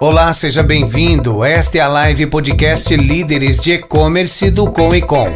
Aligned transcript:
Olá, 0.00 0.32
seja 0.32 0.62
bem-vindo. 0.62 1.44
Esta 1.44 1.78
é 1.78 1.80
a 1.80 1.88
live 1.88 2.28
podcast 2.28 2.96
Líderes 2.96 3.60
de 3.60 3.72
E-Commerce 3.72 4.48
do 4.48 4.70
Com 4.70 4.94
e 4.94 5.02
Com. 5.02 5.26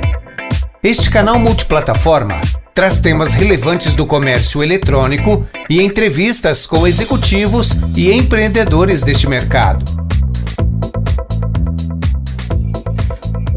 Este 0.80 1.10
canal 1.10 1.36
multiplataforma 1.36 2.40
traz 2.72 3.00
temas 3.00 3.34
relevantes 3.34 3.96
do 3.96 4.06
comércio 4.06 4.62
eletrônico 4.62 5.44
e 5.68 5.82
entrevistas 5.82 6.64
com 6.64 6.86
executivos 6.86 7.72
e 7.96 8.12
empreendedores 8.12 9.02
deste 9.02 9.28
mercado. 9.28 9.84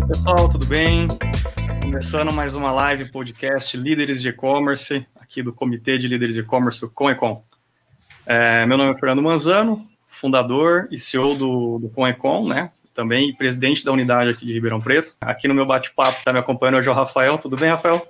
Pessoal, 0.07 0.49
tudo 0.49 0.65
bem? 0.65 1.07
Começando 1.83 2.33
mais 2.33 2.55
uma 2.55 2.71
live 2.71 3.11
podcast 3.11 3.77
Líderes 3.77 4.23
de 4.23 4.29
E-Commerce, 4.29 5.05
aqui 5.22 5.44
do 5.44 5.53
Comitê 5.53 5.99
de 5.99 6.08
Líderes 6.08 6.33
de 6.33 6.41
E-Commerce, 6.41 6.83
Com 6.89 7.11
e 7.11 7.16
Com. 7.16 7.44
É, 8.25 8.66
meu 8.66 8.75
nome 8.75 8.91
é 8.91 8.97
Fernando 8.97 9.22
Manzano, 9.22 9.88
fundador 10.25 10.88
e 10.89 10.97
CEO 10.97 11.35
do, 11.35 11.77
do 11.77 11.89
Conecon, 11.89 12.47
né? 12.47 12.71
Também 12.95 13.35
presidente 13.35 13.85
da 13.85 13.91
unidade 13.91 14.31
aqui 14.31 14.43
de 14.43 14.53
Ribeirão 14.53 14.81
Preto. 14.81 15.13
Aqui 15.21 15.47
no 15.47 15.53
meu 15.53 15.67
bate-papo 15.67 16.17
está 16.17 16.33
me 16.33 16.39
acompanhando 16.39 16.77
hoje 16.79 16.89
o 16.89 16.93
Rafael. 16.93 17.38
Tudo 17.38 17.55
bem, 17.55 17.70
Rafael? 17.70 18.02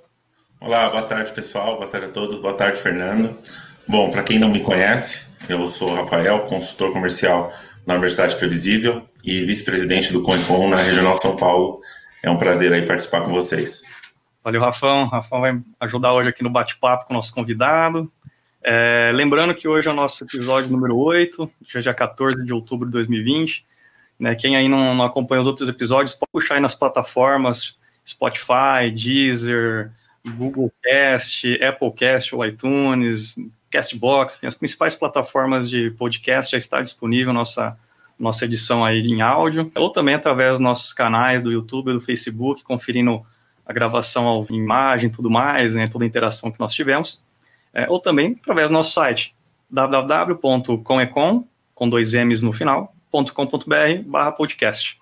Olá, 0.58 0.88
boa 0.88 1.02
tarde, 1.02 1.30
pessoal. 1.32 1.76
Boa 1.76 1.88
tarde 1.88 2.06
a 2.06 2.10
todos. 2.10 2.38
Boa 2.38 2.54
tarde, 2.54 2.78
Fernando. 2.78 3.36
Bom, 3.86 4.10
para 4.10 4.22
quem 4.22 4.38
não 4.38 4.48
me 4.48 4.60
conhece, 4.60 5.28
eu 5.46 5.68
sou 5.68 5.90
o 5.90 5.94
Rafael, 5.94 6.46
consultor 6.46 6.92
comercial 6.92 7.52
na 7.86 7.94
Universidade 7.94 8.34
Previsível 8.36 9.06
e 9.22 9.44
vice-presidente 9.44 10.10
do 10.12 10.22
Conecon 10.22 10.70
na 10.70 10.76
Regional 10.76 11.20
São 11.20 11.36
Paulo. 11.36 11.80
É 12.22 12.30
um 12.30 12.38
prazer 12.38 12.72
aí 12.72 12.86
participar 12.86 13.20
com 13.20 13.30
vocês. 13.30 13.82
Valeu, 14.42 14.60
Rafão. 14.62 15.06
Rafão 15.06 15.40
vai 15.42 15.60
ajudar 15.80 16.14
hoje 16.14 16.30
aqui 16.30 16.42
no 16.42 16.48
bate-papo 16.48 17.04
com 17.04 17.12
o 17.12 17.16
nosso 17.16 17.34
convidado. 17.34 18.10
É, 18.68 19.12
lembrando 19.14 19.54
que 19.54 19.68
hoje 19.68 19.86
é 19.86 19.92
o 19.92 19.94
nosso 19.94 20.24
episódio 20.24 20.68
número 20.68 20.98
8, 20.98 21.48
dia 21.80 21.94
14 21.94 22.44
de 22.44 22.52
outubro 22.52 22.84
de 22.86 22.94
2020. 22.94 23.64
Né, 24.18 24.34
quem 24.34 24.56
aí 24.56 24.68
não, 24.68 24.92
não, 24.92 25.04
acompanha 25.04 25.40
os 25.40 25.46
outros 25.46 25.68
episódios, 25.68 26.14
pode 26.14 26.32
puxar 26.32 26.56
aí 26.56 26.60
nas 26.60 26.74
plataformas 26.74 27.78
Spotify, 28.04 28.90
Deezer, 28.92 29.92
Google 30.26 30.72
Cast, 30.82 31.62
Apple 31.62 31.92
Cast 31.92 32.34
iTunes, 32.44 33.36
Castbox, 33.70 34.38
as 34.42 34.56
principais 34.56 34.96
plataformas 34.96 35.70
de 35.70 35.92
podcast 35.92 36.50
já 36.50 36.58
está 36.58 36.82
disponível 36.82 37.32
nossa 37.32 37.78
nossa 38.18 38.46
edição 38.46 38.82
aí 38.82 38.98
em 39.00 39.20
áudio, 39.20 39.70
ou 39.76 39.90
também 39.90 40.14
através 40.14 40.52
dos 40.52 40.60
nossos 40.60 40.92
canais 40.92 41.42
do 41.42 41.52
YouTube, 41.52 41.92
do 41.92 42.00
Facebook, 42.00 42.64
conferindo 42.64 43.22
a 43.64 43.72
gravação 43.72 44.44
em 44.50 44.56
imagem, 44.56 45.10
tudo 45.10 45.30
mais, 45.30 45.74
né, 45.74 45.86
toda 45.86 46.04
a 46.04 46.08
interação 46.08 46.50
que 46.50 46.58
nós 46.58 46.72
tivemos 46.72 47.22
é, 47.76 47.86
ou 47.90 48.00
também 48.00 48.38
através 48.40 48.70
do 48.70 48.72
nosso 48.72 48.92
site 48.92 49.36
www.comecom, 49.68 51.44
com 51.74 51.88
dois 51.88 52.14
M's 52.14 52.40
no 52.40 52.54
final, 52.54 52.94
.com.br 53.12 54.02
barra 54.06 54.32
podcast. 54.32 54.98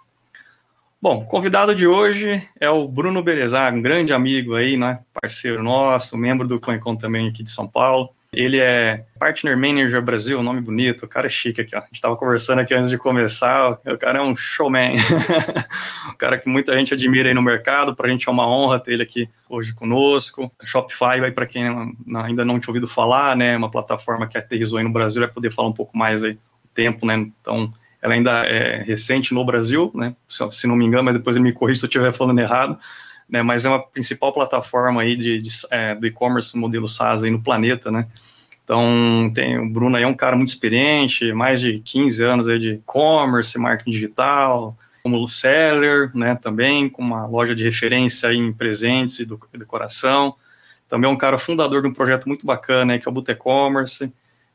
Bom, 1.00 1.24
convidado 1.24 1.74
de 1.74 1.86
hoje 1.86 2.42
é 2.58 2.68
o 2.68 2.88
Bruno 2.88 3.22
Berezaga, 3.22 3.76
um 3.76 3.82
grande 3.82 4.12
amigo 4.12 4.56
aí, 4.56 4.76
né, 4.76 5.00
parceiro 5.12 5.62
nosso, 5.62 6.16
membro 6.16 6.48
do 6.48 6.58
Conecom 6.58 6.96
também 6.96 7.28
aqui 7.28 7.44
de 7.44 7.50
São 7.50 7.68
Paulo. 7.68 8.10
Ele 8.36 8.58
é 8.58 9.04
Partner 9.18 9.56
Manager 9.56 10.02
Brasil, 10.02 10.42
nome 10.42 10.60
bonito, 10.60 11.04
o 11.04 11.08
cara 11.08 11.26
é 11.26 11.30
chique 11.30 11.60
aqui, 11.60 11.74
ó. 11.74 11.78
A 11.78 11.82
gente 11.82 11.94
estava 11.94 12.16
conversando 12.16 12.60
aqui 12.60 12.74
antes 12.74 12.90
de 12.90 12.98
começar, 12.98 13.78
o 13.84 13.98
cara 13.98 14.18
é 14.18 14.22
um 14.22 14.36
showman. 14.36 14.96
o 16.10 16.16
cara 16.16 16.38
que 16.38 16.48
muita 16.48 16.74
gente 16.74 16.94
admira 16.94 17.28
aí 17.28 17.34
no 17.34 17.42
mercado, 17.42 17.94
para 17.94 18.08
a 18.08 18.10
gente 18.10 18.28
é 18.28 18.32
uma 18.32 18.48
honra 18.48 18.80
ter 18.80 18.92
ele 18.92 19.02
aqui 19.02 19.28
hoje 19.48 19.72
conosco. 19.74 20.50
Shopify, 20.64 21.22
aí 21.22 21.32
para 21.32 21.46
quem 21.46 21.64
ainda 22.24 22.44
não 22.44 22.58
tinha 22.58 22.70
ouvido 22.70 22.86
falar, 22.86 23.36
né, 23.36 23.56
uma 23.56 23.70
plataforma 23.70 24.26
que 24.26 24.36
aterrizou 24.36 24.78
aí 24.78 24.84
no 24.84 24.92
Brasil, 24.92 25.22
vai 25.22 25.30
poder 25.30 25.50
falar 25.50 25.68
um 25.68 25.72
pouco 25.72 25.96
mais 25.96 26.24
aí 26.24 26.32
o 26.32 26.68
tempo, 26.74 27.06
né, 27.06 27.14
então 27.40 27.72
ela 28.02 28.14
ainda 28.14 28.44
é 28.44 28.82
recente 28.82 29.32
no 29.32 29.44
Brasil, 29.44 29.90
né, 29.94 30.14
se 30.50 30.66
não 30.66 30.76
me 30.76 30.84
engano, 30.84 31.04
mas 31.04 31.16
depois 31.16 31.36
ele 31.36 31.44
me 31.44 31.52
corrige 31.52 31.80
se 31.80 31.86
eu 31.86 31.88
estiver 31.88 32.12
falando 32.12 32.38
errado, 32.38 32.78
né, 33.28 33.42
mas 33.42 33.64
é 33.64 33.68
uma 33.68 33.82
principal 33.82 34.32
plataforma 34.32 35.02
aí 35.02 35.16
de 35.16 35.38
é, 35.70 35.94
do 35.94 36.06
e-commerce 36.06 36.56
modelo 36.56 36.86
SaaS 36.86 37.22
aí 37.22 37.30
no 37.30 37.42
planeta, 37.42 37.90
né, 37.90 38.06
então, 38.64 39.30
tem, 39.34 39.58
o 39.58 39.68
Bruno 39.68 39.94
aí 39.94 40.04
é 40.04 40.06
um 40.06 40.14
cara 40.14 40.34
muito 40.34 40.48
experiente, 40.48 41.32
mais 41.34 41.60
de 41.60 41.78
15 41.80 42.24
anos 42.24 42.48
aí 42.48 42.58
de 42.58 42.70
e-commerce, 42.72 43.58
marketing 43.58 43.90
digital, 43.90 44.76
como 45.02 45.28
seller, 45.28 46.10
né, 46.14 46.34
também, 46.34 46.88
com 46.88 47.02
uma 47.02 47.26
loja 47.26 47.54
de 47.54 47.62
referência 47.62 48.32
em 48.32 48.50
presentes 48.54 49.20
e 49.20 49.26
decoração. 49.52 50.34
Também 50.88 51.10
é 51.10 51.12
um 51.12 51.16
cara 51.16 51.36
fundador 51.36 51.82
de 51.82 51.88
um 51.88 51.92
projeto 51.92 52.26
muito 52.26 52.46
bacana, 52.46 52.94
aí, 52.94 52.98
que 52.98 53.06
é 53.06 53.10
o 53.10 53.12
Boot 53.12 53.30
E-Commerce. 53.30 54.10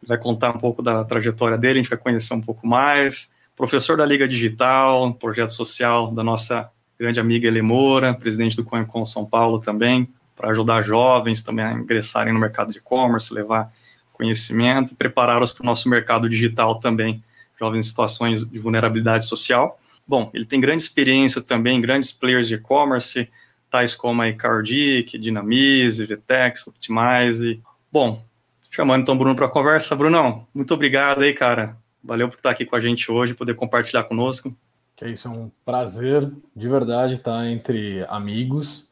Vai 0.07 0.17
contar 0.17 0.55
um 0.55 0.59
pouco 0.59 0.81
da 0.81 1.03
trajetória 1.03 1.57
dele, 1.57 1.79
a 1.79 1.83
gente 1.83 1.89
vai 1.89 1.99
conhecer 1.99 2.33
um 2.33 2.41
pouco 2.41 2.65
mais. 2.65 3.31
Professor 3.55 3.95
da 3.95 4.05
Liga 4.05 4.27
Digital, 4.27 5.13
projeto 5.13 5.51
social 5.51 6.11
da 6.11 6.23
nossa 6.23 6.71
grande 6.99 7.19
amiga 7.19 7.47
Elemora, 7.47 8.13
presidente 8.13 8.55
do 8.55 8.63
CoinCon 8.63 9.05
São 9.05 9.23
Paulo 9.23 9.59
também, 9.59 10.09
para 10.35 10.49
ajudar 10.49 10.81
jovens 10.81 11.43
também 11.43 11.63
a 11.63 11.73
ingressarem 11.73 12.33
no 12.33 12.39
mercado 12.39 12.71
de 12.71 12.79
e-commerce, 12.79 13.31
levar 13.31 13.71
conhecimento 14.19 14.95
prepará-los 14.95 15.53
para 15.53 15.63
o 15.63 15.65
nosso 15.65 15.87
mercado 15.89 16.29
digital 16.29 16.75
também, 16.75 17.23
jovens 17.57 17.85
em 17.85 17.89
situações 17.89 18.45
de 18.45 18.59
vulnerabilidade 18.59 19.25
social. 19.25 19.79
Bom, 20.05 20.29
ele 20.33 20.45
tem 20.45 20.59
grande 20.59 20.83
experiência 20.83 21.41
também 21.41 21.79
grandes 21.79 22.11
players 22.11 22.49
de 22.49 22.55
e-commerce, 22.55 23.29
tais 23.71 23.95
como 23.95 24.21
a 24.21 24.33
Cardic, 24.33 25.17
Dinamize, 25.17 26.05
Vtex, 26.05 26.67
Optimize. 26.67 27.61
Bom, 27.89 28.21
chamando 28.69 29.03
então 29.03 29.15
o 29.15 29.17
Bruno 29.17 29.35
para 29.35 29.45
a 29.45 29.49
conversa. 29.49 29.95
Brunão, 29.95 30.45
muito 30.53 30.73
obrigado 30.73 31.21
aí, 31.21 31.33
cara. 31.33 31.77
Valeu 32.03 32.27
por 32.27 32.35
estar 32.35 32.49
aqui 32.49 32.65
com 32.65 32.75
a 32.75 32.79
gente 32.81 33.09
hoje, 33.09 33.33
poder 33.33 33.55
compartilhar 33.55 34.03
conosco. 34.03 34.53
Que 34.97 35.05
é 35.05 35.11
isso, 35.11 35.29
é 35.29 35.31
um 35.31 35.49
prazer 35.63 36.29
de 36.53 36.67
verdade 36.67 37.13
estar 37.13 37.47
entre 37.47 38.03
amigos. 38.09 38.89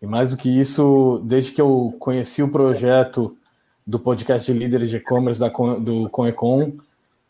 E 0.00 0.06
mais 0.06 0.30
do 0.30 0.36
que 0.38 0.48
isso, 0.48 1.22
desde 1.24 1.52
que 1.52 1.60
eu 1.60 1.94
conheci 1.98 2.42
o 2.42 2.48
projeto 2.48 3.36
do 3.86 3.98
podcast 3.98 4.52
de 4.52 4.58
líderes 4.58 4.90
de 4.90 4.96
e-commerce 4.96 5.40
do 5.80 6.08
Conecon, 6.10 6.72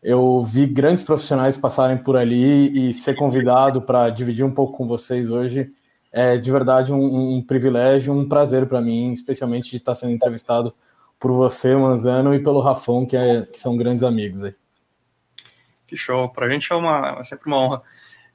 eu 0.02 0.42
vi 0.42 0.66
grandes 0.66 1.02
profissionais 1.02 1.56
passarem 1.56 1.96
por 1.96 2.16
ali 2.16 2.88
e 2.88 2.94
ser 2.94 3.14
convidado 3.14 3.82
para 3.82 4.10
dividir 4.10 4.44
um 4.44 4.52
pouco 4.52 4.76
com 4.76 4.86
vocês 4.86 5.30
hoje 5.30 5.72
é 6.16 6.36
de 6.36 6.48
verdade 6.52 6.92
um, 6.92 7.36
um 7.38 7.42
privilégio, 7.42 8.12
um 8.12 8.28
prazer 8.28 8.66
para 8.66 8.80
mim, 8.80 9.12
especialmente 9.12 9.68
de 9.70 9.78
estar 9.78 9.96
sendo 9.96 10.12
entrevistado 10.12 10.72
por 11.18 11.32
você, 11.32 11.74
Manzano, 11.74 12.32
e 12.32 12.40
pelo 12.40 12.60
Rafão, 12.60 13.04
que, 13.04 13.16
é, 13.16 13.42
que 13.42 13.58
são 13.58 13.76
grandes 13.76 14.04
amigos 14.04 14.44
aí. 14.44 14.54
Que 15.88 15.96
show! 15.96 16.28
Para 16.28 16.46
a 16.46 16.48
gente 16.48 16.72
é, 16.72 16.76
uma, 16.76 17.16
é 17.18 17.22
sempre 17.24 17.48
uma 17.48 17.58
honra 17.58 17.82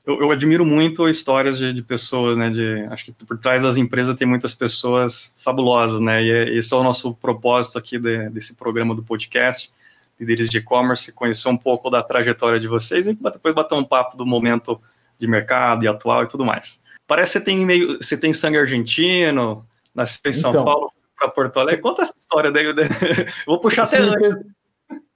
eu, 0.05 0.21
eu, 0.21 0.31
admiro 0.31 0.65
muito 0.65 1.07
histórias 1.07 1.57
de, 1.57 1.73
de, 1.73 1.81
pessoas, 1.81 2.37
né? 2.37 2.49
De, 2.49 2.85
acho 2.89 3.05
que 3.05 3.11
por 3.11 3.37
trás 3.37 3.61
das 3.61 3.77
empresas 3.77 4.15
tem 4.15 4.27
muitas 4.27 4.53
pessoas 4.53 5.35
fabulosas, 5.43 6.01
né? 6.01 6.23
E 6.23 6.31
é, 6.31 6.57
esse 6.57 6.73
é 6.73 6.77
o 6.77 6.83
nosso 6.83 7.13
propósito 7.15 7.77
aqui 7.77 7.99
de, 7.99 8.29
desse 8.29 8.55
programa 8.55 8.95
do 8.95 9.03
podcast, 9.03 9.71
líderes 10.19 10.49
de 10.49 10.57
e-commerce, 10.57 11.11
conhecer 11.11 11.49
um 11.49 11.57
pouco 11.57 11.89
da 11.89 12.01
trajetória 12.01 12.59
de 12.59 12.67
vocês 12.67 13.07
e 13.07 13.13
depois 13.13 13.53
bater 13.53 13.75
um 13.75 13.83
papo 13.83 14.17
do 14.17 14.25
momento 14.25 14.79
de 15.19 15.27
mercado 15.27 15.83
e 15.83 15.87
atual 15.87 16.23
e 16.23 16.27
tudo 16.27 16.45
mais. 16.45 16.81
Parece 17.05 17.33
que 17.33 17.39
você 17.39 17.45
tem 17.45 17.65
meio, 17.65 17.97
você 18.01 18.17
tem 18.17 18.33
sangue 18.33 18.57
argentino, 18.57 19.65
nasceu 19.93 20.29
em 20.29 20.33
São 20.33 20.51
então, 20.51 20.63
Paulo 20.63 20.91
para 21.19 21.29
Porto 21.29 21.59
Alegre. 21.59 21.81
Conta 21.81 22.03
essa 22.03 22.13
história 22.17 22.51
daí. 22.51 22.65
vou 23.45 23.59
puxar 23.59 23.83
até 23.83 23.97
antes. 23.97 24.45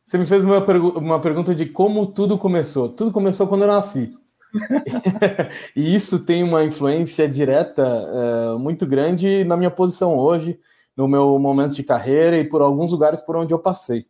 Você 0.06 0.18
me 0.18 0.26
fez 0.26 0.44
uma, 0.44 0.62
pergu 0.62 0.90
uma 0.90 1.20
pergunta 1.20 1.56
de 1.56 1.66
como 1.66 2.06
tudo 2.08 2.38
começou. 2.38 2.90
Tudo 2.90 3.12
começou 3.12 3.48
quando 3.48 3.62
eu 3.62 3.68
nasci. 3.68 4.14
e 5.76 5.96
isso 5.96 6.20
tem 6.20 6.44
uma 6.44 6.64
influência 6.64 7.28
direta 7.28 7.84
uh, 7.84 8.60
muito 8.60 8.86
grande 8.86 9.44
na 9.44 9.58
minha 9.58 9.72
posição 9.72 10.18
hoje, 10.18 10.60
no 10.96 11.08
meu 11.08 11.38
momento 11.40 11.76
de 11.76 11.84
carreira 11.84 12.38
e 12.38 12.44
por 12.44 12.62
alguns 12.62 12.92
lugares 12.92 13.22
por 13.22 13.36
onde 13.36 13.54
eu 13.54 13.60
passei. 13.60 14.06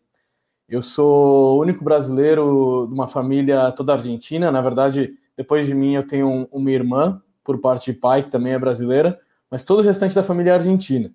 Eu 0.67 0.81
sou 0.81 1.57
o 1.57 1.61
único 1.61 1.83
brasileiro 1.83 2.85
de 2.87 2.93
uma 2.93 3.07
família 3.07 3.71
toda 3.71 3.93
argentina. 3.93 4.51
Na 4.51 4.61
verdade, 4.61 5.13
depois 5.35 5.67
de 5.67 5.75
mim, 5.75 5.93
eu 5.95 6.05
tenho 6.05 6.27
um, 6.27 6.47
uma 6.51 6.71
irmã, 6.71 7.21
por 7.43 7.59
parte 7.59 7.91
de 7.91 7.99
pai, 7.99 8.23
que 8.23 8.31
também 8.31 8.53
é 8.53 8.59
brasileira, 8.59 9.19
mas 9.51 9.65
todo 9.65 9.79
o 9.79 9.83
restante 9.83 10.15
da 10.15 10.23
família 10.23 10.51
é 10.51 10.53
argentina. 10.55 11.11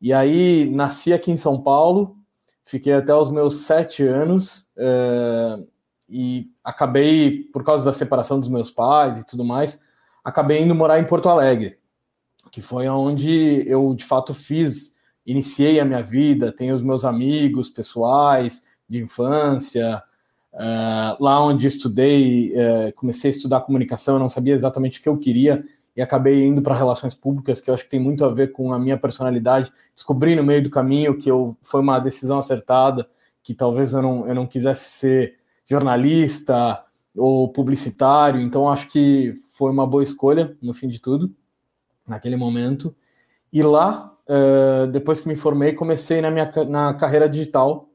E 0.00 0.12
aí, 0.12 0.70
nasci 0.70 1.12
aqui 1.12 1.30
em 1.30 1.36
São 1.36 1.60
Paulo, 1.60 2.16
fiquei 2.62 2.92
até 2.92 3.14
os 3.14 3.30
meus 3.30 3.62
sete 3.62 4.02
anos. 4.02 4.70
Uh, 4.76 5.66
e 6.08 6.50
acabei, 6.62 7.44
por 7.52 7.64
causa 7.64 7.84
da 7.84 7.92
separação 7.92 8.38
dos 8.38 8.48
meus 8.48 8.70
pais 8.70 9.18
e 9.18 9.26
tudo 9.26 9.44
mais, 9.44 9.82
acabei 10.22 10.62
indo 10.62 10.74
morar 10.74 11.00
em 11.00 11.06
Porto 11.06 11.28
Alegre, 11.28 11.78
que 12.50 12.60
foi 12.60 12.88
onde 12.88 13.64
eu 13.66 13.94
de 13.94 14.04
fato 14.04 14.32
fiz, 14.32 14.94
iniciei 15.26 15.80
a 15.80 15.84
minha 15.84 16.02
vida, 16.02 16.52
tenho 16.52 16.74
os 16.74 16.82
meus 16.82 17.04
amigos 17.04 17.70
pessoais 17.70 18.62
de 18.88 19.02
infância, 19.02 20.02
uh, 20.52 21.22
lá 21.22 21.42
onde 21.42 21.66
estudei, 21.66 22.52
uh, 22.52 22.92
comecei 22.94 23.30
a 23.30 23.34
estudar 23.34 23.60
comunicação, 23.62 24.16
eu 24.16 24.20
não 24.20 24.28
sabia 24.28 24.54
exatamente 24.54 25.00
o 25.00 25.02
que 25.02 25.08
eu 25.08 25.18
queria 25.18 25.64
e 25.96 26.02
acabei 26.02 26.44
indo 26.44 26.60
para 26.60 26.74
relações 26.74 27.14
públicas, 27.14 27.60
que 27.60 27.70
eu 27.70 27.74
acho 27.74 27.84
que 27.84 27.90
tem 27.90 28.00
muito 28.00 28.24
a 28.24 28.28
ver 28.28 28.50
com 28.50 28.72
a 28.72 28.78
minha 28.78 28.98
personalidade. 28.98 29.72
Descobri 29.94 30.34
no 30.34 30.42
meio 30.42 30.62
do 30.62 30.70
caminho 30.70 31.16
que 31.16 31.30
eu, 31.30 31.56
foi 31.62 31.80
uma 31.80 32.00
decisão 32.00 32.38
acertada, 32.38 33.08
que 33.42 33.54
talvez 33.54 33.92
eu 33.92 34.02
não, 34.02 34.26
eu 34.26 34.34
não 34.34 34.46
quisesse 34.46 34.90
ser 34.90 35.36
jornalista, 35.66 36.84
ou 37.16 37.48
publicitário, 37.48 38.40
então 38.40 38.68
acho 38.68 38.88
que 38.88 39.34
foi 39.54 39.70
uma 39.70 39.86
boa 39.86 40.02
escolha 40.02 40.56
no 40.60 40.74
fim 40.74 40.88
de 40.88 41.00
tudo, 41.00 41.32
naquele 42.06 42.36
momento. 42.36 42.94
E 43.52 43.62
lá, 43.62 44.12
uh, 44.28 44.86
depois 44.88 45.20
que 45.20 45.28
me 45.28 45.36
formei, 45.36 45.72
comecei 45.72 46.20
na 46.20 46.30
minha 46.30 46.50
na 46.68 46.92
carreira 46.94 47.28
digital 47.28 47.88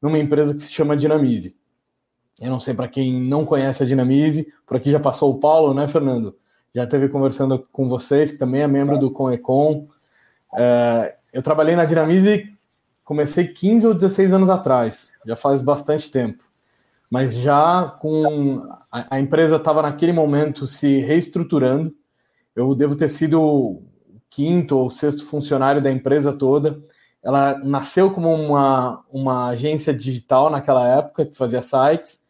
numa 0.00 0.18
empresa 0.18 0.54
que 0.54 0.60
se 0.60 0.72
chama 0.72 0.96
Dinamize. 0.96 1.56
Eu 2.38 2.50
não 2.50 2.60
sei 2.60 2.74
para 2.74 2.88
quem 2.88 3.20
não 3.20 3.44
conhece 3.44 3.82
a 3.82 3.86
Dinamize, 3.86 4.52
por 4.66 4.76
aqui 4.76 4.90
já 4.90 5.00
passou 5.00 5.30
o 5.30 5.38
Paulo, 5.38 5.74
né, 5.74 5.88
Fernando? 5.88 6.36
Já 6.74 6.86
teve 6.86 7.08
conversando 7.08 7.66
com 7.72 7.88
vocês, 7.88 8.32
que 8.32 8.38
também 8.38 8.62
é 8.62 8.68
membro 8.68 8.98
do 8.98 9.10
Conecon. 9.10 9.88
Uh, 10.52 11.12
eu 11.32 11.42
trabalhei 11.42 11.74
na 11.74 11.84
Dinamize, 11.84 12.52
comecei 13.04 13.48
15 13.48 13.86
ou 13.86 13.94
16 13.94 14.32
anos 14.32 14.50
atrás, 14.50 15.12
já 15.26 15.34
faz 15.34 15.62
bastante 15.62 16.10
tempo 16.10 16.49
mas 17.10 17.34
já 17.34 17.96
com 18.00 18.62
a, 18.90 19.16
a 19.16 19.20
empresa 19.20 19.56
estava 19.56 19.82
naquele 19.82 20.12
momento 20.12 20.66
se 20.66 21.00
reestruturando. 21.00 21.92
Eu 22.54 22.74
devo 22.74 22.94
ter 22.94 23.08
sido 23.08 23.42
o 23.42 23.82
quinto 24.30 24.78
ou 24.78 24.90
sexto 24.90 25.26
funcionário 25.26 25.82
da 25.82 25.90
empresa 25.90 26.32
toda. 26.32 26.80
Ela 27.22 27.58
nasceu 27.58 28.12
como 28.12 28.32
uma, 28.32 29.04
uma 29.10 29.48
agência 29.48 29.92
digital 29.92 30.48
naquela 30.48 30.86
época, 30.86 31.26
que 31.26 31.36
fazia 31.36 31.60
sites, 31.60 32.24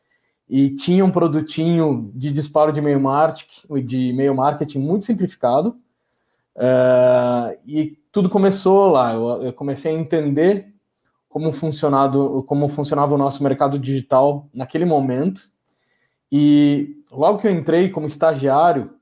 e 0.49 0.71
tinha 0.71 1.05
um 1.05 1.11
produtinho 1.11 2.11
de 2.15 2.33
disparo 2.33 2.73
de 2.73 2.81
e-mail 2.81 2.99
marketing, 2.99 3.85
de 3.85 4.13
marketing 4.35 4.79
muito 4.79 5.05
simplificado. 5.05 5.77
Uh, 6.57 7.57
e 7.65 7.99
tudo 8.11 8.29
começou 8.29 8.89
lá. 8.89 9.13
Eu, 9.13 9.43
eu 9.43 9.53
comecei 9.53 9.95
a 9.95 9.99
entender 9.99 10.75
como, 11.31 11.53
funcionado, 11.53 12.45
como 12.47 12.69
funcionava 12.69 13.15
o 13.15 13.19
nosso 13.19 13.43
mercado 13.43 13.79
digital 13.79 14.49
naquele 14.53 14.85
momento. 14.85 15.43
E 16.31 16.97
logo 17.11 17.39
que 17.39 17.47
eu 17.47 17.53
entrei 17.53 17.89
como 17.89 18.09
estagiário, 18.09 18.93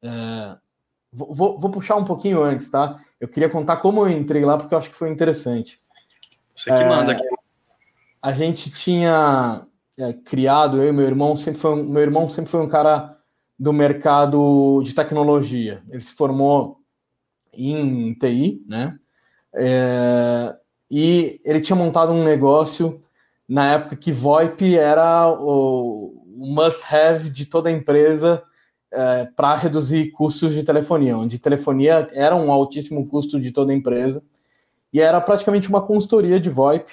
é, 0.00 0.56
vou, 1.12 1.58
vou, 1.58 1.70
puxar 1.70 1.96
um 1.96 2.04
pouquinho 2.04 2.42
antes, 2.42 2.70
tá? 2.70 3.00
Eu 3.20 3.28
queria 3.28 3.50
contar 3.50 3.78
como 3.78 4.06
eu 4.06 4.08
entrei 4.08 4.44
lá, 4.44 4.56
porque 4.56 4.72
eu 4.72 4.78
acho 4.78 4.88
que 4.88 4.96
foi 4.96 5.10
interessante. 5.10 5.80
Você 6.54 6.70
que 6.70 6.82
é, 6.82 6.88
manda 6.88 7.12
aqui. 7.12 7.24
A 8.22 8.32
gente 8.32 8.70
tinha 8.70 9.66
é, 9.98 10.12
criado, 10.12 10.80
eu 10.80 10.88
e 10.88 10.92
meu 10.92 11.06
irmão, 11.06 11.36
sempre 11.36 11.60
foi 11.60 11.72
um, 11.72 11.84
meu 11.84 12.02
irmão 12.02 12.28
sempre 12.28 12.52
foi 12.52 12.60
um 12.60 12.68
cara 12.68 13.18
do 13.58 13.72
mercado 13.72 14.80
de 14.84 14.94
tecnologia. 14.94 15.82
Ele 15.90 16.02
se 16.02 16.14
formou 16.14 16.78
em 17.52 18.14
TI, 18.14 18.64
né? 18.68 18.96
É, 19.54 20.56
e 20.94 21.40
ele 21.42 21.62
tinha 21.62 21.74
montado 21.74 22.12
um 22.12 22.22
negócio 22.22 23.02
na 23.48 23.72
época 23.72 23.96
que 23.96 24.12
VoIP 24.12 24.76
era 24.76 25.26
o, 25.26 26.22
must-have 26.36 27.30
de 27.30 27.46
toda 27.46 27.70
empresa 27.70 28.42
é, 28.90 29.24
para 29.34 29.56
reduzir 29.56 30.10
custos 30.10 30.52
de 30.52 30.62
telefonia, 30.62 31.16
onde 31.16 31.38
telefonia 31.38 32.10
era 32.12 32.36
um 32.36 32.52
altíssimo 32.52 33.08
custo 33.08 33.40
de 33.40 33.52
toda 33.52 33.72
empresa 33.72 34.22
e 34.92 35.00
era 35.00 35.18
praticamente 35.18 35.66
uma 35.66 35.80
consultoria 35.80 36.38
de 36.38 36.50
VoIP 36.50 36.92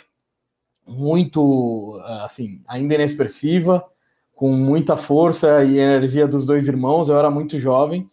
muito, 0.87 2.01
assim, 2.23 2.61
ainda 2.67 2.95
inexpressiva, 2.95 3.85
com 4.33 4.53
muita 4.53 4.95
força 4.95 5.61
e 5.65 5.77
energia 5.77 6.25
dos 6.25 6.45
dois 6.45 6.69
irmãos. 6.69 7.09
Eu 7.09 7.19
era 7.19 7.29
muito 7.29 7.59
jovem 7.59 8.09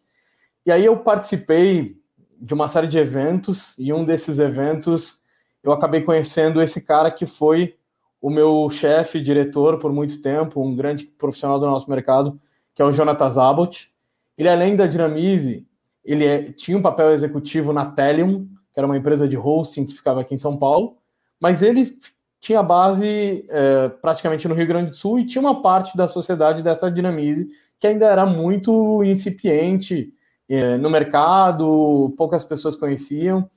e 0.67 0.73
aí 0.73 0.85
eu 0.85 0.97
participei 0.97 1.97
de 2.41 2.55
uma 2.55 2.67
série 2.67 2.89
de 2.89 2.99
eventos 2.99 3.79
e 3.79 3.93
um 3.93 4.05
desses 4.05 4.41
eventos 4.41 5.25
eu 5.67 5.73
acabei 5.73 6.01
conhecendo 6.01 6.63
esse 6.63 6.81
cara 6.81 7.11
que 7.11 7.27
foi 7.27 7.77
o 8.21 8.31
meu 8.31 8.69
chefe, 8.71 9.21
diretor 9.21 9.79
por 9.79 9.93
muito 9.93 10.23
tempo, 10.23 10.63
um 10.63 10.75
grande 10.75 11.05
profissional 11.05 11.59
do 11.59 11.67
nosso 11.67 11.91
mercado, 11.91 12.41
que 12.75 12.81
é 12.81 12.85
o 12.85 12.93
Jonathan 12.93 13.29
Zabot. 13.29 13.93
Ele, 14.39 14.49
além 14.49 14.77
da 14.77 14.87
Dinamize, 14.87 15.67
ele 16.05 16.25
é, 16.25 16.53
tinha 16.53 16.79
um 16.79 16.83
papel 16.83 17.13
executivo 17.13 17.73
na 17.73 17.87
Telium, 17.87 18.47
que 18.73 18.79
era 18.79 18.87
uma 18.87 18.97
empresa 18.97 19.29
de 19.29 19.37
hosting 19.37 19.85
que 19.85 19.95
ficava 19.95 20.21
aqui 20.21 20.35
em 20.35 20.39
São 20.39 20.57
Paulo, 20.57 20.97
mas 21.41 21.63
ele 21.63 21.99
tinha 22.41 22.63
base 22.63 23.45
é, 23.49 23.89
praticamente 23.89 24.47
no 24.47 24.55
Rio 24.55 24.67
Grande 24.67 24.91
do 24.91 24.97
Sul 24.97 25.19
e 25.19 25.27
tinha 25.27 25.43
uma 25.43 25.61
parte 25.63 25.97
da 25.97 26.07
sociedade 26.07 26.63
dessa 26.63 26.91
Dinamize 26.91 27.49
que 27.79 27.87
ainda 27.87 28.07
era 28.07 28.25
muito 28.25 29.03
incipiente 29.03 30.13
é, 30.49 30.77
no 30.77 30.89
mercado, 30.89 32.15
poucas 32.17 32.45
pessoas 32.45 32.77
conheciam. 32.77 33.51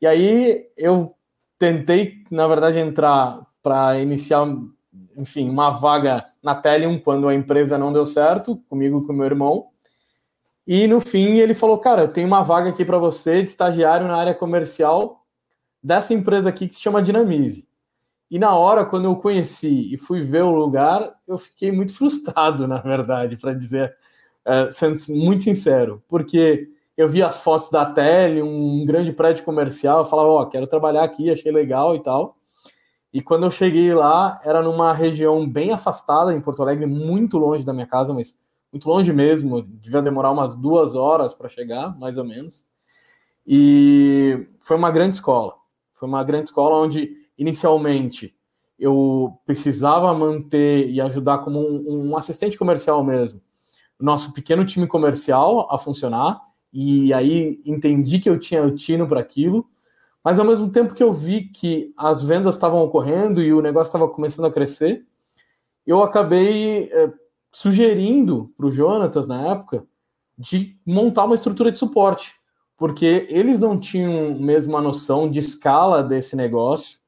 E 0.00 0.06
aí 0.06 0.66
eu 0.76 1.14
tentei, 1.62 2.24
na 2.28 2.48
verdade, 2.48 2.80
entrar 2.80 3.46
para 3.62 3.96
iniciar, 4.00 4.44
enfim, 5.16 5.48
uma 5.48 5.70
vaga 5.70 6.26
na 6.42 6.56
Telium 6.56 6.98
quando 6.98 7.28
a 7.28 7.34
empresa 7.34 7.78
não 7.78 7.92
deu 7.92 8.04
certo, 8.04 8.56
comigo 8.68 8.98
e 8.98 9.06
com 9.06 9.12
meu 9.12 9.26
irmão. 9.26 9.68
E 10.66 10.88
no 10.88 11.00
fim 11.00 11.38
ele 11.38 11.54
falou: 11.54 11.78
Cara, 11.78 12.02
eu 12.02 12.08
tenho 12.08 12.26
uma 12.26 12.42
vaga 12.42 12.70
aqui 12.70 12.84
para 12.84 12.98
você 12.98 13.44
de 13.44 13.48
estagiário 13.48 14.08
na 14.08 14.16
área 14.16 14.34
comercial 14.34 15.24
dessa 15.80 16.12
empresa 16.12 16.48
aqui 16.48 16.66
que 16.66 16.74
se 16.74 16.82
chama 16.82 17.00
Dinamize. 17.00 17.64
E 18.28 18.40
na 18.40 18.56
hora, 18.56 18.84
quando 18.84 19.04
eu 19.04 19.14
conheci 19.14 19.94
e 19.94 19.96
fui 19.96 20.20
ver 20.20 20.42
o 20.42 20.50
lugar, 20.50 21.14
eu 21.28 21.38
fiquei 21.38 21.70
muito 21.70 21.94
frustrado, 21.94 22.66
na 22.66 22.78
verdade, 22.78 23.36
para 23.36 23.54
dizer, 23.54 23.94
é, 24.44 24.68
sendo 24.72 24.96
muito 25.10 25.44
sincero, 25.44 26.02
porque 26.08 26.68
eu 26.96 27.08
vi 27.08 27.22
as 27.22 27.42
fotos 27.42 27.70
da 27.70 27.86
Tele, 27.86 28.42
um 28.42 28.84
grande 28.84 29.12
prédio 29.12 29.44
comercial, 29.44 30.00
eu 30.00 30.04
falava, 30.04 30.28
ó, 30.28 30.42
oh, 30.42 30.46
quero 30.46 30.66
trabalhar 30.66 31.04
aqui, 31.04 31.30
achei 31.30 31.50
legal 31.50 31.96
e 31.96 32.02
tal. 32.02 32.36
E 33.12 33.20
quando 33.20 33.44
eu 33.44 33.50
cheguei 33.50 33.94
lá, 33.94 34.40
era 34.44 34.62
numa 34.62 34.92
região 34.92 35.48
bem 35.48 35.70
afastada, 35.70 36.32
em 36.32 36.40
Porto 36.40 36.62
Alegre, 36.62 36.86
muito 36.86 37.38
longe 37.38 37.64
da 37.64 37.72
minha 37.72 37.86
casa, 37.86 38.12
mas 38.12 38.40
muito 38.70 38.88
longe 38.88 39.12
mesmo, 39.12 39.62
devia 39.62 40.00
demorar 40.00 40.30
umas 40.30 40.54
duas 40.54 40.94
horas 40.94 41.34
para 41.34 41.48
chegar, 41.48 41.98
mais 41.98 42.16
ou 42.16 42.24
menos. 42.24 42.66
E 43.46 44.48
foi 44.58 44.76
uma 44.76 44.90
grande 44.90 45.16
escola. 45.16 45.54
Foi 45.92 46.08
uma 46.08 46.24
grande 46.24 46.48
escola 46.48 46.76
onde, 46.76 47.10
inicialmente, 47.36 48.34
eu 48.78 49.38
precisava 49.44 50.12
manter 50.14 50.88
e 50.88 51.00
ajudar 51.00 51.38
como 51.38 51.60
um, 51.60 52.10
um 52.10 52.16
assistente 52.16 52.58
comercial 52.58 53.04
mesmo, 53.04 53.40
nosso 54.00 54.32
pequeno 54.32 54.64
time 54.64 54.86
comercial 54.86 55.68
a 55.70 55.78
funcionar 55.78 56.40
e 56.72 57.12
aí 57.12 57.60
entendi 57.66 58.18
que 58.18 58.28
eu 58.28 58.38
tinha 58.38 58.62
o 58.62 58.74
tino 58.74 59.06
para 59.06 59.20
aquilo, 59.20 59.68
mas 60.24 60.38
ao 60.38 60.46
mesmo 60.46 60.70
tempo 60.70 60.94
que 60.94 61.02
eu 61.02 61.12
vi 61.12 61.44
que 61.44 61.92
as 61.96 62.22
vendas 62.22 62.54
estavam 62.54 62.82
ocorrendo 62.82 63.42
e 63.42 63.52
o 63.52 63.60
negócio 63.60 63.88
estava 63.88 64.08
começando 64.08 64.46
a 64.46 64.52
crescer, 64.52 65.04
eu 65.86 66.02
acabei 66.02 66.84
é, 66.92 67.12
sugerindo 67.50 68.52
para 68.56 68.66
o 68.66 68.72
Jonatas 68.72 69.26
na 69.26 69.48
época 69.48 69.84
de 70.38 70.78
montar 70.86 71.24
uma 71.24 71.34
estrutura 71.34 71.70
de 71.70 71.78
suporte, 71.78 72.34
porque 72.76 73.26
eles 73.28 73.60
não 73.60 73.78
tinham 73.78 74.34
mesmo 74.36 74.76
a 74.76 74.80
noção 74.80 75.30
de 75.30 75.40
escala 75.40 76.02
desse 76.02 76.36
negócio 76.36 76.98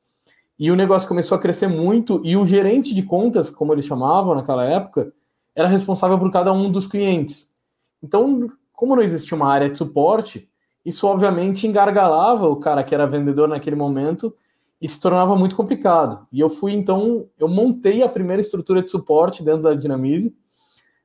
e 0.58 0.70
o 0.70 0.76
negócio 0.76 1.08
começou 1.08 1.36
a 1.36 1.40
crescer 1.40 1.68
muito 1.68 2.20
e 2.24 2.36
o 2.36 2.46
gerente 2.46 2.94
de 2.94 3.02
contas, 3.02 3.50
como 3.50 3.72
eles 3.72 3.86
chamavam 3.86 4.34
naquela 4.34 4.64
época, 4.64 5.12
era 5.54 5.68
responsável 5.68 6.18
por 6.18 6.30
cada 6.30 6.52
um 6.52 6.70
dos 6.70 6.86
clientes. 6.86 7.54
Então 8.02 8.50
como 8.74 8.94
não 8.94 9.02
existia 9.02 9.36
uma 9.36 9.48
área 9.48 9.70
de 9.70 9.78
suporte, 9.78 10.50
isso 10.84 11.06
obviamente 11.06 11.66
engargalava 11.66 12.46
o 12.48 12.56
cara 12.56 12.84
que 12.84 12.94
era 12.94 13.06
vendedor 13.06 13.48
naquele 13.48 13.76
momento 13.76 14.34
e 14.82 14.88
se 14.88 15.00
tornava 15.00 15.34
muito 15.34 15.56
complicado. 15.56 16.26
E 16.30 16.40
eu 16.40 16.50
fui 16.50 16.72
então, 16.72 17.26
eu 17.38 17.48
montei 17.48 18.02
a 18.02 18.08
primeira 18.08 18.42
estrutura 18.42 18.82
de 18.82 18.90
suporte 18.90 19.42
dentro 19.42 19.62
da 19.62 19.72
Dinamize, 19.72 20.36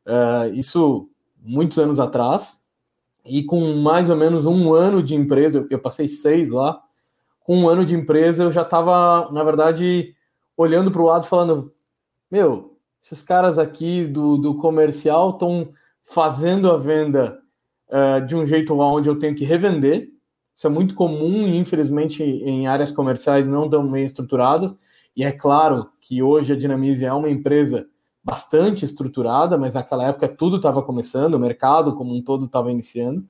uh, 0.05 0.53
isso 0.53 1.09
muitos 1.41 1.77
anos 1.77 1.99
atrás, 1.99 2.61
e 3.23 3.43
com 3.43 3.75
mais 3.75 4.09
ou 4.09 4.17
menos 4.17 4.45
um 4.45 4.73
ano 4.73 5.01
de 5.01 5.15
empresa, 5.15 5.65
eu 5.69 5.79
passei 5.79 6.09
seis 6.09 6.51
lá, 6.51 6.81
com 7.39 7.57
um 7.57 7.69
ano 7.69 7.85
de 7.85 7.95
empresa 7.95 8.43
eu 8.43 8.51
já 8.51 8.63
estava, 8.63 9.31
na 9.31 9.43
verdade, 9.43 10.13
olhando 10.57 10.91
para 10.91 11.01
o 11.01 11.05
lado 11.05 11.25
falando, 11.25 11.71
meu, 12.29 12.77
esses 13.01 13.21
caras 13.23 13.57
aqui 13.57 14.05
do, 14.05 14.37
do 14.37 14.55
comercial 14.55 15.29
estão 15.29 15.69
fazendo 16.01 16.69
a 16.69 16.77
venda 16.77 17.39
uh, 17.89 18.25
de 18.25 18.35
um 18.35 18.45
jeito 18.45 18.77
onde 18.79 19.09
eu 19.09 19.17
tenho 19.17 19.35
que 19.35 19.45
revender. 19.45 20.09
Isso 20.55 20.67
é 20.67 20.69
muito 20.69 20.93
comum, 20.93 21.47
infelizmente, 21.47 22.23
em 22.23 22.67
áreas 22.67 22.91
comerciais 22.91 23.47
não 23.47 23.69
tão 23.69 23.89
bem 23.89 24.03
estruturadas. 24.03 24.77
E 25.15 25.23
é 25.23 25.31
claro 25.31 25.89
que 26.01 26.21
hoje 26.21 26.53
a 26.53 26.55
Dinamize 26.55 27.05
é 27.05 27.13
uma 27.13 27.29
empresa 27.29 27.87
bastante 28.23 28.85
estruturada, 28.85 29.57
mas 29.57 29.73
naquela 29.73 30.05
época 30.05 30.27
tudo 30.27 30.57
estava 30.57 30.83
começando, 30.83 31.35
o 31.35 31.39
mercado 31.39 31.95
como 31.95 32.13
um 32.13 32.21
todo 32.21 32.45
estava 32.45 32.71
iniciando. 32.71 33.25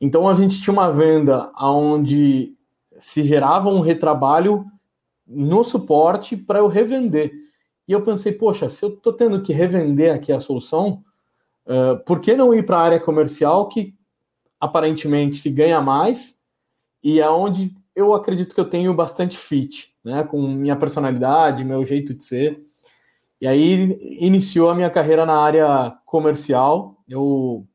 Então 0.00 0.28
a 0.28 0.34
gente 0.34 0.60
tinha 0.60 0.72
uma 0.72 0.92
venda 0.92 1.50
onde 1.58 2.54
se 2.98 3.22
gerava 3.22 3.68
um 3.68 3.80
retrabalho 3.80 4.64
no 5.26 5.64
suporte 5.64 6.36
para 6.36 6.58
eu 6.58 6.68
revender. 6.68 7.32
E 7.88 7.92
eu 7.92 8.02
pensei, 8.02 8.32
poxa, 8.32 8.68
se 8.68 8.84
eu 8.84 8.90
estou 8.90 9.12
tendo 9.12 9.42
que 9.42 9.52
revender 9.52 10.14
aqui 10.14 10.32
a 10.32 10.40
solução, 10.40 11.02
Uh, 11.66 12.02
por 12.04 12.20
que 12.20 12.34
não 12.34 12.54
ir 12.54 12.64
para 12.64 12.78
a 12.78 12.82
área 12.82 13.00
comercial 13.00 13.68
que 13.68 13.94
aparentemente 14.58 15.36
se 15.36 15.50
ganha 15.50 15.80
mais 15.80 16.36
e 17.02 17.20
é 17.20 17.30
onde 17.30 17.74
eu 17.94 18.14
acredito 18.14 18.54
que 18.54 18.60
eu 18.60 18.68
tenho 18.68 18.92
bastante 18.94 19.36
fit, 19.36 19.92
né, 20.04 20.24
com 20.24 20.40
minha 20.40 20.76
personalidade, 20.76 21.64
meu 21.64 21.84
jeito 21.84 22.14
de 22.14 22.24
ser. 22.24 22.60
E 23.40 23.46
aí 23.46 23.98
iniciou 24.20 24.70
a 24.70 24.74
minha 24.74 24.90
carreira 24.90 25.24
na 25.24 25.38
área 25.38 25.96
comercial. 26.04 27.02
Eu 27.08 27.66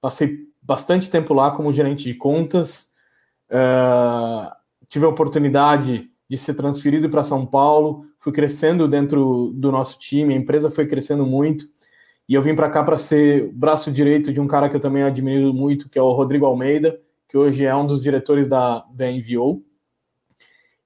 passei 0.00 0.38
bastante 0.60 1.08
tempo 1.08 1.32
lá 1.32 1.52
como 1.52 1.72
gerente 1.72 2.04
de 2.04 2.14
contas. 2.14 2.88
Uh, 3.48 4.50
tive 4.88 5.06
a 5.06 5.08
oportunidade 5.08 6.10
de 6.28 6.36
ser 6.36 6.54
transferido 6.54 7.08
para 7.08 7.22
São 7.22 7.46
Paulo. 7.46 8.02
Fui 8.18 8.32
crescendo 8.32 8.88
dentro 8.88 9.52
do 9.54 9.70
nosso 9.70 9.98
time. 9.98 10.34
A 10.34 10.36
empresa 10.36 10.68
foi 10.68 10.86
crescendo 10.86 11.24
muito. 11.24 11.64
E 12.28 12.34
eu 12.34 12.42
vim 12.42 12.54
para 12.54 12.70
cá 12.70 12.82
para 12.82 12.96
ser 12.96 13.50
braço 13.52 13.92
direito 13.92 14.32
de 14.32 14.40
um 14.40 14.46
cara 14.46 14.68
que 14.68 14.76
eu 14.76 14.80
também 14.80 15.02
admiro 15.02 15.52
muito, 15.52 15.88
que 15.88 15.98
é 15.98 16.02
o 16.02 16.12
Rodrigo 16.12 16.46
Almeida, 16.46 16.98
que 17.28 17.36
hoje 17.36 17.64
é 17.64 17.74
um 17.74 17.86
dos 17.86 18.02
diretores 18.02 18.48
da, 18.48 18.84
da 18.94 19.10
Enviou. 19.10 19.62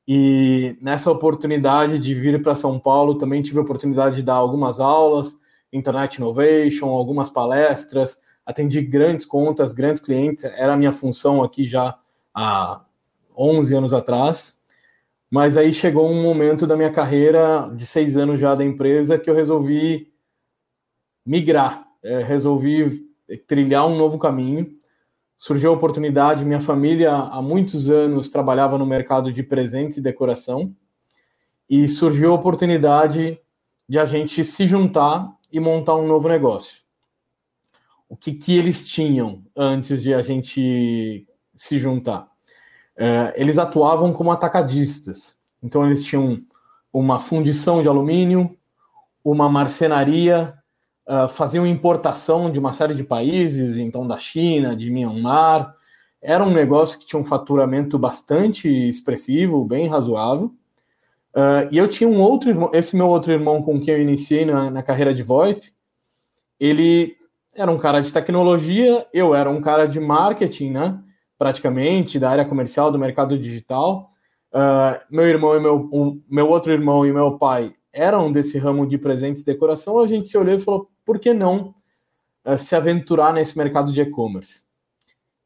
E 0.06 0.76
nessa 0.80 1.10
oportunidade 1.10 1.98
de 1.98 2.14
vir 2.14 2.42
para 2.42 2.54
São 2.54 2.78
Paulo, 2.78 3.18
também 3.18 3.42
tive 3.42 3.58
a 3.58 3.62
oportunidade 3.62 4.16
de 4.16 4.22
dar 4.22 4.34
algumas 4.34 4.80
aulas, 4.80 5.38
Internet 5.72 6.16
Innovation, 6.16 6.88
algumas 6.88 7.30
palestras, 7.30 8.20
atendi 8.44 8.80
grandes 8.80 9.26
contas, 9.26 9.74
grandes 9.74 10.00
clientes, 10.00 10.42
era 10.44 10.72
a 10.72 10.76
minha 10.76 10.92
função 10.92 11.42
aqui 11.42 11.64
já 11.64 11.98
há 12.34 12.80
11 13.36 13.74
anos 13.74 13.92
atrás. 13.92 14.58
Mas 15.30 15.58
aí 15.58 15.72
chegou 15.72 16.10
um 16.10 16.22
momento 16.22 16.66
da 16.66 16.74
minha 16.74 16.90
carreira, 16.90 17.70
de 17.76 17.84
seis 17.84 18.16
anos 18.16 18.40
já 18.40 18.54
da 18.54 18.64
empresa, 18.64 19.18
que 19.18 19.28
eu 19.28 19.34
resolvi 19.34 20.10
migrar, 21.28 21.86
é, 22.02 22.22
resolvi 22.22 23.06
trilhar 23.46 23.86
um 23.86 23.96
novo 23.96 24.18
caminho 24.18 24.78
surgiu 25.38 25.70
a 25.70 25.74
oportunidade. 25.74 26.44
Minha 26.44 26.60
família 26.60 27.14
há 27.14 27.40
muitos 27.40 27.88
anos 27.88 28.28
trabalhava 28.28 28.76
no 28.76 28.84
mercado 28.84 29.32
de 29.32 29.44
presentes 29.44 29.96
e 29.96 30.02
decoração 30.02 30.74
e 31.70 31.86
surgiu 31.88 32.32
a 32.32 32.34
oportunidade 32.34 33.38
de 33.88 33.98
a 33.98 34.04
gente 34.04 34.44
se 34.44 34.66
juntar 34.66 35.32
e 35.50 35.60
montar 35.60 35.94
um 35.94 36.06
novo 36.06 36.28
negócio. 36.28 36.82
O 38.08 38.16
que, 38.16 38.32
que 38.32 38.56
eles 38.56 38.86
tinham 38.86 39.42
antes 39.56 40.02
de 40.02 40.12
a 40.12 40.20
gente 40.20 41.26
se 41.54 41.78
juntar? 41.78 42.26
É, 42.96 43.34
eles 43.36 43.58
atuavam 43.58 44.12
como 44.12 44.32
atacadistas. 44.32 45.38
Então, 45.62 45.86
eles 45.86 46.04
tinham 46.04 46.42
uma 46.92 47.20
fundição 47.20 47.82
de 47.82 47.88
alumínio, 47.88 48.56
uma 49.22 49.48
marcenaria 49.48 50.57
uh, 51.08 51.28
faziam 51.28 51.66
importação 51.66 52.50
de 52.50 52.58
uma 52.58 52.72
série 52.72 52.94
de 52.94 53.02
países, 53.02 53.78
então 53.78 54.06
da 54.06 54.18
China, 54.18 54.76
de 54.76 54.90
Myanmar. 54.90 55.74
Era 56.20 56.44
um 56.44 56.52
negócio 56.52 56.98
que 56.98 57.06
tinha 57.06 57.20
um 57.20 57.24
faturamento 57.24 57.98
bastante 57.98 58.68
expressivo, 58.68 59.64
bem 59.64 59.88
razoável. 59.88 60.52
Uh, 61.34 61.68
e 61.70 61.78
eu 61.78 61.88
tinha 61.88 62.08
um 62.08 62.20
outro 62.20 62.50
irmão, 62.50 62.70
esse 62.72 62.96
meu 62.96 63.08
outro 63.08 63.32
irmão 63.32 63.62
com 63.62 63.80
quem 63.80 63.94
eu 63.94 64.02
iniciei 64.02 64.44
na, 64.44 64.70
na 64.70 64.82
carreira 64.82 65.14
de 65.14 65.22
VoIP, 65.22 65.72
ele 66.58 67.16
era 67.54 67.70
um 67.70 67.78
cara 67.78 68.00
de 68.00 68.12
tecnologia, 68.12 69.06
eu 69.12 69.34
era 69.34 69.48
um 69.48 69.60
cara 69.60 69.86
de 69.86 69.98
marketing, 69.98 70.70
né? 70.70 71.00
Praticamente, 71.38 72.18
da 72.18 72.30
área 72.30 72.44
comercial, 72.44 72.90
do 72.90 72.98
mercado 72.98 73.38
digital. 73.38 74.10
Uh, 74.52 74.98
meu 75.10 75.26
irmão 75.26 75.56
e 75.56 75.60
meu, 75.60 75.88
um, 75.92 76.20
meu 76.28 76.48
outro 76.48 76.72
irmão 76.72 77.06
e 77.06 77.12
meu 77.12 77.38
pai 77.38 77.74
eram 77.92 78.30
desse 78.30 78.58
ramo 78.58 78.86
de 78.86 78.96
presentes 78.96 79.42
e 79.42 79.46
decoração, 79.46 79.98
a 79.98 80.06
gente 80.06 80.28
se 80.28 80.38
olhou 80.38 80.54
e 80.54 80.58
falou: 80.58 80.88
por 81.08 81.18
que 81.18 81.32
não 81.32 81.74
uh, 82.44 82.58
se 82.58 82.76
aventurar 82.76 83.32
nesse 83.32 83.56
mercado 83.56 83.90
de 83.90 84.02
e-commerce? 84.02 84.64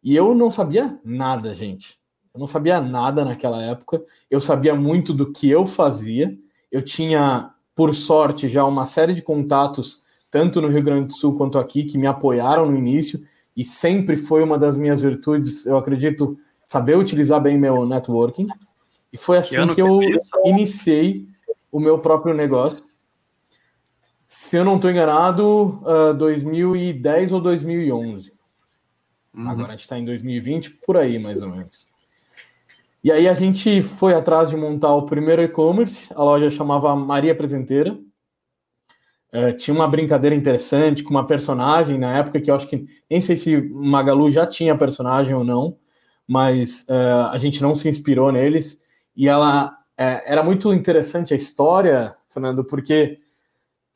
E 0.03 0.17
eu 0.17 0.35
não 0.35 0.51
sabia 0.51 0.99
nada, 1.05 1.55
gente. 1.55 2.01
Eu 2.35 2.41
não 2.41 2.49
sabia 2.49 2.81
nada 2.81 3.25
naquela 3.25 3.63
época. 3.63 4.03
Eu 4.29 4.41
sabia 4.41 4.75
muito 4.75 5.15
do 5.15 5.31
que 5.31 5.49
eu 5.49 5.65
fazia. 5.65 6.37
Eu 6.73 6.83
tinha, 6.83 7.55
por 7.77 7.95
sorte, 7.95 8.49
já 8.49 8.65
uma 8.65 8.87
série 8.87 9.15
de 9.15 9.23
contatos, 9.23 10.03
tanto 10.33 10.61
no 10.61 10.67
Rio 10.67 10.83
Grande 10.83 11.07
do 11.07 11.13
Sul 11.13 11.37
quanto 11.37 11.61
aqui, 11.61 11.85
que 11.85 11.97
me 11.97 12.09
apoiaram 12.09 12.69
no 12.69 12.77
início. 12.77 13.25
E 13.57 13.65
sempre 13.65 14.17
foi 14.17 14.43
uma 14.43 14.59
das 14.59 14.77
minhas 14.77 15.01
virtudes, 15.01 15.65
eu 15.65 15.77
acredito, 15.77 16.37
saber 16.65 16.99
utilizar 16.99 17.41
bem 17.41 17.57
meu 17.57 17.87
networking. 17.87 18.49
E 19.13 19.17
foi 19.17 19.39
assim 19.39 19.65
que, 19.69 19.77
que 19.77 19.83
eu 19.83 20.01
iniciei 20.45 21.25
o 21.71 21.79
meu 21.79 22.01
próprio 22.01 22.35
negócio. 22.35 22.85
Se 24.35 24.57
eu 24.57 24.65
não 24.65 24.77
estou 24.77 24.91
enganado, 24.91 25.79
uh, 25.85 26.15
2010 26.15 27.33
ou 27.33 27.41
2011. 27.41 28.33
Uhum. 29.35 29.51
Agora 29.51 29.69
a 29.69 29.71
gente 29.73 29.83
está 29.83 29.99
em 29.99 30.07
2020, 30.07 30.71
por 30.87 30.97
aí 30.97 31.19
mais 31.19 31.43
ou 31.43 31.51
menos. 31.51 31.91
E 33.05 33.13
aí 33.13 33.29
a 33.29 33.35
gente 33.35 33.83
foi 33.83 34.15
atrás 34.15 34.49
de 34.49 34.57
montar 34.57 34.95
o 34.95 35.05
primeiro 35.05 35.43
e-commerce. 35.43 36.11
A 36.15 36.25
loja 36.25 36.49
chamava 36.49 36.97
Maria 36.97 37.35
Presenteira. 37.35 37.93
Uh, 39.35 39.55
tinha 39.59 39.75
uma 39.75 39.87
brincadeira 39.87 40.35
interessante 40.35 41.05
com 41.05 41.11
uma 41.11 41.27
personagem 41.27 41.99
na 41.99 42.17
época 42.17 42.41
que 42.41 42.51
eu 42.51 42.55
acho 42.55 42.69
que 42.69 42.87
nem 43.11 43.21
sei 43.21 43.37
se 43.37 43.61
Magalu 43.61 44.31
já 44.31 44.47
tinha 44.47 44.75
personagem 44.75 45.35
ou 45.35 45.45
não, 45.45 45.77
mas 46.27 46.87
uh, 46.89 47.29
a 47.31 47.37
gente 47.37 47.61
não 47.61 47.75
se 47.75 47.87
inspirou 47.87 48.33
neles. 48.33 48.81
E 49.15 49.29
ela 49.29 49.77
é, 49.95 50.23
era 50.25 50.43
muito 50.43 50.73
interessante 50.73 51.35
a 51.35 51.37
história, 51.37 52.17
Fernando, 52.31 52.65
porque 52.65 53.21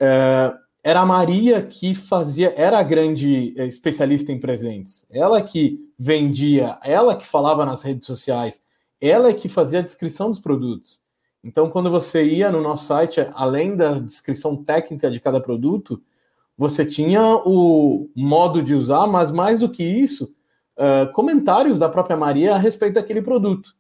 é, 0.01 0.55
era 0.83 1.01
a 1.01 1.07
Maria 1.07 1.63
que 1.63 1.95
fazia, 1.95 2.55
era 2.57 2.79
a 2.79 2.83
grande 2.83 3.55
é, 3.57 3.67
especialista 3.67 4.31
em 4.31 4.39
presentes. 4.39 5.07
Ela 5.11 5.43
que 5.43 5.81
vendia, 5.99 6.79
ela 6.83 7.17
que 7.17 7.27
falava 7.27 7.67
nas 7.67 7.83
redes 7.83 8.07
sociais, 8.07 8.63
ela 9.01 9.33
que 9.33 9.49
fazia 9.49 9.81
a 9.81 9.83
descrição 9.83 10.31
dos 10.31 10.39
produtos. 10.39 11.01
Então, 11.43 11.71
quando 11.71 11.91
você 11.91 12.25
ia 12.25 12.51
no 12.51 12.61
nosso 12.61 12.87
site, 12.87 13.25
além 13.35 13.77
da 13.77 13.99
descrição 14.01 14.57
técnica 14.65 15.11
de 15.11 15.21
cada 15.21 15.41
produto, 15.41 16.03
você 16.57 16.85
tinha 16.85 17.37
o 17.45 18.11
modo 18.17 18.63
de 18.63 18.75
usar, 18.75 19.07
mas 19.07 19.31
mais 19.31 19.59
do 19.59 19.69
que 19.69 19.85
isso, 19.85 20.35
uh, 20.77 21.13
comentários 21.13 21.79
da 21.79 21.89
própria 21.89 22.17
Maria 22.17 22.55
a 22.55 22.59
respeito 22.59 22.95
daquele 22.95 23.23
produto. 23.23 23.77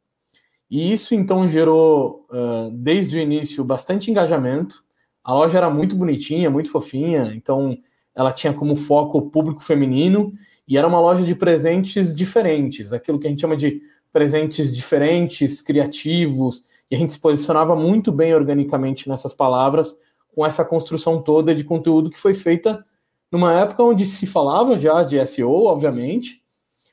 E 0.71 0.93
isso 0.93 1.15
então 1.15 1.49
gerou, 1.49 2.27
uh, 2.31 2.71
desde 2.73 3.17
o 3.17 3.21
início, 3.21 3.65
bastante 3.65 4.11
engajamento. 4.11 4.85
A 5.27 5.35
loja 5.35 5.59
era 5.59 5.69
muito 5.69 5.97
bonitinha, 5.97 6.49
muito 6.49 6.71
fofinha, 6.71 7.33
então 7.35 7.77
ela 8.15 8.31
tinha 8.31 8.53
como 8.53 8.77
foco 8.77 9.19
o 9.19 9.29
público 9.29 9.61
feminino 9.61 10.33
e 10.69 10.79
era 10.79 10.87
uma 10.87 11.01
loja 11.01 11.25
de 11.25 11.35
presentes 11.35 12.15
diferentes, 12.15 12.93
aquilo 12.93 13.19
que 13.19 13.27
a 13.27 13.31
gente 13.31 13.41
chama 13.41 13.57
de 13.57 13.83
presentes 14.13 14.73
diferentes, 14.73 15.61
criativos, 15.61 16.65
e 16.89 16.95
a 16.95 16.99
gente 16.99 17.13
se 17.13 17.19
posicionava 17.19 17.75
muito 17.75 18.13
bem 18.13 18.33
organicamente 18.37 19.09
nessas 19.09 19.35
palavras, 19.35 19.99
com 20.33 20.47
essa 20.47 20.65
construção 20.65 21.21
toda 21.21 21.53
de 21.53 21.65
conteúdo 21.65 22.09
que 22.09 22.21
foi 22.21 22.33
feita 22.33 22.87
numa 23.29 23.53
época 23.53 23.83
onde 23.83 24.07
se 24.07 24.29
falava 24.29 24.79
já 24.79 25.03
de 25.03 25.19
SEO, 25.27 25.65
obviamente, 25.65 26.41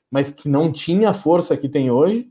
mas 0.10 0.32
que 0.32 0.50
não 0.50 0.72
tinha 0.72 1.12
a 1.12 1.14
força 1.14 1.56
que 1.56 1.70
tem 1.70 1.92
hoje 1.92 2.28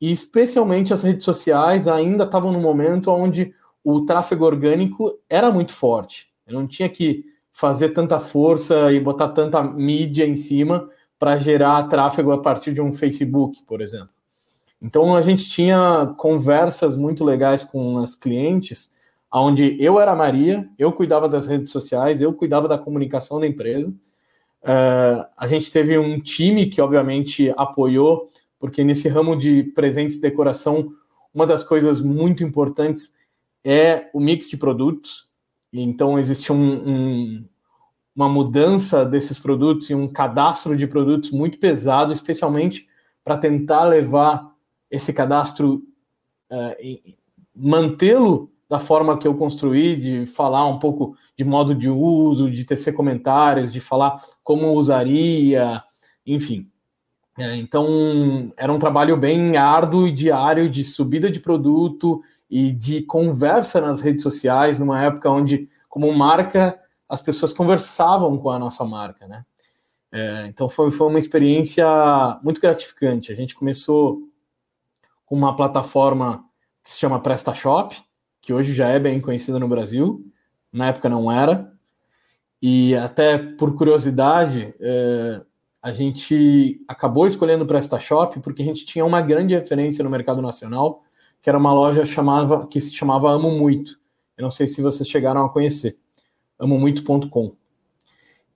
e 0.00 0.10
especialmente 0.10 0.94
as 0.94 1.02
redes 1.02 1.22
sociais 1.22 1.86
ainda 1.86 2.24
estavam 2.24 2.50
no 2.50 2.60
momento 2.60 3.10
onde 3.10 3.52
o 3.84 4.04
tráfego 4.04 4.44
orgânico 4.44 5.20
era 5.28 5.52
muito 5.52 5.72
forte. 5.72 6.28
Eu 6.46 6.54
não 6.54 6.66
tinha 6.66 6.88
que 6.88 7.24
fazer 7.52 7.90
tanta 7.90 8.18
força 8.18 8.90
e 8.90 8.98
botar 8.98 9.28
tanta 9.28 9.62
mídia 9.62 10.26
em 10.26 10.34
cima 10.34 10.88
para 11.18 11.36
gerar 11.36 11.84
tráfego 11.84 12.32
a 12.32 12.38
partir 12.38 12.72
de 12.72 12.80
um 12.80 12.92
Facebook, 12.92 13.62
por 13.64 13.80
exemplo. 13.80 14.08
Então 14.82 15.14
a 15.16 15.22
gente 15.22 15.48
tinha 15.48 16.12
conversas 16.18 16.96
muito 16.96 17.24
legais 17.24 17.62
com 17.62 17.98
as 17.98 18.16
clientes, 18.16 18.94
onde 19.32 19.76
eu 19.80 20.00
era 20.00 20.12
a 20.12 20.16
Maria, 20.16 20.68
eu 20.78 20.92
cuidava 20.92 21.28
das 21.28 21.46
redes 21.46 21.70
sociais, 21.70 22.20
eu 22.20 22.32
cuidava 22.32 22.66
da 22.66 22.78
comunicação 22.78 23.38
da 23.38 23.46
empresa. 23.46 23.90
Uh, 24.62 25.24
a 25.36 25.46
gente 25.46 25.70
teve 25.70 25.98
um 25.98 26.18
time 26.20 26.66
que 26.66 26.80
obviamente 26.80 27.52
apoiou 27.56 28.28
porque 28.58 28.82
nesse 28.82 29.10
ramo 29.10 29.36
de 29.36 29.62
presentes 29.62 30.16
e 30.16 30.22
decoração, 30.22 30.90
uma 31.34 31.46
das 31.46 31.62
coisas 31.62 32.00
muito 32.00 32.42
importantes 32.42 33.12
é 33.64 34.10
o 34.12 34.20
mix 34.20 34.48
de 34.48 34.56
produtos. 34.56 35.28
Então, 35.72 36.18
existe 36.18 36.52
um, 36.52 36.88
um, 36.88 37.48
uma 38.14 38.28
mudança 38.28 39.04
desses 39.04 39.38
produtos 39.38 39.90
e 39.90 39.94
um 39.94 40.06
cadastro 40.06 40.76
de 40.76 40.86
produtos 40.86 41.30
muito 41.30 41.58
pesado, 41.58 42.12
especialmente 42.12 42.86
para 43.24 43.38
tentar 43.38 43.84
levar 43.84 44.54
esse 44.90 45.12
cadastro, 45.12 45.82
uh, 46.52 47.14
mantê-lo 47.56 48.52
da 48.68 48.78
forma 48.78 49.18
que 49.18 49.26
eu 49.26 49.34
construí, 49.34 49.96
de 49.96 50.26
falar 50.26 50.66
um 50.66 50.78
pouco 50.78 51.16
de 51.36 51.44
modo 51.44 51.74
de 51.74 51.88
uso, 51.90 52.50
de 52.50 52.64
tecer 52.64 52.94
comentários, 52.94 53.72
de 53.72 53.80
falar 53.80 54.22
como 54.42 54.72
usaria, 54.74 55.82
enfim. 56.26 56.70
É, 57.38 57.56
então, 57.56 58.52
era 58.56 58.72
um 58.72 58.78
trabalho 58.78 59.16
bem 59.16 59.56
árduo 59.56 60.06
e 60.06 60.12
diário 60.12 60.70
de 60.70 60.84
subida 60.84 61.30
de 61.30 61.40
produto 61.40 62.22
e 62.54 62.70
de 62.70 63.02
conversa 63.02 63.80
nas 63.80 64.00
redes 64.00 64.22
sociais, 64.22 64.78
numa 64.78 65.02
época 65.02 65.28
onde, 65.28 65.68
como 65.88 66.12
marca, 66.12 66.80
as 67.08 67.20
pessoas 67.20 67.52
conversavam 67.52 68.38
com 68.38 68.48
a 68.48 68.60
nossa 68.60 68.84
marca, 68.84 69.26
né? 69.26 69.44
É, 70.12 70.46
então, 70.46 70.68
foi, 70.68 70.88
foi 70.92 71.08
uma 71.08 71.18
experiência 71.18 71.84
muito 72.44 72.60
gratificante. 72.60 73.32
A 73.32 73.34
gente 73.34 73.56
começou 73.56 74.20
com 75.26 75.34
uma 75.34 75.56
plataforma 75.56 76.44
que 76.84 76.92
se 76.92 76.98
chama 77.00 77.18
PrestaShop, 77.18 78.00
que 78.40 78.52
hoje 78.52 78.72
já 78.72 78.86
é 78.86 79.00
bem 79.00 79.20
conhecida 79.20 79.58
no 79.58 79.66
Brasil, 79.66 80.24
na 80.72 80.86
época 80.86 81.08
não 81.08 81.32
era. 81.32 81.72
E 82.62 82.94
até 82.94 83.36
por 83.36 83.74
curiosidade, 83.74 84.72
é, 84.78 85.42
a 85.82 85.90
gente 85.90 86.80
acabou 86.86 87.26
escolhendo 87.26 87.64
o 87.64 87.66
PrestaShop 87.66 88.38
porque 88.38 88.62
a 88.62 88.64
gente 88.64 88.86
tinha 88.86 89.04
uma 89.04 89.20
grande 89.20 89.56
referência 89.56 90.04
no 90.04 90.10
mercado 90.10 90.40
nacional, 90.40 91.02
que 91.44 91.50
era 91.50 91.58
uma 91.58 91.74
loja 91.74 92.06
chamava, 92.06 92.66
que 92.66 92.80
se 92.80 92.94
chamava 92.94 93.30
Amo 93.30 93.50
Muito. 93.50 94.00
Eu 94.34 94.44
não 94.44 94.50
sei 94.50 94.66
se 94.66 94.80
vocês 94.80 95.06
chegaram 95.06 95.44
a 95.44 95.50
conhecer. 95.50 95.98
amomuito.com. 96.58 97.54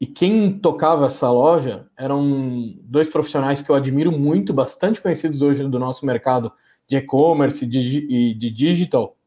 E 0.01 0.07
quem 0.07 0.59
tocava 0.59 1.05
essa 1.05 1.31
loja 1.31 1.87
eram 1.99 2.75
dois 2.81 3.07
profissionais 3.07 3.61
que 3.61 3.69
eu 3.69 3.75
admiro 3.75 4.11
muito, 4.11 4.55
bastante 4.55 5.03
conhecidos 5.03 5.43
hoje 5.43 5.69
do 5.69 5.79
nosso 5.79 6.07
mercado 6.07 6.51
de 6.89 6.97
e-commerce 6.97 7.67
e 7.67 8.33
de 8.33 8.51
digital, 8.51 9.19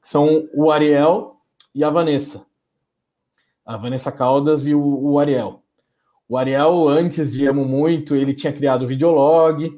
que 0.00 0.08
são 0.08 0.48
o 0.54 0.70
Ariel 0.70 1.36
e 1.74 1.84
a 1.84 1.90
Vanessa. 1.90 2.46
A 3.62 3.76
Vanessa 3.76 4.10
Caldas 4.10 4.64
e 4.64 4.74
o, 4.74 4.82
o 4.82 5.18
Ariel. 5.18 5.62
O 6.26 6.38
Ariel, 6.38 6.88
antes 6.88 7.30
de 7.30 7.46
Amo 7.46 7.66
Muito, 7.66 8.16
ele 8.16 8.32
tinha 8.32 8.54
criado 8.54 8.84
o 8.84 8.86
Videolog, 8.86 9.70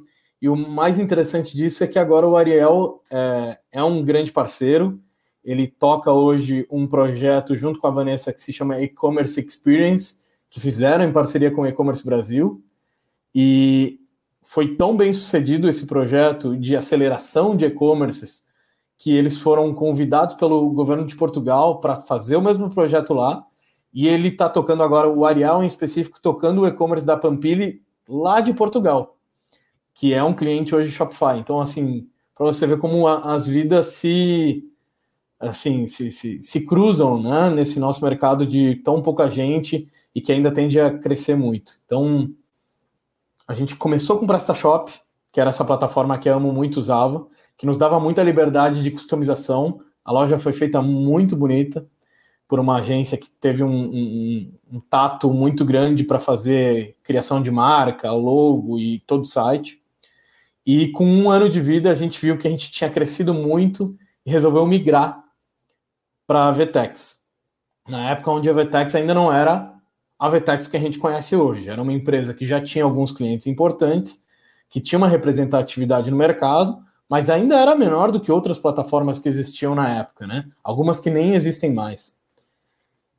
e 0.45 0.49
o 0.51 0.55
mais 0.55 0.99
interessante 0.99 1.57
disso 1.57 1.83
é 1.83 1.87
que 1.87 1.99
agora 1.99 2.29
o 2.29 2.37
Ariel 2.37 3.03
é, 3.11 3.59
é 3.73 3.83
um 3.83 4.05
grande 4.05 4.31
parceiro, 4.31 5.01
ele 5.43 5.67
toca 5.67 6.13
hoje 6.13 6.67
um 6.71 6.87
projeto 6.87 7.57
junto 7.57 7.81
com 7.81 7.87
a 7.87 7.91
Vanessa 7.91 8.31
que 8.31 8.43
se 8.43 8.53
chama 8.53 8.79
E-Commerce 8.79 9.41
Experience, 9.41 10.21
que 10.51 10.61
fizeram 10.61 11.03
em 11.03 11.15
parceria 11.15 11.51
com 11.51 11.63
o 11.63 11.67
E-Commerce 11.67 12.05
Brasil. 12.05 12.63
E 13.35 13.99
foi 14.43 14.77
tão 14.77 14.95
bem 14.95 15.15
sucedido 15.15 15.67
esse 15.67 15.87
projeto 15.87 16.55
de 16.59 16.77
aceleração 16.77 17.57
de 17.57 17.65
e-commerces 17.65 18.45
que 18.99 19.15
eles 19.15 19.39
foram 19.39 19.73
convidados 19.73 20.35
pelo 20.35 20.69
governo 20.69 21.07
de 21.07 21.17
Portugal 21.17 21.81
para 21.81 21.97
fazer 21.97 22.37
o 22.37 22.43
mesmo 22.43 22.69
projeto 22.69 23.15
lá. 23.15 23.47
E 23.95 24.07
ele 24.07 24.29
está 24.29 24.51
tocando 24.51 24.83
agora, 24.83 25.09
o 25.09 25.25
Arial 25.25 25.65
em 25.65 25.67
específico, 25.67 26.21
tocando 26.21 26.61
o 26.61 26.67
e-commerce 26.67 27.07
da 27.07 27.17
Pampili 27.17 27.81
lá 28.07 28.43
de 28.43 28.53
Portugal, 28.53 29.17
que 29.95 30.13
é 30.13 30.23
um 30.23 30.35
cliente 30.35 30.75
hoje 30.75 30.91
Shopify. 30.91 31.39
Então, 31.39 31.61
assim, 31.61 32.09
para 32.35 32.47
você 32.47 32.67
ver 32.67 32.79
como 32.79 33.07
a, 33.07 33.35
as 33.35 33.47
vidas 33.47 33.87
se 33.87 34.69
assim 35.39 35.87
se, 35.87 36.11
se, 36.11 36.43
se 36.43 36.61
cruzam 36.65 37.23
né, 37.23 37.51
nesse 37.51 37.79
nosso 37.79 38.05
mercado 38.05 38.47
de 38.47 38.77
tão 38.77 39.03
pouca 39.03 39.29
gente 39.29 39.89
e 40.15 40.21
que 40.21 40.33
ainda 40.33 40.53
tende 40.53 40.81
a 40.81 40.97
crescer 40.99 41.37
muito. 41.37 41.73
Então, 41.85 42.31
a 43.47 43.55
gente 43.55 43.77
começou 43.77 44.19
com 44.19 44.25
o 44.25 44.29
PrestaShop, 44.29 44.93
que 45.33 45.41
era 45.41 45.51
essa 45.51 45.65
plataforma 45.65 46.19
que 46.19 46.29
eu 46.29 46.35
amo 46.35 46.53
muito 46.53 46.77
usava, 46.77 47.27
que 47.57 47.67
nos 47.67 47.77
dava 47.77 48.01
muita 48.01 48.23
liberdade 48.23 48.83
de 48.83 48.91
customização. 48.91 49.81
A 50.05 50.13
loja 50.13 50.39
foi 50.39 50.53
feita 50.53 50.81
muito 50.81 51.37
bonita 51.37 51.87
por 52.47 52.61
uma 52.61 52.77
agência 52.79 53.19
que 53.19 53.31
teve 53.31 53.65
um, 53.65 53.91
um, 53.91 54.53
um 54.73 54.81
tato 54.81 55.33
muito 55.33 55.65
grande 55.65 56.05
para 56.05 56.21
fazer 56.21 56.97
criação 57.03 57.43
de 57.43 57.51
marca, 57.51 58.11
logo 58.13 58.79
e 58.79 59.01
todo 59.01 59.23
o 59.23 59.27
site. 59.27 59.83
E 60.67 60.89
com 60.93 61.07
um 61.07 61.31
ano 61.31 61.49
de 61.49 61.61
vida, 61.61 61.91
a 61.91 61.95
gente 61.95 62.21
viu 62.21 62.39
que 62.39 62.47
a 62.47 62.51
gente 62.51 62.71
tinha 62.71 62.89
crescido 62.89 63.35
muito 63.35 63.97
e 64.25 64.31
resolveu 64.31 64.67
migrar 64.67 65.23
para 66.27 66.49
a 66.49 66.53
Vtex. 66.53 67.23
Na 67.87 68.11
época 68.11 68.31
onde 68.31 68.49
a 68.49 68.53
Vtex 68.53 68.95
ainda 68.95 69.13
não 69.13 69.33
era 69.33 69.75
a 70.19 70.29
Vetex 70.29 70.67
que 70.67 70.77
a 70.77 70.81
gente 70.81 70.99
conhece 70.99 71.37
hoje. 71.37 71.69
Era 71.69 71.83
uma 71.83 71.93
empresa 71.93 72.33
que 72.33 72.47
já 72.47 72.61
tinha 72.61 72.85
alguns 72.85 73.13
clientes 73.13 73.47
importantes, 73.47 74.25
que 74.71 74.81
tinha 74.81 74.97
uma 74.97 75.09
representatividade 75.09 76.11
no 76.11 76.17
mercado, 76.17 76.83
mas 77.09 77.29
ainda 77.29 77.57
era 77.57 77.75
menor 77.75 78.11
do 78.11 78.21
que 78.21 78.33
outras 78.33 78.59
plataformas 78.59 79.19
que 79.19 79.29
existiam 79.29 79.75
na 79.75 79.89
época, 79.89 80.27
né? 80.27 80.47
Algumas 80.63 80.99
que 80.99 81.11
nem 81.11 81.35
existem 81.35 81.73
mais. 81.73 82.17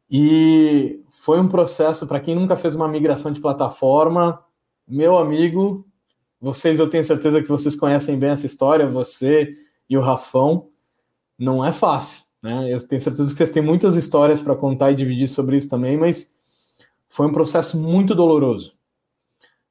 E 0.09 1.01
foi 1.09 1.39
um 1.39 1.47
processo, 1.47 2.07
para 2.07 2.19
quem 2.19 2.35
nunca 2.35 2.55
fez 2.55 2.73
uma 2.73 2.87
migração 2.87 3.31
de 3.31 3.39
plataforma, 3.39 4.43
meu 4.87 5.17
amigo, 5.17 5.85
vocês 6.39 6.79
eu 6.79 6.89
tenho 6.89 7.03
certeza 7.03 7.41
que 7.41 7.49
vocês 7.49 7.75
conhecem 7.75 8.17
bem 8.17 8.29
essa 8.29 8.45
história, 8.45 8.87
você 8.87 9.55
e 9.89 9.97
o 9.97 10.01
Rafão, 10.01 10.69
não 11.37 11.63
é 11.63 11.71
fácil, 11.71 12.23
né? 12.41 12.71
Eu 12.71 12.85
tenho 12.87 13.01
certeza 13.01 13.31
que 13.31 13.37
vocês 13.37 13.51
têm 13.51 13.63
muitas 13.63 13.95
histórias 13.95 14.41
para 14.41 14.55
contar 14.55 14.91
e 14.91 14.95
dividir 14.95 15.27
sobre 15.27 15.57
isso 15.57 15.69
também, 15.69 15.97
mas 15.97 16.33
foi 17.09 17.27
um 17.27 17.31
processo 17.31 17.77
muito 17.77 18.15
doloroso. 18.15 18.73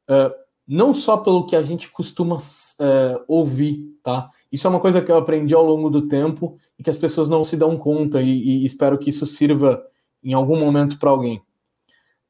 Uh, 0.09 0.33
não 0.67 0.95
só 0.95 1.17
pelo 1.17 1.47
que 1.47 1.55
a 1.55 1.63
gente 1.63 1.91
costuma 1.91 2.37
uh, 2.37 3.25
ouvir, 3.29 3.85
tá? 4.03 4.31
Isso 4.51 4.67
é 4.67 4.71
uma 4.71 4.81
coisa 4.81 5.03
que 5.03 5.11
eu 5.13 5.17
aprendi 5.17 5.55
ao 5.55 5.65
longo 5.65 5.91
do 5.91 6.09
tempo 6.09 6.59
e 6.79 6.83
que 6.83 6.91
as 6.91 6.97
pessoas 6.97 7.29
não 7.29 7.45
se 7.45 7.57
dão 7.57 7.77
conta 7.77 8.23
e, 8.23 8.31
e 8.31 8.67
espero 8.67 8.99
que 8.99 9.11
isso 9.11 9.27
sirva 9.27 9.85
em 10.23 10.33
algum 10.33 10.59
momento 10.59 10.99
para 10.99 11.11
alguém. 11.11 11.43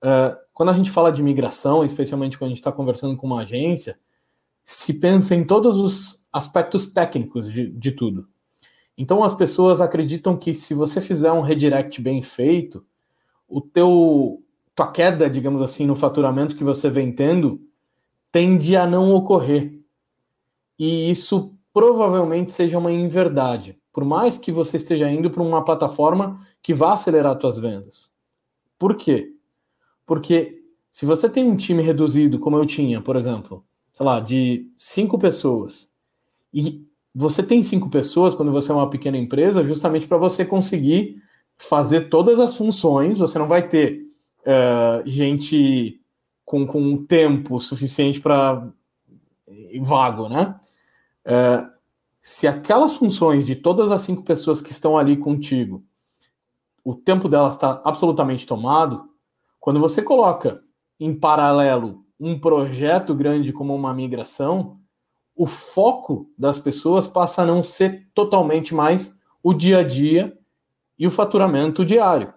Uh, 0.03 0.37
quando 0.53 0.69
a 0.71 0.73
gente 0.73 0.91
fala 0.91 1.13
de 1.13 1.23
migração, 1.23 1.85
especialmente 1.85 2.37
quando 2.37 2.49
a 2.49 2.51
gente 2.51 2.59
está 2.59 2.73
conversando 2.73 3.17
com 3.17 3.27
uma 3.27 3.43
agência, 3.43 3.99
se 4.65 5.01
pensa 5.01 5.35
em 5.35 5.45
todos 5.45 5.77
os 5.77 6.25
aspectos 6.33 6.93
técnicos 6.93 7.53
de, 7.53 7.71
de 7.71 7.93
tudo. 7.93 8.29
Então 8.97 9.23
as 9.23 9.35
pessoas 9.35 9.81
acreditam 9.81 10.37
que 10.37 10.55
se 10.55 10.75
você 10.75 11.01
fizer 11.01 11.33
um 11.33 11.41
redirect 11.41 12.01
bem 12.01 12.23
feito, 12.23 12.85
o 13.49 13.61
teu 13.61 14.43
tua 14.75 14.91
queda, 14.91 15.31
digamos 15.31 15.63
assim, 15.63 15.87
no 15.87 15.95
faturamento 15.95 16.57
que 16.57 16.65
você 16.65 16.91
vem 16.91 17.13
tendo, 17.13 17.61
tende 18.33 18.77
a 18.77 18.87
não 18.87 19.15
ocorrer. 19.15 19.81
E 20.79 21.09
isso 21.11 21.55
provavelmente 21.73 22.53
seja 22.53 22.79
uma 22.79 22.91
inverdade, 22.91 23.79
por 23.93 24.05
mais 24.05 24.37
que 24.37 24.51
você 24.51 24.77
esteja 24.77 25.11
indo 25.11 25.31
para 25.31 25.43
uma 25.43 25.65
plataforma 25.65 26.41
que 26.61 26.75
vá 26.75 26.95
acelerar 26.95 27.41
suas 27.41 27.59
vendas. 27.59 28.11
Por 28.79 28.97
quê? 28.97 29.33
Porque 30.05 30.63
se 30.91 31.07
você 31.07 31.29
tem 31.29 31.49
um 31.49 31.57
time 31.57 31.83
reduzido, 31.83 32.39
como 32.39 32.57
eu 32.57 32.67
tinha, 32.67 33.01
por 33.01 33.17
exemplo, 33.17 33.65
sei 33.95 34.05
lá, 34.07 34.21
de 34.21 34.71
cinco 34.77 35.19
pessoas, 35.19 35.93
e 36.53 36.85
você 37.15 37.43
tem 37.43 37.63
cinco 37.63 37.89
pessoas 37.89 38.35
quando 38.35 38.51
você 38.51 38.73
é 38.73 38.75
uma 38.75 38.91
pequena 38.91 39.17
empresa, 39.17 39.65
justamente 39.65 40.07
para 40.07 40.19
você 40.19 40.45
conseguir 40.45 41.23
fazer 41.57 42.09
todas 42.09 42.41
as 42.41 42.57
funções, 42.57 43.19
você 43.19 43.39
não 43.39 43.47
vai 43.47 43.69
ter 43.69 44.03
uh, 44.41 45.09
gente 45.09 46.01
com, 46.45 46.67
com 46.67 47.05
tempo 47.05 47.61
suficiente 47.61 48.21
para 48.21 48.69
vago, 49.81 50.29
né? 50.29 50.59
Uh, 51.25 51.73
se 52.21 52.47
aquelas 52.47 52.97
funções 52.97 53.47
de 53.47 53.55
todas 53.55 53.93
as 53.93 54.03
cinco 54.03 54.23
pessoas 54.23 54.61
que 54.61 54.73
estão 54.73 54.99
ali 54.99 55.17
contigo, 55.17 55.85
o 56.83 56.95
tempo 56.95 57.29
delas 57.29 57.55
está 57.55 57.81
absolutamente 57.85 58.47
tomado, 58.47 59.09
quando 59.61 59.81
você 59.81 60.03
coloca 60.03 60.63
em 60.99 61.15
paralelo 61.15 62.04
um 62.25 62.39
projeto 62.39 63.15
grande 63.15 63.53
como 63.53 63.75
uma 63.75 63.93
migração, 63.93 64.79
o 65.37 65.47
foco 65.47 66.31
das 66.39 66.59
pessoas 66.59 67.07
passa 67.07 67.43
a 67.43 67.47
não 67.47 67.63
ser 67.63 68.09
totalmente 68.15 68.75
mais 68.75 69.21
o 69.43 69.53
dia 69.53 69.81
a 69.81 69.83
dia 69.83 70.37
e 70.99 71.07
o 71.07 71.11
faturamento 71.11 71.85
diário 71.85 72.33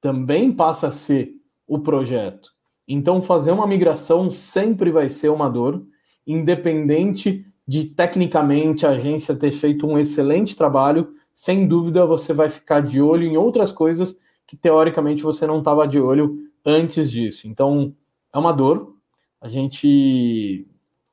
também 0.00 0.52
passa 0.52 0.88
a 0.88 0.90
ser 0.92 1.32
o 1.66 1.78
projeto. 1.78 2.50
Então, 2.86 3.22
fazer 3.22 3.50
uma 3.50 3.66
migração 3.66 4.30
sempre 4.30 4.90
vai 4.90 5.08
ser 5.08 5.30
uma 5.30 5.48
dor, 5.48 5.84
independente 6.26 7.44
de 7.66 7.86
tecnicamente 7.86 8.86
a 8.86 8.90
agência 8.90 9.34
ter 9.34 9.50
feito 9.52 9.86
um 9.86 9.98
excelente 9.98 10.54
trabalho, 10.54 11.14
sem 11.34 11.66
dúvida 11.66 12.06
você 12.06 12.32
vai 12.32 12.50
ficar 12.50 12.80
de 12.80 13.00
olho 13.00 13.24
em 13.24 13.36
outras 13.36 13.72
coisas 13.72 14.18
que 14.46 14.56
teoricamente 14.56 15.22
você 15.22 15.46
não 15.46 15.58
estava 15.58 15.86
de 15.86 16.00
olho 16.00 16.38
antes 16.64 17.10
disso. 17.10 17.48
Então, 17.48 17.94
é 18.32 18.38
uma 18.38 18.52
dor. 18.52 18.97
A 19.40 19.48
gente 19.48 20.66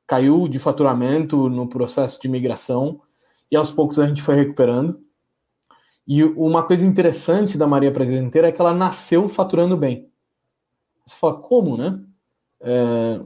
caiu 0.06 0.48
de 0.48 0.58
faturamento 0.58 1.48
no 1.48 1.68
processo 1.68 2.20
de 2.20 2.28
migração 2.28 3.00
e 3.50 3.56
aos 3.56 3.70
poucos 3.70 3.98
a 3.98 4.06
gente 4.06 4.22
foi 4.22 4.34
recuperando. 4.34 5.00
E 6.06 6.22
uma 6.22 6.62
coisa 6.62 6.86
interessante 6.86 7.58
da 7.58 7.66
Maria 7.66 7.92
Presenteira 7.92 8.48
é 8.48 8.52
que 8.52 8.60
ela 8.60 8.72
nasceu 8.72 9.28
faturando 9.28 9.76
bem. 9.76 10.08
Você 11.04 11.16
fala, 11.16 11.34
como, 11.34 11.76
né? 11.76 12.00
É, 12.60 13.20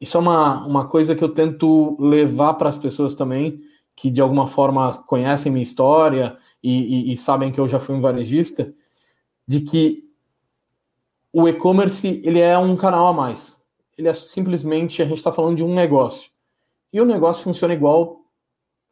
isso 0.00 0.16
é 0.16 0.20
uma, 0.20 0.64
uma 0.66 0.86
coisa 0.86 1.14
que 1.14 1.22
eu 1.22 1.28
tento 1.28 1.96
levar 2.00 2.54
para 2.54 2.68
as 2.68 2.76
pessoas 2.76 3.14
também, 3.14 3.60
que 3.96 4.10
de 4.10 4.20
alguma 4.20 4.46
forma 4.46 4.92
conhecem 5.04 5.50
minha 5.50 5.62
história 5.62 6.36
e, 6.62 7.10
e, 7.10 7.12
e 7.12 7.16
sabem 7.16 7.50
que 7.50 7.58
eu 7.58 7.66
já 7.66 7.80
fui 7.80 7.94
um 7.94 8.00
varejista, 8.00 8.72
de 9.46 9.60
que 9.60 10.04
o 11.32 11.48
e-commerce 11.48 12.20
ele 12.24 12.38
é 12.38 12.56
um 12.56 12.76
canal 12.76 13.08
a 13.08 13.12
mais. 13.12 13.63
Ele 13.96 14.08
é 14.08 14.14
simplesmente, 14.14 15.02
a 15.02 15.04
gente 15.04 15.18
está 15.18 15.32
falando 15.32 15.56
de 15.56 15.64
um 15.64 15.74
negócio. 15.74 16.30
E 16.92 17.00
o 17.00 17.04
negócio 17.04 17.42
funciona 17.42 17.74
igual 17.74 18.20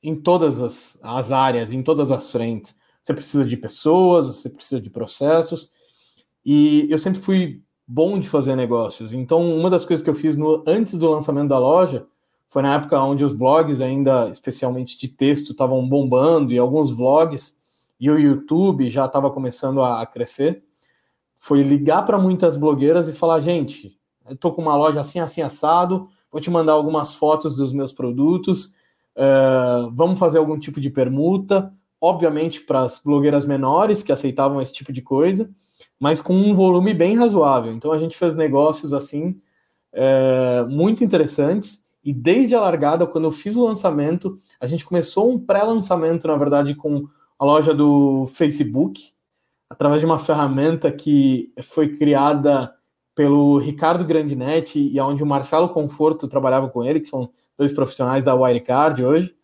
em 0.02 0.14
todas 0.14 0.60
as, 0.60 0.98
as 1.02 1.30
áreas, 1.30 1.72
em 1.72 1.82
todas 1.82 2.10
as 2.10 2.30
frentes. 2.30 2.78
Você 3.02 3.14
precisa 3.14 3.44
de 3.44 3.56
pessoas, 3.56 4.26
você 4.26 4.50
precisa 4.50 4.80
de 4.80 4.90
processos. 4.90 5.72
E 6.44 6.86
eu 6.90 6.98
sempre 6.98 7.20
fui 7.20 7.62
bom 7.86 8.18
de 8.18 8.28
fazer 8.28 8.56
negócios. 8.56 9.12
Então, 9.12 9.54
uma 9.56 9.70
das 9.70 9.84
coisas 9.84 10.02
que 10.02 10.10
eu 10.10 10.14
fiz 10.14 10.36
no, 10.36 10.64
antes 10.66 10.98
do 10.98 11.10
lançamento 11.10 11.48
da 11.48 11.58
loja 11.58 12.06
foi 12.48 12.62
na 12.62 12.74
época 12.74 13.00
onde 13.02 13.24
os 13.24 13.32
blogs, 13.32 13.80
ainda 13.80 14.28
especialmente 14.28 14.98
de 14.98 15.08
texto, 15.08 15.52
estavam 15.52 15.88
bombando 15.88 16.52
e 16.52 16.58
alguns 16.58 16.90
vlogs. 16.90 17.60
e 17.98 18.10
o 18.10 18.18
YouTube 18.18 18.90
já 18.90 19.06
estava 19.06 19.30
começando 19.30 19.80
a, 19.82 20.02
a 20.02 20.06
crescer, 20.06 20.62
foi 21.34 21.62
ligar 21.62 22.02
para 22.04 22.18
muitas 22.18 22.56
blogueiras 22.56 23.08
e 23.08 23.12
falar: 23.12 23.40
gente, 23.40 23.98
eu 24.32 24.36
tô 24.36 24.50
com 24.50 24.62
uma 24.62 24.74
loja 24.74 25.00
assim, 25.00 25.20
assim, 25.20 25.42
assado, 25.42 26.08
vou 26.30 26.40
te 26.40 26.50
mandar 26.50 26.72
algumas 26.72 27.14
fotos 27.14 27.54
dos 27.54 27.70
meus 27.72 27.92
produtos, 27.92 28.74
uh, 29.14 29.90
vamos 29.92 30.18
fazer 30.18 30.38
algum 30.38 30.58
tipo 30.58 30.80
de 30.80 30.88
permuta, 30.88 31.70
obviamente 32.00 32.62
para 32.62 32.80
as 32.80 33.02
blogueiras 33.04 33.44
menores 33.44 34.02
que 34.02 34.10
aceitavam 34.10 34.60
esse 34.60 34.72
tipo 34.72 34.90
de 34.90 35.02
coisa, 35.02 35.50
mas 36.00 36.22
com 36.22 36.34
um 36.34 36.54
volume 36.54 36.94
bem 36.94 37.14
razoável. 37.14 37.72
Então 37.74 37.92
a 37.92 37.98
gente 37.98 38.16
fez 38.16 38.34
negócios 38.34 38.94
assim 38.94 39.38
uh, 39.92 40.68
muito 40.68 41.04
interessantes. 41.04 41.86
E 42.02 42.12
desde 42.12 42.54
a 42.54 42.60
largada, 42.60 43.06
quando 43.06 43.24
eu 43.24 43.30
fiz 43.30 43.54
o 43.54 43.64
lançamento, 43.64 44.36
a 44.58 44.66
gente 44.66 44.84
começou 44.84 45.30
um 45.30 45.38
pré-lançamento, 45.38 46.26
na 46.26 46.36
verdade, 46.36 46.74
com 46.74 47.06
a 47.38 47.44
loja 47.44 47.74
do 47.74 48.26
Facebook, 48.26 49.12
através 49.68 50.00
de 50.00 50.06
uma 50.06 50.18
ferramenta 50.18 50.90
que 50.90 51.52
foi 51.62 51.96
criada 51.96 52.72
pelo 53.14 53.58
Ricardo 53.58 54.04
Grandinetti 54.04 54.78
e 54.80 55.00
onde 55.00 55.22
o 55.22 55.26
Marcelo 55.26 55.68
Conforto 55.68 56.26
trabalhava 56.26 56.68
com 56.68 56.82
ele, 56.82 57.00
que 57.00 57.08
são 57.08 57.30
dois 57.56 57.72
profissionais 57.72 58.24
da 58.24 58.34
Wirecard 58.34 59.04
hoje. 59.04 59.34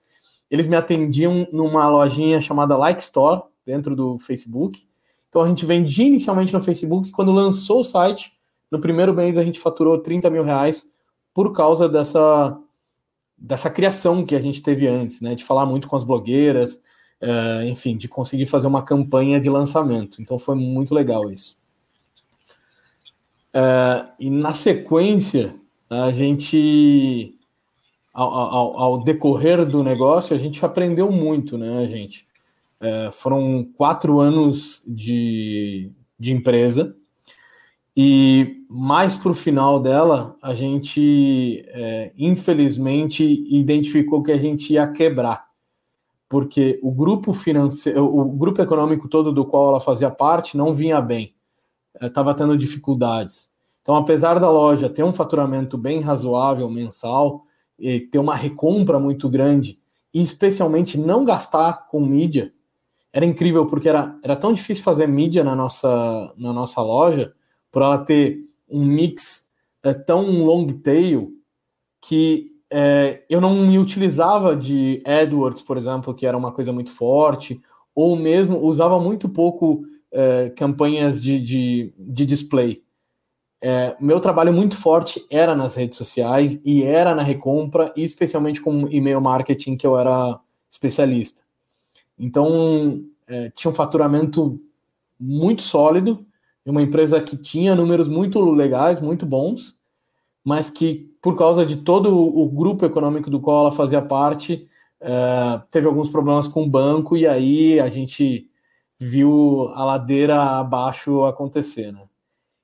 Eles 0.51 0.67
me 0.67 0.77
atendiam 0.77 1.47
numa 1.53 1.89
lojinha 1.89 2.41
chamada 2.41 2.77
Like 2.77 3.03
Store, 3.03 3.43
dentro 3.67 3.95
do 3.95 4.19
Facebook. 4.19 4.89
Então 5.29 5.43
a 5.43 5.49
gente 5.49 5.67
vendia 5.67 6.07
inicialmente 6.07 6.53
no 6.55 6.61
Facebook. 6.61 7.11
Quando 7.11 7.31
lançou 7.31 7.81
o 7.81 7.85
site, 7.85 8.33
no 8.71 8.81
primeiro 8.81 9.13
mês 9.13 9.37
a 9.37 9.45
gente 9.45 9.61
faturou 9.61 9.99
30 9.99 10.31
mil 10.31 10.43
reais 10.43 10.91
por 11.35 11.53
causa 11.53 11.87
dessa, 11.87 12.59
dessa 13.37 13.69
criação 13.69 14.25
que 14.25 14.35
a 14.35 14.41
gente 14.41 14.63
teve 14.63 14.87
antes, 14.87 15.21
né? 15.21 15.35
De 15.35 15.45
falar 15.45 15.67
muito 15.67 15.87
com 15.87 15.97
as 15.97 16.05
blogueiras, 16.05 16.77
uh, 17.23 17.63
enfim, 17.67 17.95
de 17.97 18.09
conseguir 18.09 18.47
fazer 18.47 18.67
uma 18.67 18.83
campanha 18.83 19.39
de 19.39 19.51
lançamento. 19.51 20.23
Então 20.23 20.39
foi 20.39 20.55
muito 20.55 20.95
legal 20.95 21.31
isso. 21.31 21.58
Uh, 23.55 24.09
e 24.19 24.31
na 24.31 24.53
sequência, 24.53 25.55
a 25.89 26.11
gente, 26.11 27.35
ao, 28.13 28.33
ao, 28.33 28.79
ao, 28.79 29.05
decorrer 29.05 29.65
do 29.65 29.83
negócio, 29.83 30.37
a 30.37 30.39
gente 30.39 30.65
aprendeu 30.65 31.11
muito, 31.11 31.57
né, 31.57 31.87
gente? 31.89 32.27
Uh, 32.81 33.11
foram 33.11 33.67
quatro 33.77 34.21
anos 34.21 34.83
de, 34.87 35.91
de 36.19 36.33
empresa 36.33 36.95
e 38.01 38.65
mais 38.71 39.17
para 39.17 39.33
o 39.33 39.35
final 39.35 39.81
dela, 39.81 40.37
a 40.41 40.55
gente, 40.55 41.65
é, 41.67 42.13
infelizmente, 42.17 43.25
identificou 43.51 44.23
que 44.23 44.31
a 44.31 44.37
gente 44.37 44.73
ia 44.75 44.87
quebrar, 44.87 45.47
porque 46.29 46.79
o 46.81 46.93
grupo 46.93 47.33
financeiro, 47.33 48.05
o 48.05 48.25
grupo 48.27 48.63
econômico 48.63 49.09
todo 49.09 49.33
do 49.33 49.45
qual 49.45 49.71
ela 49.71 49.81
fazia 49.81 50.11
parte 50.11 50.57
não 50.57 50.73
vinha 50.73 51.01
bem 51.01 51.35
estava 52.01 52.35
tendo 52.35 52.57
dificuldades. 52.57 53.51
Então, 53.83 53.97
apesar 53.97 54.39
da 54.39 54.51
loja 54.51 54.89
ter 54.89 55.03
um 55.03 55.13
faturamento 55.13 55.79
bem 55.79 56.01
razoável 56.01 56.69
mensal, 56.71 57.45
e 57.79 58.01
ter 58.01 58.19
uma 58.19 58.35
recompra 58.35 58.99
muito 58.99 59.29
grande, 59.29 59.79
e 60.13 60.21
especialmente 60.21 60.99
não 60.99 61.25
gastar 61.25 61.87
com 61.89 62.01
mídia, 62.01 62.53
era 63.13 63.25
incrível 63.25 63.67
porque 63.67 63.89
era, 63.89 64.19
era 64.23 64.37
tão 64.37 64.53
difícil 64.53 64.83
fazer 64.83 65.07
mídia 65.07 65.45
na 65.45 65.55
nossa, 65.55 66.35
na 66.37 66.53
nossa 66.53 66.83
loja, 66.83 67.33
por 67.71 67.83
ela 67.83 67.99
ter 67.99 68.39
um 68.69 68.85
mix 68.85 69.51
é, 69.83 69.95
tão 69.95 70.45
long 70.45 70.67
tail, 70.67 71.33
que 72.01 72.53
é, 72.71 73.25
eu 73.31 73.41
não 73.41 73.55
me 73.67 73.79
utilizava 73.79 74.55
de 74.55 75.03
AdWords, 75.07 75.63
por 75.63 75.77
exemplo, 75.77 76.15
que 76.15 76.27
era 76.27 76.37
uma 76.37 76.53
coisa 76.53 76.73
muito 76.73 76.91
forte, 76.91 77.61
ou 77.95 78.17
mesmo 78.17 78.61
usava 78.61 79.01
muito 79.01 79.29
pouco 79.29 79.85
é, 80.13 80.51
campanhas 80.51 81.23
de, 81.23 81.41
de, 81.41 81.93
de 81.99 82.27
display. 82.27 82.83
É, 83.61 83.97
meu 84.01 84.21
trabalho 84.21 84.53
muito 84.53 84.77
forte 84.77 85.25
era 85.31 85.55
nas 85.55 85.75
redes 85.75 85.99
sociais 85.99 86.61
e 86.65 86.83
era 86.83 87.15
na 87.15 87.23
recompra, 87.23 87.93
e 87.97 88.03
especialmente 88.03 88.61
com 88.61 88.89
e-mail 88.89 89.21
marketing, 89.21 89.77
que 89.77 89.87
eu 89.87 89.99
era 89.99 90.39
especialista. 90.71 91.43
Então, 92.19 93.03
é, 93.27 93.51
tinha 93.51 93.71
um 93.71 93.75
faturamento 93.75 94.61
muito 95.19 95.63
sólido, 95.63 96.25
uma 96.65 96.83
empresa 96.83 97.21
que 97.21 97.37
tinha 97.37 97.75
números 97.75 98.09
muito 98.09 98.41
legais, 98.51 99.01
muito 99.01 99.25
bons, 99.25 99.79
mas 100.45 100.71
que, 100.71 101.11
por 101.21 101.37
causa 101.37 101.65
de 101.65 101.77
todo 101.77 102.17
o 102.17 102.49
grupo 102.49 102.85
econômico 102.85 103.31
do 103.31 103.41
qual 103.41 103.61
ela 103.61 103.73
fazia 103.73 104.03
parte, 104.03 104.69
é, 105.01 105.61
teve 105.71 105.87
alguns 105.87 106.11
problemas 106.11 106.47
com 106.47 106.65
o 106.65 106.69
banco, 106.69 107.17
e 107.17 107.27
aí 107.27 107.81
a 107.81 107.89
gente 107.89 108.48
viu 108.99 109.71
a 109.75 109.85
ladeira 109.85 110.43
abaixo 110.59 111.25
acontecer, 111.25 111.93
né? 111.93 112.09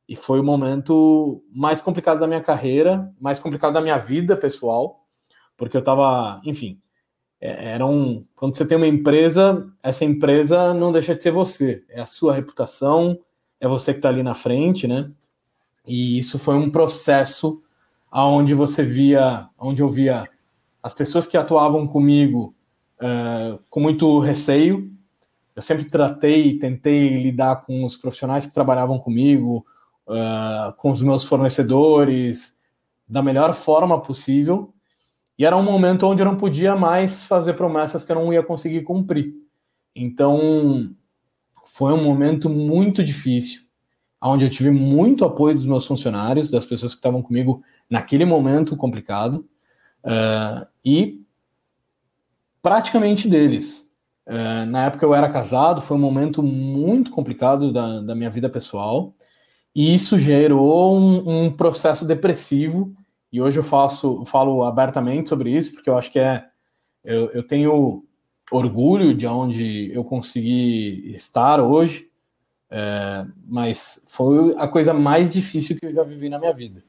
E 0.08 0.14
foi 0.16 0.40
o 0.40 0.44
momento 0.44 1.42
mais 1.54 1.80
complicado 1.80 2.20
da 2.20 2.26
minha 2.26 2.40
carreira, 2.40 3.10
mais 3.18 3.38
complicado 3.38 3.72
da 3.72 3.80
minha 3.80 3.98
vida 3.98 4.36
pessoal, 4.36 5.04
porque 5.56 5.76
eu 5.76 5.82
tava, 5.82 6.40
enfim, 6.44 6.78
é, 7.40 7.72
era 7.72 7.86
um. 7.86 8.24
Quando 8.34 8.56
você 8.56 8.66
tem 8.66 8.76
uma 8.76 8.86
empresa, 8.86 9.70
essa 9.82 10.04
empresa 10.04 10.74
não 10.74 10.92
deixa 10.92 11.14
de 11.14 11.22
ser 11.22 11.30
você, 11.30 11.84
é 11.88 12.00
a 12.00 12.06
sua 12.06 12.34
reputação, 12.34 13.18
é 13.60 13.68
você 13.68 13.92
que 13.92 13.98
está 13.98 14.08
ali 14.08 14.22
na 14.22 14.34
frente, 14.34 14.86
né? 14.86 15.10
E 15.86 16.18
isso 16.18 16.38
foi 16.38 16.56
um 16.56 16.70
processo 16.70 17.62
aonde 18.10 18.54
você 18.54 18.82
via, 18.82 19.48
onde 19.58 19.82
eu 19.82 19.88
via 19.88 20.28
as 20.82 20.94
pessoas 20.94 21.26
que 21.26 21.36
atuavam 21.36 21.86
comigo 21.86 22.54
uh, 23.00 23.58
com 23.70 23.80
muito 23.80 24.18
receio, 24.18 24.93
eu 25.54 25.62
sempre 25.62 25.84
tratei 25.84 26.48
e 26.48 26.58
tentei 26.58 27.22
lidar 27.22 27.64
com 27.64 27.84
os 27.84 27.96
profissionais 27.96 28.46
que 28.46 28.54
trabalhavam 28.54 28.98
comigo, 28.98 29.64
uh, 30.06 30.72
com 30.76 30.90
os 30.90 31.00
meus 31.00 31.24
fornecedores, 31.24 32.60
da 33.08 33.22
melhor 33.22 33.54
forma 33.54 34.00
possível. 34.00 34.74
E 35.38 35.44
era 35.44 35.56
um 35.56 35.62
momento 35.62 36.06
onde 36.06 36.22
eu 36.22 36.26
não 36.26 36.36
podia 36.36 36.74
mais 36.74 37.24
fazer 37.26 37.54
promessas 37.54 38.04
que 38.04 38.12
eu 38.12 38.16
não 38.16 38.32
ia 38.32 38.42
conseguir 38.42 38.82
cumprir. 38.82 39.34
Então, 39.94 40.94
foi 41.64 41.92
um 41.92 42.02
momento 42.02 42.48
muito 42.50 43.02
difícil, 43.02 43.62
onde 44.20 44.44
eu 44.44 44.50
tive 44.50 44.70
muito 44.70 45.24
apoio 45.24 45.54
dos 45.54 45.66
meus 45.66 45.86
funcionários, 45.86 46.50
das 46.50 46.64
pessoas 46.64 46.92
que 46.92 46.98
estavam 46.98 47.22
comigo 47.22 47.62
naquele 47.88 48.24
momento 48.24 48.76
complicado, 48.76 49.48
uh, 50.04 50.66
e 50.84 51.20
praticamente 52.60 53.28
deles. 53.28 53.83
É, 54.26 54.64
na 54.64 54.86
época 54.86 55.04
eu 55.04 55.14
era 55.14 55.28
casado, 55.28 55.82
foi 55.82 55.96
um 55.96 56.00
momento 56.00 56.42
muito 56.42 57.10
complicado 57.10 57.72
da, 57.72 58.00
da 58.00 58.14
minha 58.14 58.30
vida 58.30 58.48
pessoal, 58.48 59.14
e 59.74 59.94
isso 59.94 60.18
gerou 60.18 60.96
um, 60.96 61.46
um, 61.46 61.52
processo 61.52 62.06
depressivo, 62.06 62.94
e 63.30 63.40
hoje 63.42 63.58
eu 63.58 63.64
faço, 63.64 64.24
falo 64.24 64.62
abertamente 64.62 65.28
sobre 65.28 65.50
isso, 65.50 65.72
porque 65.74 65.90
eu 65.90 65.98
acho 65.98 66.10
que 66.10 66.18
é. 66.18 66.46
Eu, 67.04 67.30
eu 67.32 67.46
tenho 67.46 68.02
orgulho 68.50 69.14
de 69.14 69.26
onde 69.26 69.90
eu 69.92 70.04
consegui 70.04 71.10
estar 71.14 71.60
hoje, 71.60 72.08
é, 72.70 73.26
mas 73.46 74.02
foi 74.06 74.54
a 74.56 74.66
coisa 74.66 74.94
mais 74.94 75.32
difícil 75.32 75.78
que 75.78 75.84
eu 75.86 75.92
já 75.92 76.02
vivi 76.02 76.30
na 76.30 76.38
minha 76.38 76.52
vida. 76.52 76.82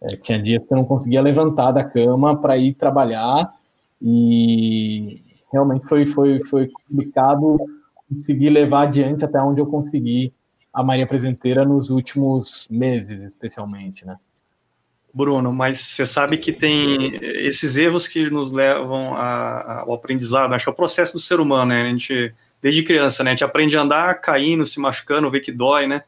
É, 0.00 0.16
tinha 0.16 0.40
dias 0.40 0.64
que 0.66 0.72
eu 0.72 0.76
não 0.76 0.84
conseguia 0.84 1.20
levantar 1.20 1.72
da 1.72 1.84
cama 1.84 2.40
para 2.40 2.56
ir 2.56 2.74
trabalhar, 2.74 3.52
e, 4.00 5.20
realmente 5.52 5.86
foi, 5.86 6.06
foi, 6.06 6.40
foi 6.40 6.68
complicado 6.68 7.58
conseguir 8.08 8.50
levar 8.50 8.82
adiante 8.82 9.24
até 9.24 9.40
onde 9.40 9.60
eu 9.60 9.66
consegui 9.66 10.32
a 10.72 10.82
Maria 10.82 11.06
Presenteira 11.06 11.64
nos 11.64 11.90
últimos 11.90 12.68
meses, 12.70 13.24
especialmente, 13.24 14.06
né? 14.06 14.16
Bruno, 15.12 15.52
mas 15.52 15.78
você 15.78 16.06
sabe 16.06 16.36
que 16.36 16.52
tem 16.52 17.18
esses 17.22 17.76
erros 17.76 18.06
que 18.06 18.30
nos 18.30 18.52
levam 18.52 19.16
a, 19.16 19.80
ao 19.80 19.94
aprendizado, 19.94 20.52
acho 20.52 20.64
que 20.64 20.70
é 20.70 20.72
o 20.72 20.76
processo 20.76 21.14
do 21.14 21.18
ser 21.18 21.40
humano, 21.40 21.70
né? 21.70 21.82
A 21.82 21.90
gente, 21.90 22.32
desde 22.62 22.82
criança, 22.82 23.24
né? 23.24 23.30
A 23.30 23.34
gente 23.34 23.44
aprende 23.44 23.76
a 23.76 23.82
andar 23.82 24.20
caindo, 24.20 24.66
se 24.66 24.78
machucando, 24.78 25.30
ver 25.30 25.40
que 25.40 25.50
dói, 25.50 25.86
né? 25.86 26.04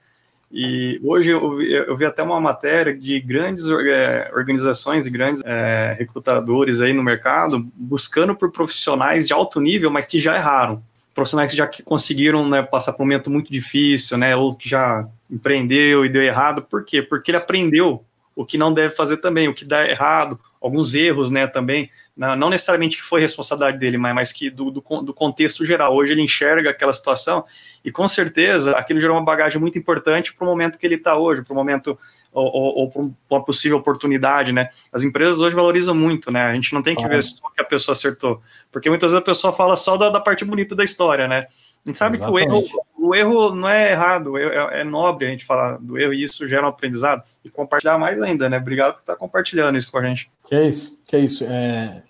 E 0.53 1.01
hoje 1.05 1.31
eu 1.31 1.57
vi, 1.57 1.73
eu 1.73 1.97
vi 1.97 2.05
até 2.05 2.23
uma 2.23 2.41
matéria 2.41 2.93
de 2.93 3.21
grandes 3.21 3.67
é, 3.69 4.31
organizações 4.35 5.07
e 5.07 5.11
grandes 5.11 5.41
é, 5.45 5.95
recrutadores 5.97 6.81
aí 6.81 6.93
no 6.93 7.05
mercado 7.05 7.65
buscando 7.77 8.35
por 8.35 8.51
profissionais 8.51 9.29
de 9.29 9.33
alto 9.33 9.61
nível, 9.61 9.91
mas 9.91 10.07
que 10.07 10.19
já 10.19 10.35
erraram. 10.37 10.83
Profissionais 11.15 11.53
que 11.53 11.57
já 11.57 11.71
conseguiram 11.85 12.49
né, 12.49 12.63
passar 12.63 12.93
por 12.93 13.03
um 13.03 13.07
momento 13.07 13.31
muito 13.31 13.53
difícil, 13.53 14.19
né, 14.19 14.35
ou 14.35 14.55
que 14.55 14.69
já 14.69 15.07
empreendeu 15.31 16.05
e 16.05 16.09
deu 16.09 16.23
errado. 16.23 16.63
Por 16.63 16.85
quê? 16.85 17.01
Porque 17.01 17.31
ele 17.31 17.39
aprendeu 17.39 18.05
o 18.35 18.45
que 18.45 18.59
não 18.59 18.73
deve 18.73 18.95
fazer 18.95 19.19
também, 19.19 19.49
o 19.49 19.55
que 19.55 19.65
dá 19.65 19.89
errado, 19.89 20.39
alguns 20.61 20.95
erros, 20.95 21.31
né, 21.31 21.47
também, 21.47 21.91
não 22.21 22.51
necessariamente 22.51 22.99
que 22.99 23.03
foi 23.03 23.21
responsabilidade 23.21 23.79
dele, 23.79 23.97
mas, 23.97 24.15
mas 24.15 24.33
que 24.33 24.51
do, 24.51 24.71
do, 24.71 24.83
do, 25.03 25.15
contexto 25.15 25.65
geral. 25.65 25.97
Hoje 25.97 26.13
ele 26.13 26.21
enxerga 26.21 26.69
aquela 26.69 26.93
situação 26.93 27.45
e 27.83 27.91
com 27.91 28.07
certeza 28.07 28.73
aquilo 28.73 29.01
gerou 29.01 29.17
uma 29.17 29.25
bagagem 29.25 29.59
muito 29.59 29.79
importante 29.79 30.35
para 30.35 30.45
o 30.45 30.49
momento 30.49 30.79
que 30.79 30.87
ele 30.87 30.97
está 30.97 31.17
hoje, 31.17 31.43
para 31.43 31.53
o 31.53 31.57
momento 31.57 31.99
ou, 32.31 32.45
ou, 32.45 32.79
ou 32.79 32.91
para 32.91 33.37
uma 33.39 33.45
possível 33.45 33.79
oportunidade, 33.79 34.53
né? 34.53 34.69
As 34.93 35.03
empresas 35.03 35.41
hoje 35.41 35.57
valorizam 35.57 35.95
muito, 35.95 36.31
né? 36.31 36.43
A 36.43 36.55
gente 36.55 36.75
não 36.75 36.83
tem 36.83 36.95
que 36.95 37.09
ver 37.09 37.23
só 37.23 37.49
que 37.51 37.63
a 37.63 37.65
pessoa 37.65 37.95
acertou, 37.95 38.43
porque 38.71 38.91
muitas 38.91 39.13
vezes 39.13 39.23
a 39.23 39.25
pessoa 39.25 39.53
fala 39.53 39.75
só 39.75 39.97
da, 39.97 40.11
da 40.11 40.21
parte 40.21 40.45
bonita 40.45 40.75
da 40.75 40.85
história, 40.85 41.27
né? 41.27 41.47
A 41.85 41.89
gente 41.89 41.99
sabe 41.99 42.17
Exatamente. 42.17 42.47
que 42.47 42.53
o 42.53 42.59
erro, 42.59 42.85
o 42.99 43.15
erro 43.15 43.55
não 43.55 43.69
é 43.69 43.93
errado, 43.93 44.37
é, 44.37 44.81
é, 44.81 44.85
nobre 44.85 45.27
a 45.27 45.31
gente 45.31 45.47
falar 45.47 45.79
do 45.79 45.99
erro 45.99 46.13
e 46.13 46.23
isso 46.23 46.47
gera 46.47 46.67
um 46.67 46.69
aprendizado. 46.69 47.23
E 47.43 47.49
compartilhar 47.49 47.97
mais 47.97 48.21
ainda, 48.21 48.51
né? 48.51 48.59
Obrigado 48.59 48.95
por 48.95 49.01
estar 49.01 49.17
compartilhando 49.17 49.79
isso 49.79 49.91
com 49.91 49.99
a 49.99 50.05
gente. 50.05 50.31
Que 50.47 50.55
é 50.55 50.69
isso, 50.69 51.03
que 51.07 51.17
é 51.17 51.21
isso. 51.21 51.45
É, 51.45 52.03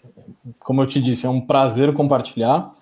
como 0.59 0.83
eu 0.83 0.87
te 0.87 1.01
disse, 1.01 1.27
é 1.27 1.29
um 1.29 1.41
prazer 1.41 1.93
compartilhar, 1.93 2.73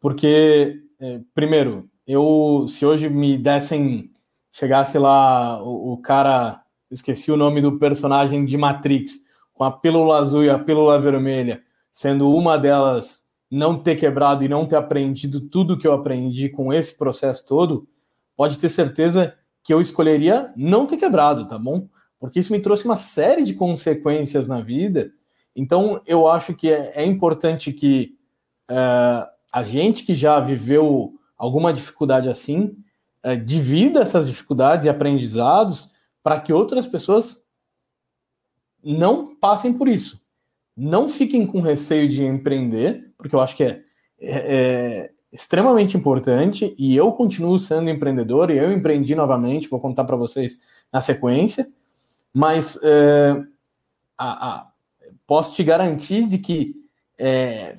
porque, 0.00 0.82
é, 0.98 1.20
primeiro, 1.34 1.88
eu, 2.06 2.64
se 2.68 2.84
hoje 2.84 3.08
me 3.08 3.38
dessem, 3.38 4.10
chegasse 4.50 4.98
lá 4.98 5.62
o, 5.62 5.92
o 5.92 5.98
cara, 5.98 6.62
esqueci 6.90 7.30
o 7.30 7.36
nome 7.36 7.60
do 7.60 7.78
personagem 7.78 8.44
de 8.44 8.56
Matrix, 8.56 9.24
com 9.52 9.64
a 9.64 9.70
pílula 9.70 10.18
azul 10.18 10.44
e 10.44 10.50
a 10.50 10.58
pílula 10.58 10.98
vermelha, 10.98 11.62
sendo 11.92 12.30
uma 12.34 12.58
delas 12.58 13.26
não 13.50 13.76
ter 13.76 13.96
quebrado 13.96 14.44
e 14.44 14.48
não 14.48 14.64
ter 14.64 14.76
aprendido 14.76 15.40
tudo 15.40 15.76
que 15.76 15.86
eu 15.86 15.92
aprendi 15.92 16.48
com 16.48 16.72
esse 16.72 16.96
processo 16.96 17.44
todo, 17.46 17.88
pode 18.36 18.58
ter 18.58 18.68
certeza 18.68 19.34
que 19.62 19.74
eu 19.74 19.80
escolheria 19.80 20.52
não 20.56 20.86
ter 20.86 20.96
quebrado, 20.96 21.46
tá 21.46 21.58
bom? 21.58 21.88
Porque 22.18 22.38
isso 22.38 22.52
me 22.52 22.60
trouxe 22.60 22.84
uma 22.84 22.96
série 22.96 23.44
de 23.44 23.54
consequências 23.54 24.46
na 24.46 24.60
vida. 24.60 25.10
Então, 25.54 26.00
eu 26.06 26.28
acho 26.28 26.54
que 26.54 26.70
é, 26.70 27.02
é 27.02 27.04
importante 27.04 27.72
que 27.72 28.14
uh, 28.70 29.26
a 29.52 29.62
gente 29.62 30.04
que 30.04 30.14
já 30.14 30.38
viveu 30.40 31.14
alguma 31.36 31.72
dificuldade 31.72 32.28
assim, 32.28 32.76
uh, 33.24 33.36
divida 33.44 34.00
essas 34.00 34.26
dificuldades 34.26 34.86
e 34.86 34.88
aprendizados 34.88 35.90
para 36.22 36.40
que 36.40 36.52
outras 36.52 36.86
pessoas 36.86 37.44
não 38.82 39.34
passem 39.36 39.72
por 39.72 39.88
isso. 39.88 40.20
Não 40.76 41.08
fiquem 41.08 41.46
com 41.46 41.60
receio 41.60 42.08
de 42.08 42.24
empreender, 42.24 43.12
porque 43.18 43.34
eu 43.34 43.40
acho 43.40 43.56
que 43.56 43.64
é, 43.64 43.84
é, 44.20 44.30
é 44.30 45.10
extremamente 45.32 45.96
importante 45.96 46.74
e 46.78 46.96
eu 46.96 47.12
continuo 47.12 47.58
sendo 47.58 47.90
empreendedor 47.90 48.50
e 48.50 48.58
eu 48.58 48.72
empreendi 48.72 49.14
novamente, 49.14 49.68
vou 49.68 49.80
contar 49.80 50.04
para 50.04 50.16
vocês 50.16 50.60
na 50.92 51.00
sequência, 51.00 51.68
mas 52.32 52.78
é, 52.82 53.36
a, 54.16 54.48
a, 54.48 54.69
posso 55.30 55.54
te 55.54 55.62
garantir 55.62 56.26
de 56.26 56.38
que 56.38 56.74
é, 57.16 57.76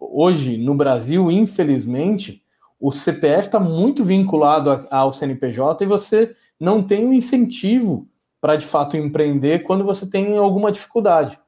hoje 0.00 0.56
no 0.56 0.74
Brasil, 0.74 1.30
infelizmente, 1.30 2.42
o 2.80 2.90
CPF 2.92 3.40
está 3.40 3.60
muito 3.60 4.02
vinculado 4.02 4.86
ao 4.90 5.12
CNPJ 5.12 5.84
e 5.84 5.86
você 5.86 6.34
não 6.58 6.82
tem 6.82 7.04
um 7.04 7.12
incentivo 7.12 8.08
para 8.40 8.56
de 8.56 8.64
fato 8.64 8.96
empreender 8.96 9.64
quando 9.64 9.84
você 9.84 10.08
tem 10.08 10.34
alguma 10.38 10.72
dificuldade. 10.72 11.38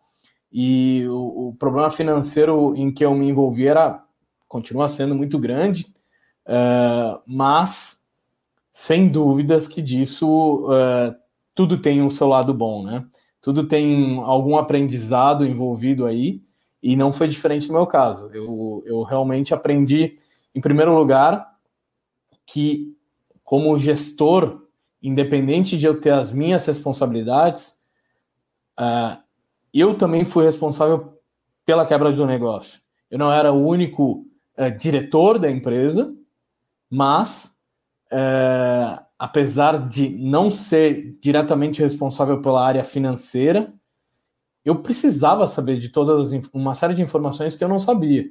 E 0.53 1.07
o, 1.09 1.49
o, 1.49 1.57
problema 1.59 1.90
financeiro 1.90 2.77
em 2.77 2.92
que 2.92 3.03
eu 3.03 3.14
me 3.14 3.27
envolvi 3.27 3.66
era 3.66 4.05
continua 4.47 4.90
sendo 4.90 5.14
muito 5.14 5.38
grande, 5.38 5.87
uh, 6.47 7.19
mas 7.27 8.03
sem 8.71 9.09
dúvidas 9.09 9.66
que 9.66 9.81
disso 9.81 10.66
uh, 10.66 11.16
tudo 11.55 11.79
tem 11.79 12.03
o 12.03 12.11
seu 12.11 12.29
lado 12.29 12.53
bom, 12.53 12.85
né? 12.85 13.07
Tudo 13.46 13.62
tem 13.62 14.18
algum 14.24 14.56
aprendizado 14.56 15.46
envolvido 15.46 16.04
aí, 16.04 16.42
e 16.82 16.96
não 16.96 17.12
foi 17.12 17.28
diferente 17.28 17.68
no 17.68 17.74
meu 17.74 17.87
caso. 17.87 18.28
Eu, 18.35 18.82
eu 18.85 19.02
realmente 19.04 19.54
aprendi, 19.54 20.18
em 20.52 20.61
primeiro 20.61 20.92
lugar, 20.92 21.48
que 22.44 22.92
como 23.44 23.78
gestor, 23.78 24.66
independente 25.00 25.78
de 25.78 25.87
eu 25.87 26.00
ter 26.00 26.11
as 26.11 26.32
minhas 26.32 26.66
responsabilidades, 26.66 27.85
uh, 28.80 29.22
eu 29.72 29.96
também 29.96 30.24
fui 30.24 30.44
responsável 30.44 31.16
pela 31.64 31.87
quebra 31.87 32.11
do 32.11 32.26
negócio. 32.26 32.80
Eu 33.09 33.16
não 33.16 33.30
era 33.30 33.52
o 33.52 33.64
único 33.64 34.26
é, 34.56 34.70
diretor 34.70 35.38
da 35.38 35.48
empresa, 35.48 36.12
mas 36.90 37.56
é, 38.11 38.98
apesar 39.18 39.88
de 39.88 40.09
não 40.09 40.50
ser 40.50 41.18
diretamente 41.20 41.83
responsável 41.83 42.40
pela 42.42 42.64
área 42.64 42.85
financeira, 42.85 43.72
eu 44.64 44.76
precisava 44.76 45.46
saber 45.46 45.79
de 45.79 45.88
todas 45.88 46.33
as, 46.33 46.48
uma 46.52 46.74
série 46.74 46.94
de 46.94 47.02
informações 47.02 47.57
que 47.57 47.64
eu 47.64 47.68
não 47.68 47.79
sabia. 47.79 48.26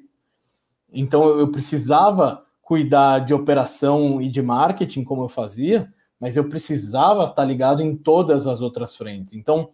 Então 0.92 1.28
eu 1.40 1.50
precisava 1.50 2.44
cuidar 2.62 3.20
de 3.20 3.34
operação 3.34 4.22
e 4.22 4.30
de 4.30 4.42
marketing 4.42 5.04
como 5.04 5.24
eu 5.24 5.30
fazia, 5.30 5.92
mas 6.20 6.38
eu 6.38 6.48
precisava 6.48 7.26
estar 7.26 7.46
ligado 7.46 7.82
em 7.82 7.96
todas 7.96 8.48
as 8.48 8.62
outras 8.62 8.96
frentes. 8.96 9.34
Então 9.34 9.70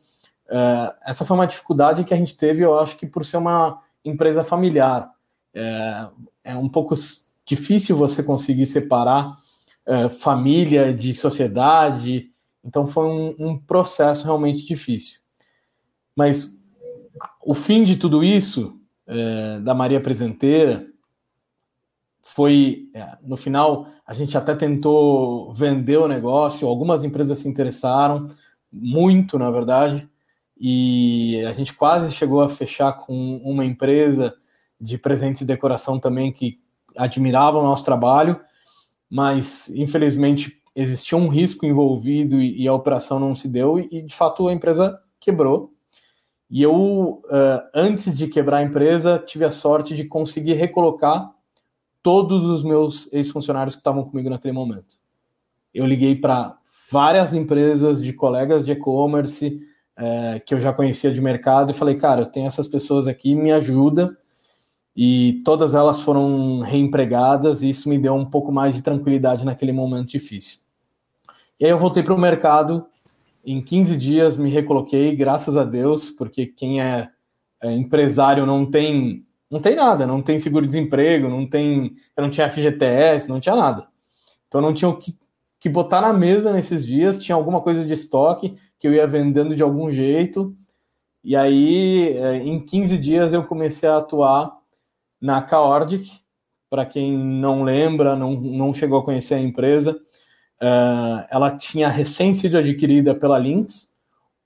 é, 0.47 0.95
essa 1.05 1.25
foi 1.25 1.35
uma 1.35 1.47
dificuldade 1.47 2.03
que 2.03 2.13
a 2.13 2.17
gente 2.17 2.35
teve, 2.37 2.63
eu 2.63 2.79
acho 2.79 2.97
que 2.97 3.07
por 3.07 3.25
ser 3.25 3.37
uma 3.37 3.81
empresa 4.03 4.43
familiar. 4.43 5.09
É, 5.53 6.09
é 6.43 6.55
um 6.55 6.69
pouco 6.69 6.95
difícil 7.45 7.95
você 7.97 8.23
conseguir 8.23 8.65
separar 8.65 9.37
é, 9.85 10.09
família 10.09 10.93
de 10.93 11.13
sociedade, 11.13 12.31
então 12.63 12.85
foi 12.85 13.05
um, 13.05 13.35
um, 13.39 13.57
processo 13.57 14.25
realmente 14.25 14.65
difícil. 14.65 15.19
Mas 16.15 16.59
o 17.43 17.53
fim 17.53 17.83
de 17.83 17.95
tudo 17.95 18.23
isso, 18.23 18.79
é, 19.07 19.59
da 19.59 19.73
Maria 19.73 19.99
Presenteira, 19.99 20.87
foi, 22.21 22.89
é, 22.93 23.17
no 23.23 23.35
final, 23.35 23.87
a 24.05 24.13
gente 24.13 24.37
até 24.37 24.55
tentou 24.55 25.51
vender 25.53 25.97
o 25.97 26.07
negócio, 26.07 26.67
algumas 26.67 27.03
empresas 27.03 27.39
se 27.39 27.49
interessaram, 27.49 28.29
muito, 28.71 29.37
na 29.37 29.49
verdade, 29.49 30.07
e 30.57 31.43
a 31.47 31.51
gente 31.53 31.73
quase 31.73 32.11
chegou 32.11 32.41
a 32.41 32.49
fechar 32.49 32.93
com 32.93 33.37
uma 33.43 33.65
empresa 33.65 34.35
de 34.79 34.97
presentes 34.97 35.41
e 35.41 35.45
decoração 35.45 35.99
também 35.99 36.31
que 36.31 36.59
admirava 36.95 37.57
o 37.57 37.63
nosso 37.63 37.83
trabalho, 37.83 38.39
mas 39.11 39.69
infelizmente 39.75 40.61
existia 40.73 41.17
um 41.17 41.27
risco 41.27 41.65
envolvido 41.65 42.41
e, 42.41 42.63
e 42.63 42.67
a 42.67 42.73
operação 42.73 43.19
não 43.19 43.35
se 43.35 43.49
deu 43.49 43.77
e, 43.77 43.89
e, 43.91 44.01
de 44.01 44.15
fato 44.15 44.47
a 44.47 44.53
empresa 44.53 44.97
quebrou. 45.19 45.73
E 46.49 46.61
eu, 46.61 47.21
uh, 47.25 47.61
antes 47.75 48.17
de 48.17 48.27
quebrar 48.27 48.57
a 48.57 48.63
empresa, 48.63 49.19
tive 49.19 49.43
a 49.45 49.51
sorte 49.51 49.95
de 49.95 50.05
conseguir 50.05 50.53
recolocar 50.53 51.29
todos 52.01 52.45
os 52.45 52.63
meus 52.63 53.11
ex-funcionários 53.13 53.75
que 53.75 53.81
estavam 53.81 54.03
comigo 54.03 54.29
naquele 54.29 54.53
momento. 54.53 54.97
Eu 55.73 55.85
liguei 55.85 56.15
para 56.15 56.57
várias 56.89 57.33
empresas 57.33 58.03
de 58.03 58.11
colegas 58.11 58.65
de 58.65 58.73
e-commerce, 58.73 59.59
é, 59.95 60.39
que 60.39 60.53
eu 60.53 60.59
já 60.59 60.73
conhecia 60.73 61.11
de 61.13 61.21
mercado 61.21 61.71
e 61.71 61.75
falei, 61.75 61.95
cara, 61.95 62.21
eu 62.21 62.25
tenho 62.25 62.47
essas 62.47 62.67
pessoas 62.67 63.07
aqui, 63.07 63.35
me 63.35 63.51
ajuda. 63.51 64.17
E 64.95 65.39
todas 65.45 65.73
elas 65.73 66.01
foram 66.01 66.59
reempregadas 66.59 67.61
e 67.61 67.69
isso 67.69 67.87
me 67.87 67.97
deu 67.97 68.13
um 68.13 68.25
pouco 68.25 68.51
mais 68.51 68.75
de 68.75 68.81
tranquilidade 68.81 69.45
naquele 69.45 69.71
momento 69.71 70.09
difícil. 70.09 70.59
E 71.59 71.65
aí 71.65 71.71
eu 71.71 71.77
voltei 71.77 72.03
para 72.03 72.13
o 72.13 72.19
mercado, 72.19 72.85
em 73.45 73.61
15 73.61 73.97
dias 73.97 74.37
me 74.37 74.49
recoloquei, 74.49 75.15
graças 75.15 75.55
a 75.55 75.63
Deus, 75.63 76.09
porque 76.09 76.45
quem 76.45 76.81
é, 76.81 77.09
é 77.61 77.71
empresário 77.73 78.45
não 78.45 78.65
tem 78.65 79.25
não 79.51 79.59
tem 79.59 79.75
nada, 79.75 80.07
não 80.07 80.21
tem 80.21 80.39
seguro-desemprego, 80.39 81.27
não 81.27 81.45
tem, 81.45 81.93
eu 82.15 82.23
não 82.23 82.29
tinha 82.29 82.49
FGTS, 82.49 83.27
não 83.27 83.41
tinha 83.41 83.53
nada. 83.53 83.85
Então 84.47 84.61
não 84.61 84.73
tinha 84.73 84.87
o 84.87 84.95
que, 84.95 85.13
que 85.59 85.67
botar 85.67 85.99
na 85.99 86.13
mesa 86.13 86.53
nesses 86.53 86.85
dias, 86.85 87.19
tinha 87.19 87.35
alguma 87.35 87.59
coisa 87.59 87.83
de 87.83 87.93
estoque, 87.93 88.57
que 88.79 88.87
eu 88.87 88.93
ia 88.93 89.05
vendendo 89.05 89.53
de 89.53 89.61
algum 89.61 89.91
jeito. 89.91 90.55
E 91.21 91.35
aí, 91.35 92.13
é, 92.13 92.37
em 92.37 92.61
15 92.65 92.97
dias, 92.97 93.33
eu 93.33 93.43
comecei 93.43 93.89
a 93.89 93.97
atuar 93.97 94.57
na 95.21 95.41
Kaordic. 95.41 96.19
Para 96.69 96.85
quem 96.85 97.17
não 97.17 97.63
lembra, 97.63 98.15
não, 98.15 98.31
não 98.31 98.73
chegou 98.73 98.99
a 98.99 99.03
conhecer 99.03 99.35
a 99.35 99.39
empresa, 99.39 99.91
uh, 100.61 101.25
ela 101.29 101.51
tinha 101.51 101.89
recém 101.89 102.33
sido 102.33 102.57
adquirida 102.57 103.13
pela 103.13 103.37
Lynx. 103.37 103.91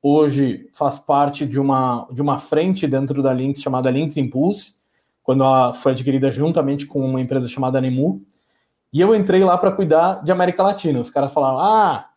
Hoje 0.02 0.68
faz 0.74 1.00
parte 1.00 1.46
de 1.46 1.60
uma, 1.60 2.08
de 2.12 2.22
uma 2.22 2.40
frente 2.40 2.88
dentro 2.88 3.22
da 3.22 3.32
Lynx 3.32 3.62
chamada 3.62 3.92
Lynx 3.92 4.18
Impulse, 4.18 4.76
quando 5.24 5.44
ela 5.44 5.74
foi 5.74 5.92
adquirida 5.94 6.32
juntamente 6.32 6.86
com 6.86 7.00
uma 7.04 7.22
empresa 7.22 7.48
chamada 7.48 7.80
Nemu. 7.80 8.24
E 8.92 9.02
eu 9.02 9.14
entrei 9.14 9.44
lá 9.44 9.58
para 9.58 9.72
cuidar 9.72 10.24
de 10.24 10.32
América 10.32 10.64
Latina. 10.64 11.00
Os 11.00 11.10
caras 11.10 11.34
falaram: 11.34 11.60
ah, 11.60 12.10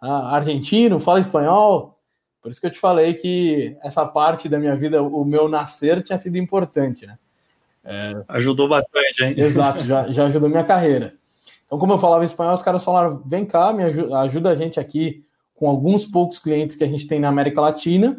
ah, 0.00 0.36
argentino, 0.36 1.00
fala 1.00 1.20
espanhol. 1.20 1.98
Por 2.40 2.50
isso 2.50 2.60
que 2.60 2.66
eu 2.66 2.70
te 2.70 2.78
falei 2.78 3.14
que 3.14 3.76
essa 3.82 4.04
parte 4.06 4.48
da 4.48 4.58
minha 4.58 4.76
vida, 4.76 5.02
o 5.02 5.24
meu 5.24 5.48
nascer, 5.48 6.02
tinha 6.02 6.18
sido 6.18 6.36
importante, 6.36 7.06
né? 7.06 7.18
É... 7.84 8.12
Ajudou 8.28 8.68
bastante, 8.68 9.24
hein? 9.24 9.34
Exato, 9.36 9.84
já, 9.84 10.10
já 10.10 10.26
ajudou 10.26 10.48
minha 10.48 10.64
carreira. 10.64 11.14
Então, 11.66 11.78
como 11.78 11.92
eu 11.92 11.98
falava 11.98 12.24
espanhol, 12.24 12.54
os 12.54 12.62
caras 12.62 12.84
falaram: 12.84 13.22
vem 13.26 13.44
cá, 13.44 13.72
me 13.72 13.84
ajuda, 13.84 14.18
ajuda 14.20 14.50
a 14.50 14.54
gente 14.54 14.80
aqui 14.80 15.24
com 15.54 15.68
alguns 15.68 16.06
poucos 16.06 16.38
clientes 16.38 16.76
que 16.76 16.84
a 16.84 16.88
gente 16.88 17.06
tem 17.06 17.20
na 17.20 17.28
América 17.28 17.60
Latina. 17.60 18.16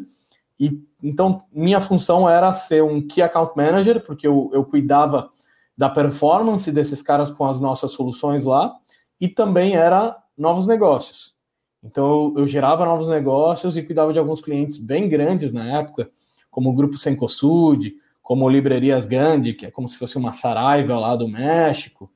E 0.58 0.80
então, 1.02 1.42
minha 1.52 1.80
função 1.80 2.28
era 2.28 2.52
ser 2.52 2.82
um 2.82 3.06
Key 3.06 3.22
Account 3.22 3.52
Manager, 3.56 4.04
porque 4.04 4.26
eu, 4.26 4.50
eu 4.52 4.64
cuidava 4.64 5.30
da 5.76 5.88
performance 5.88 6.70
desses 6.72 7.02
caras 7.02 7.30
com 7.30 7.44
as 7.44 7.60
nossas 7.60 7.92
soluções 7.92 8.44
lá, 8.44 8.74
e 9.20 9.28
também 9.28 9.76
era 9.76 10.16
novos 10.36 10.66
negócios. 10.66 11.34
Então 11.82 12.32
eu, 12.34 12.40
eu, 12.40 12.46
gerava 12.46 12.84
novos 12.84 13.08
negócios 13.08 13.76
e 13.76 13.82
cuidava 13.82 14.12
de 14.12 14.18
alguns 14.18 14.40
clientes 14.40 14.78
bem 14.78 15.08
grandes 15.08 15.52
na 15.52 15.78
época, 15.78 16.10
como 16.50 16.70
o 16.70 16.72
Grupo 16.72 16.96
Sencosud, 16.96 17.94
como 18.26 18.48
Livrarias 18.48 19.06
Gandhi, 19.06 19.54
que 19.54 19.66
é 19.66 19.70
como 19.70 19.88
se 19.88 19.96
fosse 19.96 20.18
uma 20.18 20.32
Saraiva 20.32 20.98
lá 20.98 21.14
do 21.14 21.28
México. 21.28 22.10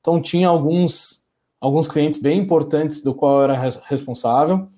Então 0.00 0.22
tinha 0.22 0.46
alguns 0.46 1.26
alguns 1.60 1.88
clientes 1.88 2.20
bem 2.22 2.38
importantes 2.38 3.02
do 3.02 3.12
qual 3.12 3.38
eu 3.38 3.50
era 3.50 3.80
responsável 3.88 4.68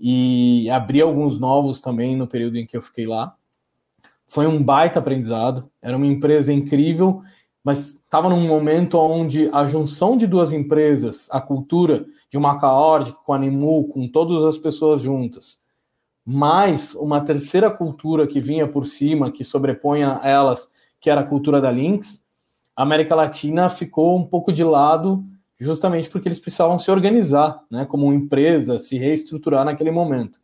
e 0.00 0.70
abri 0.70 1.02
alguns 1.02 1.38
novos 1.38 1.82
também 1.82 2.16
no 2.16 2.26
período 2.26 2.56
em 2.56 2.64
que 2.64 2.74
eu 2.74 2.80
fiquei 2.80 3.06
lá. 3.06 3.36
Foi 4.26 4.46
um 4.46 4.62
baita 4.62 5.00
aprendizado, 5.00 5.70
era 5.82 5.94
uma 5.94 6.06
empresa 6.06 6.50
incrível, 6.50 7.20
mas 7.62 7.96
estava 7.96 8.30
num 8.30 8.48
momento 8.48 8.96
onde 8.96 9.50
a 9.52 9.66
junção 9.66 10.16
de 10.16 10.26
duas 10.26 10.50
empresas, 10.50 11.28
a 11.30 11.42
cultura 11.42 12.06
de 12.30 12.38
uma 12.38 12.58
Caord 12.58 13.14
com 13.22 13.34
a 13.34 13.38
Nimu, 13.38 13.88
com 13.88 14.08
todas 14.08 14.42
as 14.44 14.56
pessoas 14.56 15.02
juntas, 15.02 15.60
mais 16.30 16.94
uma 16.94 17.22
terceira 17.22 17.70
cultura 17.70 18.26
que 18.26 18.38
vinha 18.38 18.68
por 18.68 18.84
cima, 18.84 19.32
que 19.32 19.42
sobrepunha 19.42 20.20
elas, 20.22 20.70
que 21.00 21.08
era 21.08 21.22
a 21.22 21.24
cultura 21.24 21.58
da 21.58 21.70
Lynx, 21.70 22.22
a 22.76 22.82
América 22.82 23.14
Latina 23.14 23.70
ficou 23.70 24.14
um 24.14 24.26
pouco 24.26 24.52
de 24.52 24.62
lado 24.62 25.24
justamente 25.58 26.10
porque 26.10 26.28
eles 26.28 26.38
precisavam 26.38 26.78
se 26.78 26.90
organizar, 26.90 27.64
né, 27.70 27.86
como 27.86 28.12
empresa, 28.12 28.78
se 28.78 28.98
reestruturar 28.98 29.64
naquele 29.64 29.90
momento. 29.90 30.38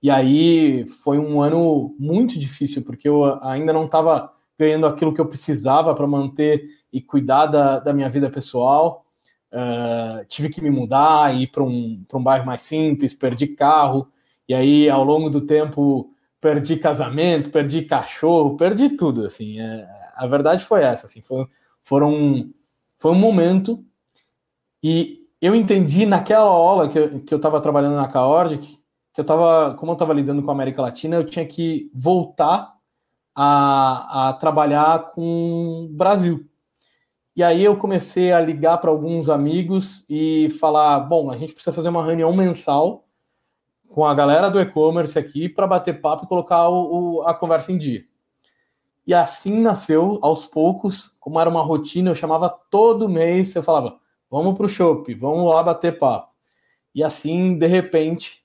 E 0.00 0.08
aí 0.08 0.86
foi 1.02 1.18
um 1.18 1.42
ano 1.42 1.96
muito 1.98 2.38
difícil, 2.38 2.84
porque 2.84 3.08
eu 3.08 3.24
ainda 3.42 3.72
não 3.72 3.86
estava 3.86 4.32
ganhando 4.56 4.86
aquilo 4.86 5.12
que 5.12 5.20
eu 5.20 5.26
precisava 5.26 5.92
para 5.96 6.06
manter 6.06 6.64
e 6.92 7.02
cuidar 7.02 7.46
da, 7.46 7.80
da 7.80 7.92
minha 7.92 8.08
vida 8.08 8.30
pessoal. 8.30 9.04
Uh, 9.52 10.24
tive 10.28 10.48
que 10.48 10.62
me 10.62 10.70
mudar, 10.70 11.34
ir 11.34 11.48
para 11.48 11.64
um, 11.64 12.04
um 12.14 12.22
bairro 12.22 12.46
mais 12.46 12.60
simples, 12.60 13.14
perdi 13.14 13.48
carro, 13.48 14.06
e 14.48 14.54
aí 14.54 14.88
ao 14.90 15.04
longo 15.04 15.30
do 15.30 15.40
tempo 15.40 16.10
perdi 16.40 16.76
casamento, 16.76 17.50
perdi 17.50 17.82
cachorro, 17.82 18.56
perdi 18.56 18.90
tudo. 18.90 19.24
Assim, 19.24 19.60
é, 19.60 19.88
a 20.14 20.26
verdade 20.26 20.64
foi 20.64 20.82
essa. 20.82 21.06
Assim, 21.06 21.22
foi, 21.22 21.46
foram, 21.82 22.50
foi 22.98 23.12
um 23.12 23.18
momento 23.18 23.84
e 24.82 25.26
eu 25.40 25.54
entendi 25.54 26.04
naquela 26.04 26.44
aula 26.44 26.88
que 26.88 26.98
eu, 26.98 27.20
que 27.20 27.32
eu 27.32 27.36
estava 27.36 27.60
trabalhando 27.60 27.96
na 27.96 28.08
Caord, 28.08 28.58
que, 28.58 28.78
eu 29.16 29.22
estava, 29.22 29.74
como 29.74 29.92
eu 29.92 29.94
estava 29.94 30.12
lidando 30.12 30.42
com 30.42 30.50
a 30.50 30.54
América 30.54 30.82
Latina, 30.82 31.16
eu 31.16 31.24
tinha 31.24 31.46
que 31.46 31.90
voltar 31.94 32.74
a, 33.34 34.28
a 34.28 34.32
trabalhar 34.34 35.10
com 35.12 35.86
o 35.86 35.88
Brasil. 35.88 36.46
E 37.36 37.42
aí 37.42 37.64
eu 37.64 37.76
comecei 37.76 38.32
a 38.32 38.40
ligar 38.40 38.78
para 38.78 38.90
alguns 38.90 39.28
amigos 39.28 40.04
e 40.08 40.48
falar: 40.60 41.00
bom, 41.00 41.30
a 41.30 41.36
gente 41.36 41.52
precisa 41.54 41.74
fazer 41.74 41.88
uma 41.88 42.04
reunião 42.04 42.34
mensal 42.34 43.03
com 43.94 44.04
a 44.04 44.12
galera 44.12 44.50
do 44.50 44.60
e-commerce 44.60 45.16
aqui 45.16 45.48
para 45.48 45.68
bater 45.68 46.00
papo 46.00 46.24
e 46.24 46.28
colocar 46.28 46.68
o, 46.68 47.18
o, 47.20 47.22
a 47.22 47.32
conversa 47.32 47.70
em 47.70 47.78
dia. 47.78 48.04
E 49.06 49.14
assim 49.14 49.60
nasceu, 49.60 50.18
aos 50.20 50.44
poucos, 50.44 51.16
como 51.20 51.38
era 51.38 51.48
uma 51.48 51.62
rotina, 51.62 52.10
eu 52.10 52.14
chamava 52.16 52.48
todo 52.48 53.08
mês, 53.08 53.54
eu 53.54 53.62
falava: 53.62 53.96
vamos 54.28 54.56
para 54.56 54.66
o 54.66 54.68
shopping, 54.68 55.14
vamos 55.14 55.48
lá 55.48 55.62
bater 55.62 55.96
papo. 55.96 56.32
E 56.92 57.04
assim, 57.04 57.56
de 57.56 57.68
repente, 57.68 58.42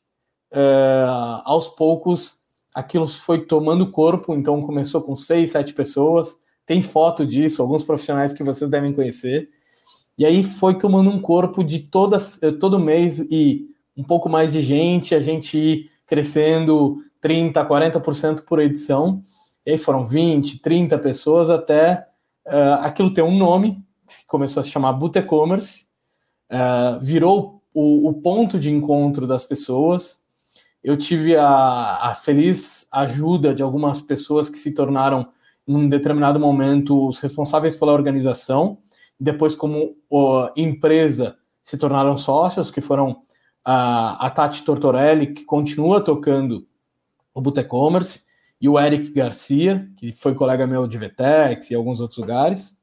é, 0.52 1.06
aos 1.44 1.68
poucos, 1.68 2.42
aquilo 2.72 3.08
foi 3.08 3.44
tomando 3.44 3.90
corpo, 3.90 4.36
então 4.36 4.62
começou 4.62 5.02
com 5.02 5.16
seis, 5.16 5.50
sete 5.50 5.74
pessoas, 5.74 6.40
tem 6.64 6.80
foto 6.84 7.26
disso, 7.26 7.60
alguns 7.60 7.84
profissionais 7.84 8.32
que 8.32 8.44
vocês 8.44 8.70
devem 8.70 8.94
conhecer, 8.94 9.50
e 10.16 10.28
aí 10.28 10.44
foi 10.44 10.78
tomando 10.78 11.10
um 11.10 11.20
corpo 11.20 11.64
de 11.64 11.80
todas, 11.80 12.44
eh, 12.44 12.52
todo 12.52 12.78
mês 12.78 13.20
e 13.32 13.69
um 14.00 14.04
pouco 14.04 14.30
mais 14.30 14.54
de 14.54 14.62
gente, 14.62 15.14
a 15.14 15.20
gente 15.20 15.58
ir 15.58 15.92
crescendo 16.08 17.04
30%, 17.22 17.68
40% 17.68 18.46
por 18.46 18.60
edição, 18.60 19.22
e 19.66 19.72
aí 19.72 19.78
foram 19.78 20.08
20, 20.08 20.60
30 20.60 20.98
pessoas 21.00 21.50
até 21.50 22.08
uh, 22.48 22.80
aquilo 22.80 23.14
ter 23.14 23.22
um 23.22 23.38
nome, 23.38 23.84
que 24.08 24.26
começou 24.26 24.62
a 24.62 24.64
se 24.64 24.70
chamar 24.72 24.94
Boot 24.94 25.20
E-Commerce, 25.20 25.88
uh, 26.50 26.98
virou 27.02 27.62
o, 27.74 28.08
o, 28.08 28.14
ponto 28.22 28.58
de 28.58 28.72
encontro 28.72 29.28
das 29.28 29.44
pessoas. 29.44 30.24
Eu 30.82 30.96
tive 30.96 31.36
a, 31.36 32.10
a, 32.10 32.16
feliz 32.16 32.88
ajuda 32.94 33.54
de 33.54 33.62
algumas 33.62 34.00
pessoas 34.00 34.50
que 34.50 34.58
se 34.58 34.74
tornaram, 34.74 35.28
num 35.68 35.90
determinado 35.90 36.40
momento, 36.40 37.06
os 37.06 37.20
responsáveis 37.20 37.76
pela 37.76 37.92
organização. 37.92 38.78
Depois, 39.20 39.54
como 39.56 39.98
uh, 40.10 40.50
empresa, 40.56 41.38
se 41.62 41.78
tornaram 41.78 42.18
sócios, 42.18 42.72
que 42.72 42.80
foram 42.80 43.24
a, 43.64 44.26
a 44.26 44.30
Tati 44.30 44.64
Tortorelli, 44.64 45.34
que 45.34 45.44
continua 45.44 46.02
tocando 46.02 46.68
o 47.34 47.42
Botecommerce, 47.42 48.28
e 48.62 48.68
o 48.68 48.80
Eric 48.80 49.12
Garcia, 49.12 49.90
que 49.96 50.12
foi 50.12 50.36
colega 50.36 50.68
meu 50.68 50.86
de 50.86 50.98
Vetex 50.98 51.72
e 51.72 51.76
alguns 51.76 52.00
outros 52.00 52.20
lugares. 52.20 52.78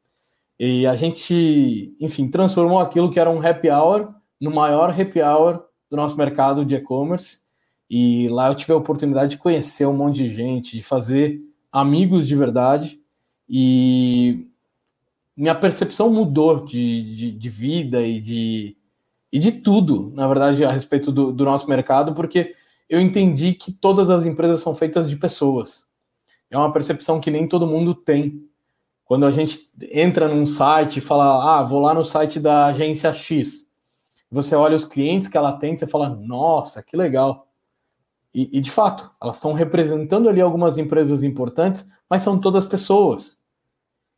E 0.59 0.87
a 0.87 0.95
gente, 0.95 1.95
enfim, 2.01 2.29
transformou 2.29 2.81
aquilo 2.81 3.11
que 3.11 3.21
era 3.21 3.31
um 3.31 3.47
happy 3.47 3.69
hour 3.69 4.15
no 4.41 4.51
maior 4.51 4.91
happy 4.91 5.21
hour 5.21 5.65
do 5.91 5.97
nosso 5.97 6.17
mercado 6.17 6.65
de 6.65 6.75
e-commerce. 6.75 7.41
E 7.91 8.29
lá 8.31 8.49
eu 8.49 8.55
tive 8.55 8.73
a 8.73 8.77
oportunidade 8.77 9.33
de 9.33 9.39
conhecer 9.39 9.87
um 9.87 9.93
monte 9.93 10.17
de 10.17 10.35
gente, 10.35 10.77
de 10.77 10.83
fazer 10.83 11.41
amigos 11.71 12.27
de 12.27 12.35
verdade. 12.35 12.99
E 13.49 14.47
minha 15.37 15.55
percepção 15.55 16.11
mudou 16.11 16.65
de, 16.65 17.15
de, 17.15 17.33
de 17.33 17.49
vida 17.51 18.01
e 18.01 18.19
de, 18.19 18.76
e 19.37 19.39
de 19.39 19.53
tudo, 19.53 20.11
na 20.15 20.27
verdade, 20.27 20.65
a 20.65 20.73
respeito 20.73 21.13
do, 21.13 21.31
do 21.31 21.45
nosso 21.45 21.69
mercado, 21.69 22.15
porque 22.15 22.55
eu 22.89 22.99
entendi 22.99 23.53
que 23.53 23.71
todas 23.71 24.09
as 24.09 24.25
empresas 24.25 24.63
são 24.63 24.75
feitas 24.75 25.11
de 25.11 25.15
pessoas. 25.15 25.87
É 26.51 26.57
uma 26.57 26.73
percepção 26.73 27.21
que 27.21 27.31
nem 27.31 27.47
todo 27.47 27.67
mundo 27.67 27.95
tem. 27.95 28.49
Quando 29.05 29.27
a 29.27 29.31
gente 29.31 29.71
entra 29.93 30.27
num 30.27 30.47
site 30.47 30.97
e 30.97 31.03
fala, 31.03 31.59
ah, 31.59 31.63
vou 31.63 31.81
lá 31.81 31.93
no 31.93 32.03
site 32.03 32.41
da 32.41 32.65
agência 32.65 33.13
X, 33.13 33.71
você 34.31 34.57
olha 34.57 34.75
os 34.75 34.87
clientes 34.87 35.29
que 35.29 35.37
ela 35.37 35.53
tem, 35.53 35.77
você 35.77 35.87
fala, 35.87 36.09
nossa, 36.09 36.83
que 36.83 36.97
legal. 36.97 37.47
E, 38.33 38.57
e 38.57 38.61
de 38.63 38.71
fato, 38.71 39.11
elas 39.21 39.37
estão 39.37 39.53
representando 39.53 40.31
ali 40.31 40.41
algumas 40.41 40.79
empresas 40.79 41.23
importantes, 41.23 41.87
mas 42.09 42.23
são 42.23 42.41
todas 42.41 42.65
pessoas. 42.65 43.39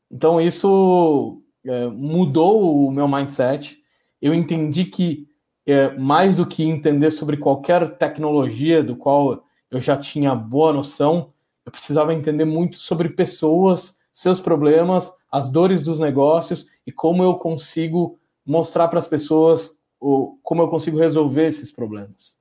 Então 0.08 0.40
isso 0.40 1.42
é, 1.66 1.88
mudou 1.88 2.86
o 2.86 2.92
meu 2.92 3.08
mindset. 3.08 3.82
Eu 4.20 4.34
entendi 4.34 4.84
que 4.84 5.28
é, 5.66 5.96
mais 5.96 6.34
do 6.34 6.46
que 6.46 6.62
entender 6.62 7.10
sobre 7.10 7.36
qualquer 7.36 7.96
tecnologia 7.98 8.82
do 8.82 8.96
qual 8.96 9.44
eu 9.70 9.80
já 9.80 9.96
tinha 9.96 10.34
boa 10.34 10.72
noção, 10.72 11.32
eu 11.64 11.70
precisava 11.70 12.14
entender 12.14 12.46
muito 12.46 12.78
sobre 12.78 13.10
pessoas 13.10 13.98
seus 14.18 14.40
problemas, 14.40 15.14
as 15.30 15.48
dores 15.48 15.80
dos 15.80 16.00
negócios 16.00 16.66
e 16.84 16.90
como 16.90 17.22
eu 17.22 17.36
consigo 17.36 18.18
mostrar 18.44 18.88
para 18.88 18.98
as 18.98 19.06
pessoas 19.06 19.78
o, 20.00 20.36
como 20.42 20.60
eu 20.60 20.68
consigo 20.68 20.98
resolver 20.98 21.46
esses 21.46 21.70
problemas. 21.70 22.36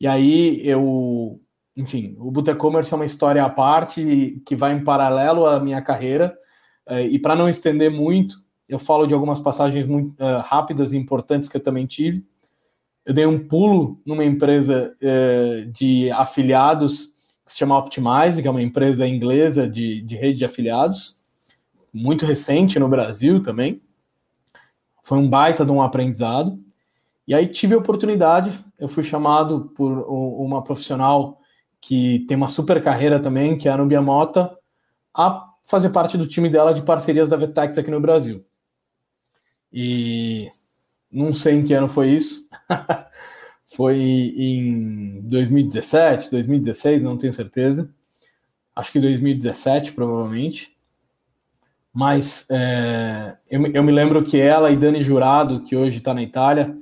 E 0.00 0.06
aí 0.06 0.60
eu, 0.64 1.40
enfim, 1.76 2.14
o 2.20 2.30
Botecommerce 2.30 2.92
é 2.92 2.96
uma 2.96 3.04
história 3.04 3.44
à 3.44 3.50
parte 3.50 4.40
que 4.46 4.54
vai 4.54 4.74
em 4.74 4.84
paralelo 4.84 5.44
à 5.44 5.58
minha 5.58 5.82
carreira. 5.82 6.38
Eh, 6.86 7.06
e 7.06 7.18
para 7.18 7.34
não 7.34 7.48
estender 7.48 7.90
muito, 7.90 8.36
eu 8.72 8.78
falo 8.78 9.06
de 9.06 9.12
algumas 9.12 9.38
passagens 9.38 9.86
muito 9.86 10.12
uh, 10.12 10.40
rápidas 10.46 10.94
e 10.94 10.96
importantes 10.96 11.46
que 11.46 11.58
eu 11.58 11.62
também 11.62 11.84
tive. 11.84 12.24
Eu 13.04 13.12
dei 13.12 13.26
um 13.26 13.46
pulo 13.46 14.00
numa 14.02 14.24
empresa 14.24 14.96
uh, 14.96 15.70
de 15.70 16.10
afiliados 16.10 17.08
que 17.44 17.52
se 17.52 17.58
chama 17.58 17.76
Optimize, 17.76 18.40
que 18.40 18.48
é 18.48 18.50
uma 18.50 18.62
empresa 18.62 19.06
inglesa 19.06 19.68
de, 19.68 20.00
de 20.00 20.16
rede 20.16 20.38
de 20.38 20.44
afiliados, 20.46 21.22
muito 21.92 22.24
recente 22.24 22.78
no 22.78 22.88
Brasil 22.88 23.42
também. 23.42 23.82
Foi 25.02 25.18
um 25.18 25.28
baita 25.28 25.66
de 25.66 25.70
um 25.70 25.82
aprendizado. 25.82 26.58
E 27.28 27.34
aí 27.34 27.46
tive 27.46 27.74
a 27.74 27.78
oportunidade, 27.78 28.58
eu 28.78 28.88
fui 28.88 29.02
chamado 29.02 29.70
por 29.76 29.90
uma 30.08 30.64
profissional 30.64 31.38
que 31.78 32.24
tem 32.26 32.38
uma 32.38 32.48
super 32.48 32.82
carreira 32.82 33.20
também, 33.20 33.58
que 33.58 33.68
é 33.68 33.72
a 33.72 33.76
Nubia 33.76 34.00
Mota, 34.00 34.56
a 35.14 35.46
fazer 35.62 35.90
parte 35.90 36.16
do 36.16 36.26
time 36.26 36.48
dela 36.48 36.72
de 36.72 36.82
parcerias 36.82 37.28
da 37.28 37.36
Vetex 37.36 37.76
aqui 37.76 37.90
no 37.90 38.00
Brasil. 38.00 38.42
E 39.72 40.50
não 41.10 41.32
sei 41.32 41.54
em 41.54 41.64
que 41.64 41.74
ano 41.74 41.88
foi 41.88 42.10
isso. 42.10 42.48
Foi 43.74 43.96
em 43.96 45.22
2017, 45.22 46.30
2016, 46.30 47.02
não 47.02 47.16
tenho 47.16 47.32
certeza. 47.32 47.88
Acho 48.76 48.92
que 48.92 49.00
2017, 49.00 49.92
provavelmente. 49.92 50.76
Mas 51.92 52.46
é, 52.50 53.36
eu, 53.50 53.66
eu, 53.72 53.82
me 53.82 53.90
lembro 53.90 54.24
que 54.24 54.38
ela 54.38 54.70
e 54.70 54.76
Dani 54.76 55.02
Jurado, 55.02 55.62
que 55.64 55.74
hoje 55.74 55.98
está 55.98 56.12
na 56.12 56.22
Itália, 56.22 56.76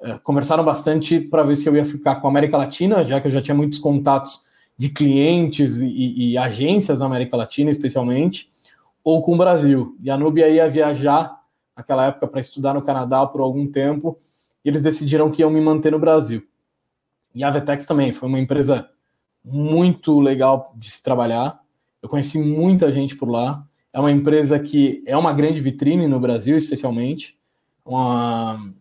é, 0.00 0.18
conversaram 0.18 0.64
bastante 0.64 1.20
para 1.20 1.44
ver 1.44 1.54
se 1.54 1.68
eu 1.68 1.76
ia 1.76 1.86
ficar 1.86 2.16
com 2.16 2.26
a 2.26 2.30
América 2.30 2.56
Latina, 2.56 3.04
já 3.04 3.20
que 3.20 3.28
eu 3.28 3.32
já 3.32 3.40
tinha 3.40 3.54
muitos 3.54 3.78
contatos 3.78 4.42
de 4.76 4.88
clientes 4.88 5.78
e, 5.78 6.32
e 6.32 6.38
agências 6.38 6.98
na 6.98 7.06
América 7.06 7.36
Latina, 7.36 7.70
especialmente, 7.70 8.50
ou 9.04 9.22
com 9.22 9.34
o 9.34 9.38
Brasil. 9.38 9.96
E 10.02 10.10
a 10.10 10.18
Nubia 10.18 10.48
ia 10.48 10.68
viajar 10.68 11.41
naquela 11.76 12.06
época 12.06 12.26
para 12.26 12.40
estudar 12.40 12.74
no 12.74 12.82
Canadá 12.82 13.26
por 13.26 13.40
algum 13.40 13.66
tempo 13.66 14.18
e 14.64 14.68
eles 14.68 14.82
decidiram 14.82 15.30
que 15.30 15.42
iam 15.42 15.50
me 15.50 15.60
manter 15.60 15.92
no 15.92 15.98
Brasil. 15.98 16.46
E 17.34 17.42
a 17.42 17.50
Vetex 17.50 17.86
também 17.86 18.12
foi 18.12 18.28
uma 18.28 18.38
empresa 18.38 18.88
muito 19.44 20.20
legal 20.20 20.72
de 20.76 20.90
se 20.90 21.02
trabalhar. 21.02 21.60
Eu 22.00 22.08
conheci 22.08 22.38
muita 22.38 22.92
gente 22.92 23.16
por 23.16 23.28
lá. 23.28 23.66
É 23.92 23.98
uma 23.98 24.10
empresa 24.10 24.58
que 24.58 25.02
é 25.06 25.16
uma 25.16 25.32
grande 25.32 25.60
vitrine 25.60 26.06
no 26.06 26.20
Brasil, 26.20 26.56
especialmente. 26.56 27.36
uma, 27.84 28.72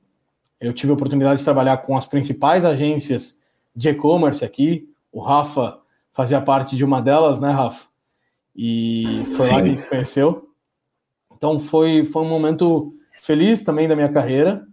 eu 0.60 0.74
tive 0.74 0.92
a 0.92 0.96
oportunidade 0.96 1.39
de 1.39 1.46
trabalhar 1.46 1.78
com 1.78 1.98
as 1.98 2.06
principais 2.06 2.64
agências 2.64 3.39
de 3.76 3.89
e-commerce 3.89 4.46
aqui. 4.46 4.89
O 5.12 5.20
Rafa 5.20 5.80
fazia 6.14 6.39
parte 6.42 6.76
de 6.76 6.86
uma 6.86 7.02
delas, 7.02 7.39
né, 7.39 7.52
Rafa? 7.52 7.88
E 8.56 9.24
foi 9.26 9.46
Sim. 9.46 9.54
lá 9.54 9.62
que 9.62 9.68
a 9.70 9.76
gente 9.76 9.88
conheceu. 9.88 10.51
Então 11.42 11.58
foi, 11.58 12.06
foi 12.06 12.22
um 12.22 12.30
momento 12.30 12.94
feliz 13.20 13.64
também 13.64 13.88
da 13.88 13.96
minha 13.96 14.10
carreira. 14.10 14.64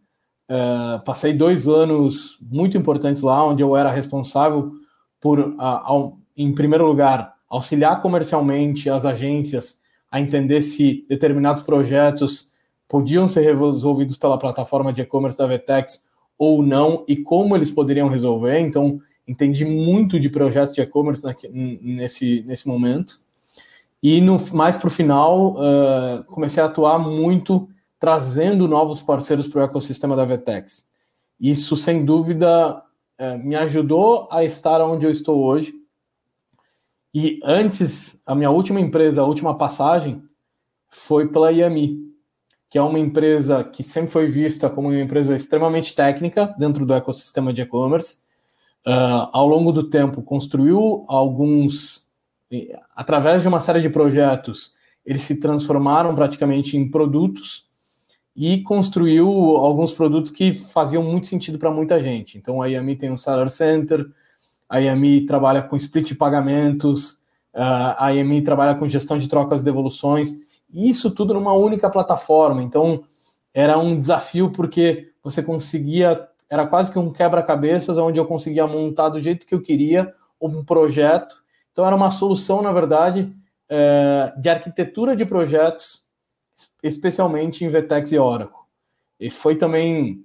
Uh, 0.50 1.02
passei 1.02 1.32
dois 1.32 1.66
anos 1.66 2.38
muito 2.42 2.76
importantes 2.76 3.22
lá, 3.22 3.42
onde 3.42 3.62
eu 3.62 3.74
era 3.74 3.90
responsável 3.90 4.72
por, 5.18 5.38
uh, 5.40 5.54
ao, 5.58 6.18
em 6.36 6.54
primeiro 6.54 6.86
lugar, 6.86 7.36
auxiliar 7.48 8.02
comercialmente 8.02 8.90
as 8.90 9.06
agências 9.06 9.80
a 10.10 10.20
entender 10.20 10.60
se 10.60 11.06
determinados 11.08 11.62
projetos 11.62 12.52
podiam 12.86 13.26
ser 13.26 13.40
resolvidos 13.40 14.18
pela 14.18 14.38
plataforma 14.38 14.92
de 14.92 15.00
e-commerce 15.00 15.38
da 15.38 15.46
Vetex 15.46 16.10
ou 16.36 16.62
não 16.62 17.02
e 17.08 17.16
como 17.16 17.56
eles 17.56 17.70
poderiam 17.70 18.08
resolver. 18.08 18.60
Então, 18.60 19.00
entendi 19.26 19.64
muito 19.64 20.20
de 20.20 20.28
projetos 20.28 20.74
de 20.74 20.82
e-commerce 20.82 21.22
nesse, 21.80 22.42
nesse 22.46 22.68
momento. 22.68 23.22
E 24.02 24.20
no, 24.20 24.36
mais 24.52 24.76
para 24.76 24.88
o 24.88 24.90
final, 24.90 25.54
uh, 25.54 26.24
comecei 26.26 26.62
a 26.62 26.66
atuar 26.66 26.98
muito 26.98 27.68
trazendo 27.98 28.68
novos 28.68 29.02
parceiros 29.02 29.48
para 29.48 29.60
o 29.60 29.64
ecossistema 29.64 30.14
da 30.14 30.24
Vetex. 30.24 30.86
Isso, 31.40 31.76
sem 31.76 32.04
dúvida, 32.04 32.82
uh, 33.18 33.38
me 33.38 33.56
ajudou 33.56 34.28
a 34.30 34.44
estar 34.44 34.80
onde 34.80 35.04
eu 35.04 35.10
estou 35.10 35.42
hoje. 35.42 35.74
E 37.12 37.40
antes, 37.42 38.20
a 38.24 38.34
minha 38.34 38.50
última 38.50 38.80
empresa, 38.80 39.22
a 39.22 39.24
última 39.24 39.56
passagem, 39.56 40.22
foi 40.88 41.28
pela 41.28 41.50
IAMI, 41.50 42.08
que 42.70 42.78
é 42.78 42.82
uma 42.82 42.98
empresa 42.98 43.64
que 43.64 43.82
sempre 43.82 44.10
foi 44.10 44.26
vista 44.26 44.68
como 44.68 44.88
uma 44.88 45.00
empresa 45.00 45.34
extremamente 45.34 45.94
técnica 45.94 46.54
dentro 46.58 46.84
do 46.84 46.94
ecossistema 46.94 47.52
de 47.52 47.62
e-commerce. 47.62 48.18
Uh, 48.86 49.28
ao 49.32 49.46
longo 49.46 49.72
do 49.72 49.84
tempo, 49.84 50.22
construiu 50.22 51.04
alguns, 51.08 52.06
através 52.94 53.42
de 53.42 53.48
uma 53.48 53.60
série 53.60 53.80
de 53.80 53.90
projetos, 53.90 54.74
eles 55.04 55.22
se 55.22 55.40
transformaram 55.40 56.14
praticamente 56.14 56.76
em 56.76 56.90
produtos 56.90 57.68
e 58.36 58.62
construiu 58.62 59.28
alguns 59.28 59.92
produtos 59.92 60.30
que 60.30 60.52
faziam 60.52 61.02
muito 61.02 61.26
sentido 61.26 61.58
para 61.58 61.70
muita 61.70 62.00
gente. 62.00 62.38
Então, 62.38 62.62
a 62.62 62.66
Yami 62.66 62.94
tem 62.96 63.10
um 63.10 63.16
Seller 63.16 63.50
Center, 63.50 64.06
a 64.68 64.78
Yami 64.78 65.26
trabalha 65.26 65.62
com 65.62 65.76
split 65.76 66.08
de 66.08 66.14
pagamentos, 66.14 67.18
a 67.52 68.10
Yami 68.10 68.42
trabalha 68.42 68.74
com 68.74 68.86
gestão 68.86 69.18
de 69.18 69.28
trocas 69.28 69.60
e 69.60 69.64
devoluções, 69.64 70.36
isso 70.72 71.10
tudo 71.10 71.34
numa 71.34 71.52
única 71.52 71.90
plataforma. 71.90 72.62
Então, 72.62 73.02
era 73.52 73.78
um 73.78 73.98
desafio 73.98 74.50
porque 74.50 75.10
você 75.22 75.42
conseguia, 75.42 76.28
era 76.48 76.66
quase 76.66 76.92
que 76.92 76.98
um 76.98 77.10
quebra-cabeças, 77.10 77.98
onde 77.98 78.20
eu 78.20 78.26
conseguia 78.26 78.66
montar 78.66 79.08
do 79.08 79.20
jeito 79.20 79.46
que 79.46 79.54
eu 79.54 79.62
queria 79.62 80.14
um 80.40 80.62
projeto. 80.62 81.36
Então, 81.78 81.86
era 81.86 81.94
uma 81.94 82.10
solução, 82.10 82.60
na 82.60 82.72
verdade, 82.72 83.32
é, 83.68 84.32
de 84.36 84.48
arquitetura 84.48 85.14
de 85.14 85.24
projetos, 85.24 86.02
especialmente 86.82 87.64
em 87.64 87.68
Vtex 87.68 88.10
e 88.10 88.18
Oracle. 88.18 88.58
E 89.20 89.30
foi 89.30 89.54
também, 89.54 90.24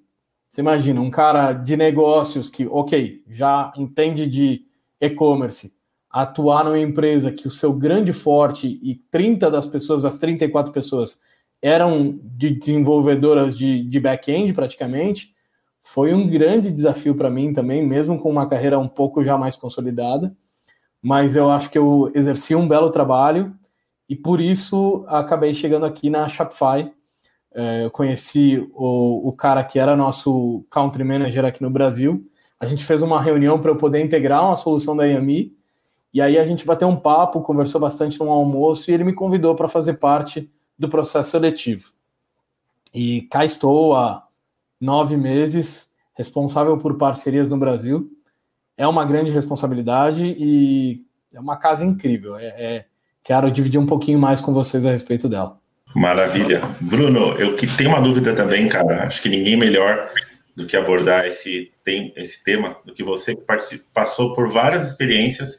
você 0.50 0.62
imagina, 0.62 1.00
um 1.00 1.12
cara 1.12 1.54
de 1.54 1.78
negócios 1.78 2.50
que, 2.50 2.66
ok, 2.66 3.22
já 3.30 3.72
entende 3.78 4.26
de 4.26 4.66
e-commerce, 5.00 5.72
atuar 6.10 6.64
numa 6.64 6.80
empresa 6.80 7.32
que 7.32 7.48
o 7.48 7.52
seu 7.52 7.72
grande 7.72 8.14
forte 8.14 8.80
e 8.82 8.96
30 9.12 9.52
das 9.52 9.68
pessoas, 9.68 10.02
das 10.02 10.18
34 10.18 10.74
pessoas, 10.74 11.22
eram 11.62 12.20
de 12.36 12.50
desenvolvedoras 12.50 13.56
de, 13.56 13.84
de 13.84 14.00
back-end 14.00 14.54
praticamente, 14.54 15.36
foi 15.84 16.16
um 16.16 16.28
grande 16.28 16.72
desafio 16.72 17.14
para 17.14 17.30
mim 17.30 17.54
também, 17.54 17.86
mesmo 17.86 18.18
com 18.18 18.32
uma 18.32 18.50
carreira 18.50 18.80
um 18.80 18.88
pouco 18.88 19.24
já 19.24 19.38
mais 19.38 19.56
consolidada. 19.56 20.36
Mas 21.04 21.36
eu 21.36 21.52
acho 21.52 21.70
que 21.70 21.78
eu 21.78 22.10
exerci 22.16 22.56
um 22.56 22.66
belo 22.66 22.90
trabalho 22.90 23.54
e 24.08 24.16
por 24.16 24.40
isso 24.40 25.04
acabei 25.10 25.54
chegando 25.54 25.86
aqui 25.86 26.10
na 26.10 26.30
Shopify. 26.30 26.90
É, 27.54 27.90
conheci 27.90 28.66
o, 28.74 29.28
o 29.28 29.34
cara 29.34 29.64
que 29.64 29.78
era 29.78 29.98
nosso 29.98 30.66
country 30.72 31.04
manager 31.04 31.44
aqui 31.44 31.62
no 31.62 31.70
Brasil. 31.70 32.26
A 32.58 32.66
gente 32.66 32.86
fez 32.86 33.02
uma 33.02 33.22
reunião 33.22 33.60
para 33.60 33.70
eu 33.70 33.76
poder 33.76 34.04
integrar 34.04 34.46
uma 34.46 34.56
solução 34.56 34.96
da 34.96 35.04
Yami 35.04 35.54
e 36.14 36.22
aí 36.22 36.38
a 36.38 36.46
gente 36.46 36.66
bateu 36.66 36.88
um 36.88 36.96
papo, 36.96 37.42
conversou 37.42 37.82
bastante 37.82 38.20
no 38.20 38.30
almoço 38.30 38.90
e 38.90 38.94
ele 38.94 39.04
me 39.04 39.14
convidou 39.14 39.56
para 39.56 39.68
fazer 39.68 39.96
parte 39.96 40.50
do 40.78 40.88
processo 40.88 41.32
seletivo. 41.32 41.92
E 42.94 43.24
cá 43.24 43.44
estou 43.44 43.96
há 43.96 44.28
nove 44.80 45.18
meses, 45.18 45.92
responsável 46.14 46.78
por 46.78 46.98
parcerias 46.98 47.50
no 47.50 47.58
Brasil. 47.58 48.13
É 48.78 48.88
uma 48.88 49.06
grande 49.06 49.32
responsabilidade 49.32 50.26
e 50.26 51.04
é 51.34 51.40
uma 51.40 51.58
casa 51.58 51.86
incrível. 51.86 52.36
É, 52.38 52.46
é, 52.46 52.86
quero 53.24 53.52
dividir 53.52 53.80
um 53.80 53.86
pouquinho 53.86 54.20
mais 54.20 54.42
com 54.42 54.54
vocês 54.54 54.86
a 54.86 54.92
respeito 54.92 55.30
dela. 55.30 55.60
Maravilha. 55.96 56.62
Bruno, 56.82 57.34
eu 57.34 57.56
que 57.56 57.68
tenho 57.68 57.92
uma 57.92 58.02
dúvida 58.02 58.36
também, 58.36 58.68
cara. 58.68 59.04
Acho 59.04 59.22
que 59.22 59.30
ninguém 59.30 59.56
melhor 59.56 60.10
do 60.56 60.66
que 60.66 60.76
abordar 60.76 61.26
esse, 61.26 61.72
tem, 61.84 62.14
esse 62.16 62.44
tema 62.44 62.78
do 62.86 62.94
que 62.94 63.04
você 63.04 63.36
que 63.36 63.44
passou 63.94 64.34
por 64.34 64.52
várias 64.52 64.88
experiências 64.88 65.58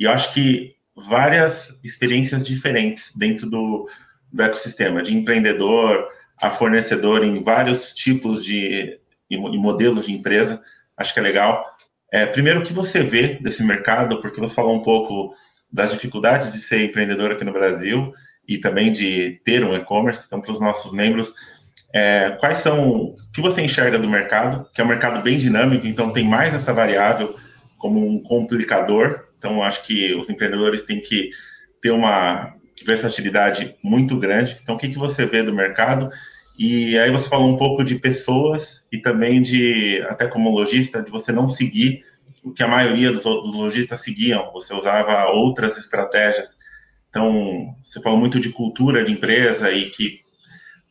e 0.00 0.04
eu 0.04 0.10
acho 0.10 0.32
que 0.32 0.74
várias 0.96 1.78
experiências 1.84 2.46
diferentes 2.46 3.14
dentro 3.14 3.48
do, 3.48 3.86
do 4.32 4.42
ecossistema, 4.42 5.02
de 5.02 5.14
empreendedor 5.14 6.08
a 6.40 6.50
fornecedor 6.50 7.22
em 7.22 7.42
vários 7.42 7.92
tipos 7.92 8.42
de 8.42 8.98
e 9.28 9.36
modelos 9.36 10.06
de 10.06 10.12
empresa. 10.12 10.60
Acho 10.96 11.14
que 11.14 11.20
é 11.20 11.22
legal. 11.22 11.64
É, 12.12 12.26
primeiro, 12.26 12.60
o 12.60 12.62
que 12.62 12.72
você 12.72 13.02
vê 13.02 13.38
desse 13.40 13.62
mercado, 13.62 14.20
porque 14.20 14.40
você 14.40 14.54
falou 14.54 14.74
um 14.74 14.82
pouco 14.82 15.32
das 15.72 15.92
dificuldades 15.92 16.52
de 16.52 16.58
ser 16.58 16.84
empreendedor 16.84 17.30
aqui 17.30 17.44
no 17.44 17.52
Brasil 17.52 18.12
e 18.48 18.58
também 18.58 18.92
de 18.92 19.40
ter 19.44 19.64
um 19.64 19.74
e-commerce. 19.74 20.24
Então, 20.26 20.40
para 20.40 20.52
os 20.52 20.60
nossos 20.60 20.92
membros, 20.92 21.32
é, 21.94 22.36
quais 22.40 22.58
são 22.58 22.90
o 22.90 23.14
que 23.32 23.40
você 23.40 23.62
enxerga 23.62 23.98
do 23.98 24.08
mercado, 24.08 24.68
que 24.74 24.80
é 24.80 24.84
um 24.84 24.88
mercado 24.88 25.22
bem 25.22 25.38
dinâmico, 25.38 25.86
então 25.86 26.12
tem 26.12 26.24
mais 26.24 26.54
essa 26.54 26.72
variável 26.72 27.36
como 27.78 28.04
um 28.06 28.22
complicador 28.22 29.30
então, 29.40 29.62
acho 29.62 29.82
que 29.84 30.14
os 30.14 30.28
empreendedores 30.28 30.82
têm 30.82 31.00
que 31.00 31.30
ter 31.80 31.90
uma 31.90 32.54
versatilidade 32.84 33.74
muito 33.82 34.18
grande. 34.18 34.58
Então, 34.62 34.74
o 34.74 34.78
que, 34.78 34.90
que 34.90 34.98
você 34.98 35.24
vê 35.24 35.42
do 35.42 35.52
mercado? 35.52 36.10
E 36.62 36.98
aí 36.98 37.10
você 37.10 37.26
falou 37.26 37.48
um 37.48 37.56
pouco 37.56 37.82
de 37.82 37.94
pessoas 37.94 38.86
e 38.92 38.98
também 38.98 39.40
de, 39.40 40.04
até 40.10 40.26
como 40.26 40.50
lojista, 40.50 41.02
de 41.02 41.10
você 41.10 41.32
não 41.32 41.48
seguir 41.48 42.04
o 42.44 42.52
que 42.52 42.62
a 42.62 42.68
maioria 42.68 43.10
dos, 43.10 43.22
dos 43.22 43.54
lojistas 43.54 44.02
seguiam. 44.02 44.52
Você 44.52 44.74
usava 44.74 45.30
outras 45.30 45.78
estratégias. 45.78 46.58
Então, 47.08 47.74
você 47.80 47.98
falou 48.02 48.18
muito 48.18 48.38
de 48.38 48.50
cultura 48.50 49.02
de 49.02 49.10
empresa 49.10 49.72
e 49.72 49.88
que 49.88 50.20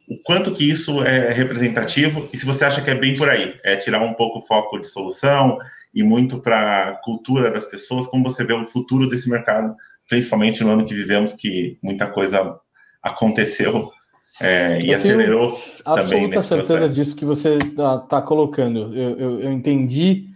o 0.10 0.18
quanto 0.24 0.52
que 0.56 0.68
isso 0.68 1.04
é 1.04 1.32
representativo 1.32 2.28
e 2.34 2.38
se 2.38 2.48
você 2.48 2.66
acha 2.66 2.82
que 2.82 2.90
é 2.90 2.96
bem 2.96 3.16
por 3.16 3.30
aí, 3.30 3.60
é 3.64 3.76
tirar 3.76 4.02
um 4.02 4.16
pouco 4.16 4.40
o 4.40 4.48
foco 4.48 4.80
de 4.80 4.88
solução, 4.88 5.60
e 5.94 6.02
muito 6.02 6.42
para 6.42 6.90
a 6.90 6.96
cultura 6.96 7.52
das 7.52 7.68
pessoas, 7.68 8.08
como 8.08 8.24
você 8.24 8.44
vê 8.44 8.54
o 8.54 8.66
futuro 8.66 9.08
desse 9.08 9.30
mercado, 9.30 9.76
principalmente 10.08 10.64
no 10.64 10.72
ano 10.72 10.84
que 10.84 10.96
vivemos, 10.96 11.34
que 11.34 11.78
muita 11.84 12.08
coisa 12.08 12.60
aconteceu 13.04 13.92
é, 14.40 14.82
e 14.82 14.94
acelerou 14.94 15.50
também 15.50 15.82
absoluta 15.86 16.42
certeza 16.42 16.78
processo. 16.78 16.96
disso 16.96 17.16
que 17.16 17.26
você 17.26 17.56
está 17.56 17.98
tá 18.00 18.22
colocando. 18.22 18.96
Eu, 18.96 19.18
eu, 19.18 19.40
eu, 19.42 19.52
entendi 19.52 20.30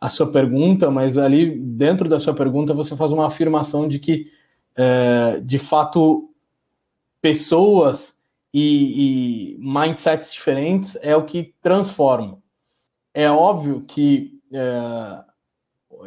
a 0.00 0.08
sua 0.08 0.30
pergunta, 0.30 0.90
mas 0.90 1.18
ali 1.18 1.58
dentro 1.58 2.08
da 2.08 2.18
sua 2.18 2.34
pergunta 2.34 2.72
você 2.72 2.96
faz 2.96 3.12
uma 3.12 3.26
afirmação 3.26 3.86
de 3.86 3.98
que, 3.98 4.32
é, 4.74 5.40
de 5.44 5.58
fato, 5.58 6.30
pessoas 7.20 8.18
e, 8.52 9.54
e 9.54 9.58
mindsets 9.58 10.32
diferentes 10.32 10.96
é 11.02 11.14
o 11.14 11.24
que 11.24 11.54
transformam. 11.60 12.42
É 13.12 13.30
óbvio 13.30 13.84
que 13.86 14.40
é, 14.52 15.24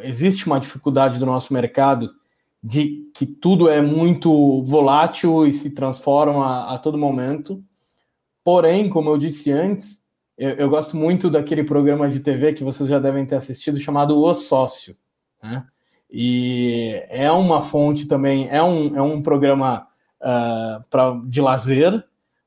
existe 0.00 0.46
uma 0.46 0.58
dificuldade 0.58 1.18
do 1.18 1.26
nosso 1.26 1.52
mercado 1.52 2.10
de 2.64 3.10
que 3.12 3.26
tudo 3.26 3.68
é 3.68 3.82
muito 3.82 4.62
volátil 4.62 5.46
e 5.46 5.52
se 5.52 5.68
transforma 5.68 6.46
a, 6.46 6.74
a 6.74 6.78
todo 6.78 6.96
momento. 6.96 7.62
Porém, 8.42 8.88
como 8.88 9.10
eu 9.10 9.18
disse 9.18 9.52
antes, 9.52 10.02
eu, 10.38 10.48
eu, 10.52 10.70
gosto 10.70 10.96
muito 10.96 11.28
daquele 11.28 11.62
programa 11.62 12.08
de 12.08 12.20
TV 12.20 12.54
que 12.54 12.64
vocês 12.64 12.88
já 12.88 12.98
devem 12.98 13.26
ter 13.26 13.36
assistido 13.36 13.78
chamado 13.78 14.18
O 14.18 14.32
Sócio. 14.32 14.96
Né? 15.42 15.62
E 16.10 17.04
é 17.10 17.30
uma 17.30 17.60
fonte 17.60 18.08
também, 18.08 18.48
é 18.48 18.62
um, 18.62 18.96
é 18.96 19.02
um 19.02 19.20
programa 19.20 19.86
uh, 20.22 20.82
pra, 20.88 21.20
de 21.26 21.42
lazer, 21.42 22.02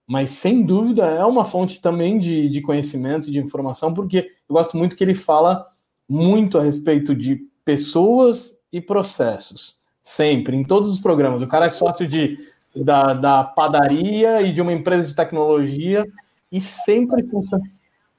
mas 0.08 0.32
sem 0.32 0.64
dúvida 0.64 1.06
é 1.06 1.24
uma 1.26 1.46
fonte 1.46 1.80
também 1.80 2.18
de, 2.18 2.50
de 2.50 2.60
conhecimento, 2.62 3.30
de 3.30 3.40
informação, 3.40 3.94
porque 3.94 4.32
eu 4.50 4.56
gosto 4.56 4.76
muito 4.76 4.96
que 4.96 5.04
ele 5.04 5.14
fala 5.14 5.68
muito 6.10 6.58
a 6.58 6.64
respeito 6.64 7.14
de 7.14 7.36
pessoas 7.64 8.60
e 8.72 8.82
processos. 8.82 9.78
Sempre, 10.08 10.56
em 10.56 10.64
todos 10.64 10.90
os 10.90 11.00
programas. 11.00 11.42
O 11.42 11.48
cara 11.48 11.66
é 11.66 11.70
sócio 11.70 12.08
de, 12.08 12.38
da, 12.74 13.14
da 13.14 13.44
padaria 13.44 14.42
e 14.42 14.54
de 14.54 14.62
uma 14.62 14.72
empresa 14.72 15.06
de 15.06 15.14
tecnologia 15.14 16.08
e 16.50 16.62
sempre 16.62 17.24
funciona. 17.24 17.70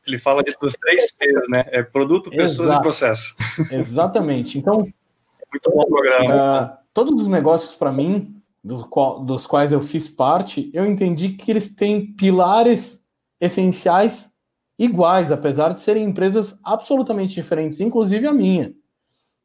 Ele 0.07 0.19
fala 0.19 0.43
de, 0.43 0.55
dos 0.61 0.75
três 0.75 1.11
P's, 1.13 1.49
né? 1.49 1.65
É 1.69 1.83
produto, 1.83 2.29
pessoas 2.29 2.69
Exato. 2.69 2.81
e 2.81 2.83
processo. 2.83 3.37
Exatamente. 3.73 4.59
Então, 4.59 4.81
muito 4.81 5.71
bom 5.75 5.87
programa. 5.87 6.61
Uh, 6.61 6.77
todos 6.93 7.23
os 7.23 7.29
negócios 7.29 7.75
para 7.75 7.91
mim, 7.91 8.39
do 8.63 8.87
qual, 8.87 9.25
dos 9.25 9.47
quais 9.47 9.73
eu 9.73 9.81
fiz 9.81 10.11
parte, 10.11 10.71
eu 10.75 10.85
entendi 10.85 11.31
que 11.31 11.51
eles 11.51 11.75
têm 11.75 12.13
pilares 12.13 13.03
essenciais 13.41 14.31
iguais, 14.79 15.33
apesar 15.33 15.73
de 15.73 15.81
serem 15.81 16.05
empresas 16.05 16.61
absolutamente 16.63 17.35
diferentes, 17.35 17.81
inclusive 17.81 18.27
a 18.27 18.33
minha. 18.33 18.75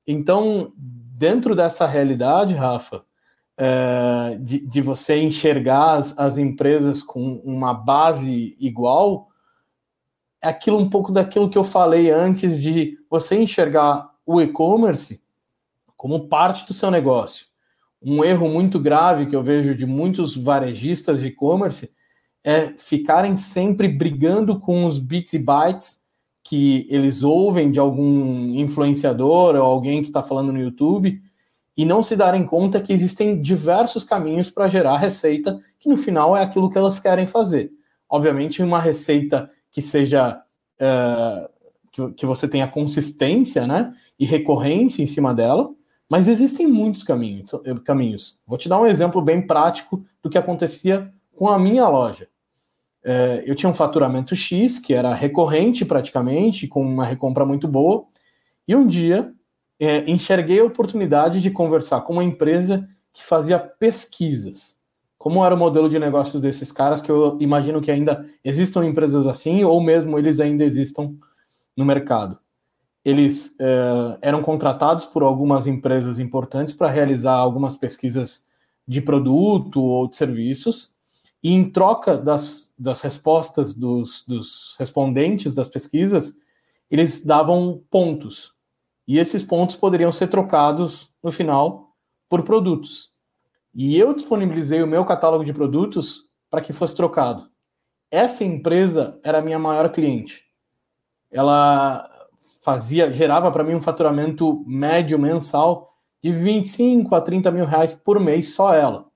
Então, 0.06 0.74
dentro 1.24 1.56
dessa 1.56 1.88
realidade, 1.88 2.54
Rafa, 2.54 3.06
é, 3.58 4.38
de, 4.42 4.60
de, 4.60 4.82
você 4.82 5.18
enxergar 5.22 5.94
as, 5.94 6.20
as, 6.20 6.38
empresas 6.38 7.02
com 7.02 7.36
uma 7.46 7.74
base 7.74 8.58
igual, 8.60 9.30
é 10.42 10.50
aquilo 10.50 10.78
um 10.78 10.90
pouco 10.90 11.14
daquilo 11.14 11.50
que 11.50 11.58
eu 11.58 11.64
falei 11.64 12.12
antes 12.12 12.62
de 12.62 12.98
você 13.10 13.42
enxergar 13.42 14.12
o 14.26 14.42
e-commerce 14.42 15.24
como 15.96 16.28
parte 16.28 16.68
do 16.68 16.74
seu 16.74 16.92
negócio. 16.92 17.46
Um 18.02 18.22
erro 18.22 18.50
muito 18.50 18.78
grave 18.78 19.28
que 19.28 19.36
eu 19.36 19.42
vejo 19.42 19.74
de 19.74 19.86
muitos 19.86 20.36
varejistas 20.36 21.22
de 21.22 21.28
e-commerce 21.28 21.96
é 22.44 22.74
ficarem 22.78 23.38
sempre 23.38 23.88
brigando 23.88 24.60
com 24.60 24.86
os 24.86 25.00
bits 25.00 25.32
e 25.32 25.40
bytes 25.40 26.03
que 26.44 26.86
eles 26.90 27.24
ouvem 27.24 27.72
de 27.72 27.80
algum 27.80 28.54
influenciador 28.60 29.56
ou 29.56 29.62
alguém 29.62 30.02
que 30.02 30.10
está 30.10 30.22
falando 30.22 30.52
no 30.52 30.60
YouTube 30.60 31.22
e 31.76 31.86
não 31.86 32.02
se 32.04 32.16
darem 32.16 32.46
conta 32.46 32.82
que 32.82 32.94
existem 32.94 33.42
diversos 33.42 34.04
caminhos 34.04 34.52
para 34.52 34.68
gerar 34.68 34.98
receita, 34.98 35.60
que 35.80 35.90
no 35.90 35.98
final 35.98 36.36
é 36.36 36.44
aquilo 36.44 36.70
que 36.70 36.78
elas 36.78 37.00
querem 37.00 37.26
fazer. 37.26 37.72
Obviamente, 38.10 38.62
uma 38.62 38.80
receita 38.80 39.50
que 39.72 39.82
seja 39.82 40.40
é, 40.80 41.50
que, 41.92 42.12
que 42.12 42.26
você 42.26 42.48
tenha 42.48 42.68
consistência 42.68 43.66
né, 43.66 43.94
e 44.20 44.26
recorrência 44.26 45.02
em 45.02 45.08
cima 45.08 45.34
dela, 45.34 45.72
mas 46.10 46.28
existem 46.28 46.68
muitos 46.68 47.04
caminhos, 47.04 47.52
caminhos. 47.86 48.40
Vou 48.46 48.58
te 48.58 48.68
dar 48.68 48.80
um 48.80 48.86
exemplo 48.86 49.22
bem 49.22 49.46
prático 49.46 50.04
do 50.22 50.30
que 50.30 50.38
acontecia 50.38 51.12
com 51.36 51.48
a 51.48 51.58
minha 51.58 51.88
loja. 51.88 52.28
É, 53.04 53.44
eu 53.46 53.56
tinha 53.56 53.70
um 53.70 53.74
faturamento 53.74 54.36
X, 54.36 54.80
que 54.80 54.94
era 54.94 55.14
recorrente 55.14 55.84
praticamente, 55.84 56.68
com 56.68 56.82
uma 56.82 57.06
recompra 57.06 57.46
muito 57.46 57.68
boa, 57.68 58.06
e 58.68 58.76
um 58.76 58.88
dia 58.88 59.34
é, 59.80 60.10
enxerguei 60.10 60.60
a 60.60 60.66
oportunidade 60.66 61.42
de 61.42 61.52
conversar 61.52 62.02
com 62.02 62.14
uma 62.14 62.24
empresa 62.24 62.88
que 63.12 63.24
fazia 63.24 63.60
pesquisas. 63.60 64.82
Como 65.18 65.46
era 65.46 65.56
o 65.56 65.58
modelo 65.58 65.90
de 65.90 66.00
negócios 66.00 66.42
desses 66.42 66.72
caras, 66.72 67.02
que 67.02 67.10
eu 67.10 67.38
imagino 67.40 67.82
que 67.82 67.92
ainda 67.92 68.26
existam 68.44 68.86
empresas 68.86 69.28
assim, 69.28 69.64
ou 69.64 69.82
mesmo 69.82 70.18
eles 70.18 70.40
ainda 70.40 70.64
existam 70.64 71.14
no 71.76 71.86
mercado. 71.86 72.38
Eles 73.04 73.56
é, 73.60 74.18
eram 74.22 74.42
contratados 74.42 75.06
por 75.06 75.24
algumas 75.24 75.68
empresas 75.68 76.20
importantes 76.20 76.74
para 76.74 76.90
realizar 76.90 77.34
algumas 77.34 77.76
pesquisas 77.76 78.46
de 78.88 79.02
produto 79.02 79.82
ou 79.82 80.10
de 80.10 80.16
serviços, 80.16 80.93
e 81.44 81.52
em 81.52 81.70
troca 81.70 82.18
das, 82.18 82.74
das 82.80 83.02
respostas 83.02 83.74
dos, 83.74 84.24
dos 84.26 84.76
respondentes 84.80 85.54
das 85.54 85.68
pesquisas, 85.68 86.34
eles 86.90 87.26
davam 87.26 87.84
pontos. 87.92 88.54
E 89.06 89.20
esses 89.20 89.44
pontos 89.44 89.76
poderiam 89.76 90.12
ser 90.12 90.28
trocados 90.28 91.14
no 91.22 91.32
final 91.32 91.94
por 92.30 92.44
produtos. 92.44 93.12
E 93.76 93.98
eu 93.98 94.14
disponibilizei 94.14 94.82
o 94.82 94.88
meu 94.88 95.04
catálogo 95.04 95.44
de 95.44 95.52
produtos 95.54 96.26
para 96.50 96.62
que 96.62 96.72
fosse 96.72 96.96
trocado. 96.96 97.50
Essa 98.10 98.46
empresa 98.46 99.20
era 99.24 99.40
a 99.40 99.42
minha 99.42 99.60
maior 99.60 99.92
cliente. 99.92 100.46
Ela 101.30 102.10
fazia, 102.62 103.12
gerava 103.12 103.52
para 103.52 103.64
mim 103.64 103.76
um 103.76 103.82
faturamento 103.82 104.64
médio 104.66 105.20
mensal 105.20 105.94
de 106.22 106.32
25 106.32 107.14
a 107.16 107.20
30 107.20 107.52
mil 107.52 107.66
reais 107.66 107.94
por 107.94 108.20
mês, 108.20 108.54
só 108.54 108.74
ela. 108.74 109.12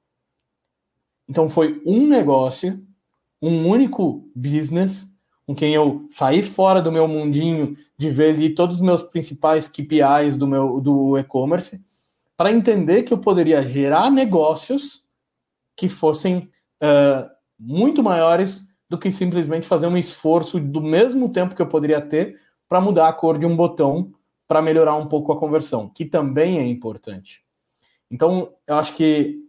Então 1.27 1.49
foi 1.49 1.81
um 1.85 2.07
negócio, 2.07 2.81
um 3.41 3.67
único 3.67 4.29
business, 4.35 5.13
com 5.45 5.55
quem 5.55 5.73
eu 5.73 6.05
saí 6.09 6.43
fora 6.43 6.81
do 6.81 6.91
meu 6.91 7.07
mundinho 7.07 7.75
de 7.97 8.09
ver 8.09 8.35
ali 8.35 8.53
todos 8.53 8.77
os 8.77 8.81
meus 8.81 9.01
principais 9.03 9.67
KPIs 9.67 10.37
do 10.37 10.47
meu 10.47 10.79
do 10.79 11.17
e-commerce, 11.17 11.83
para 12.35 12.51
entender 12.51 13.03
que 13.03 13.13
eu 13.13 13.17
poderia 13.17 13.65
gerar 13.65 14.11
negócios 14.11 15.03
que 15.75 15.89
fossem 15.89 16.49
uh, 16.83 17.29
muito 17.59 18.03
maiores 18.03 18.67
do 18.89 18.97
que 18.97 19.11
simplesmente 19.11 19.67
fazer 19.67 19.87
um 19.87 19.97
esforço 19.97 20.59
do 20.59 20.81
mesmo 20.81 21.29
tempo 21.29 21.55
que 21.55 21.61
eu 21.61 21.67
poderia 21.67 22.01
ter 22.01 22.39
para 22.69 22.81
mudar 22.81 23.07
a 23.07 23.13
cor 23.13 23.37
de 23.37 23.45
um 23.45 23.55
botão 23.55 24.11
para 24.47 24.61
melhorar 24.61 24.95
um 24.95 25.07
pouco 25.07 25.31
a 25.31 25.39
conversão, 25.39 25.89
que 25.89 26.05
também 26.05 26.59
é 26.59 26.65
importante. 26.65 27.43
Então, 28.09 28.53
eu 28.65 28.75
acho 28.75 28.95
que 28.95 29.46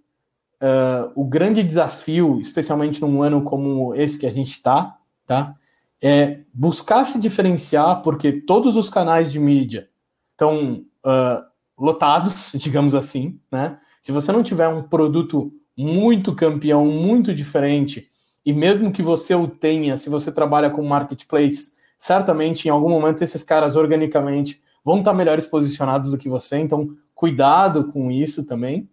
uh, 0.62 1.10
o 1.14 1.24
grande 1.24 1.62
desafio, 1.62 2.40
especialmente 2.40 3.00
num 3.00 3.22
ano 3.22 3.42
como 3.42 3.94
esse 3.94 4.18
que 4.18 4.26
a 4.26 4.30
gente 4.30 4.50
está, 4.50 4.96
tá? 5.26 5.54
É 6.00 6.40
buscar 6.52 7.04
se 7.04 7.18
diferenciar, 7.20 8.02
porque 8.02 8.32
todos 8.32 8.76
os 8.76 8.88
canais 8.88 9.32
de 9.32 9.40
mídia 9.40 9.88
estão 10.32 10.84
uh, 11.04 11.44
lotados, 11.76 12.52
digamos 12.56 12.94
assim, 12.94 13.38
né? 13.50 13.78
Se 14.00 14.12
você 14.12 14.32
não 14.32 14.42
tiver 14.42 14.68
um 14.68 14.82
produto 14.82 15.52
muito 15.76 16.34
campeão, 16.34 16.86
muito 16.86 17.34
diferente, 17.34 18.08
e 18.44 18.52
mesmo 18.52 18.92
que 18.92 19.02
você 19.02 19.34
o 19.34 19.46
tenha, 19.46 19.96
se 19.96 20.08
você 20.08 20.32
trabalha 20.32 20.70
com 20.70 20.82
marketplace, 20.82 21.74
certamente 21.98 22.66
em 22.66 22.70
algum 22.70 22.88
momento 22.88 23.22
esses 23.22 23.42
caras 23.42 23.76
organicamente 23.76 24.62
vão 24.84 25.00
estar 25.00 25.12
melhores 25.12 25.44
posicionados 25.44 26.10
do 26.10 26.16
que 26.16 26.28
você, 26.28 26.58
então 26.58 26.88
cuidado 27.14 27.88
com 27.92 28.10
isso 28.10 28.46
também. 28.46 28.88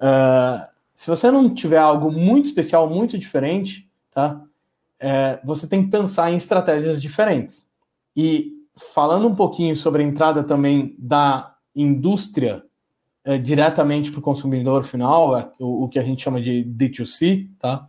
Uh, 0.00 0.68
se 1.00 1.08
você 1.08 1.30
não 1.30 1.48
tiver 1.48 1.78
algo 1.78 2.12
muito 2.12 2.44
especial, 2.44 2.86
muito 2.86 3.16
diferente, 3.16 3.88
tá? 4.10 4.44
É, 4.98 5.40
você 5.42 5.66
tem 5.66 5.82
que 5.82 5.90
pensar 5.90 6.30
em 6.30 6.36
estratégias 6.36 7.00
diferentes. 7.00 7.66
E 8.14 8.52
falando 8.76 9.26
um 9.26 9.34
pouquinho 9.34 9.74
sobre 9.74 10.02
a 10.02 10.06
entrada 10.06 10.44
também 10.44 10.94
da 10.98 11.56
indústria 11.74 12.62
é, 13.24 13.38
diretamente 13.38 14.10
para 14.10 14.18
o 14.18 14.22
consumidor 14.22 14.84
final, 14.84 15.34
é, 15.38 15.50
o, 15.58 15.84
o, 15.84 15.88
que 15.88 15.98
a 15.98 16.02
gente 16.02 16.22
chama 16.22 16.38
de 16.38 16.66
D2C, 16.66 17.48
tá? 17.58 17.88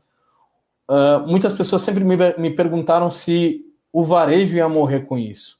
Uh, 0.89 1.27
muitas 1.27 1.51
pessoas 1.51 1.81
sempre 1.81 2.05
me, 2.05 2.15
me 2.37 2.51
perguntaram 2.51 3.11
se 3.11 3.59
o 3.91 4.05
varejo 4.05 4.55
ia 4.55 4.69
morrer 4.69 5.01
com 5.01 5.17
isso. 5.17 5.59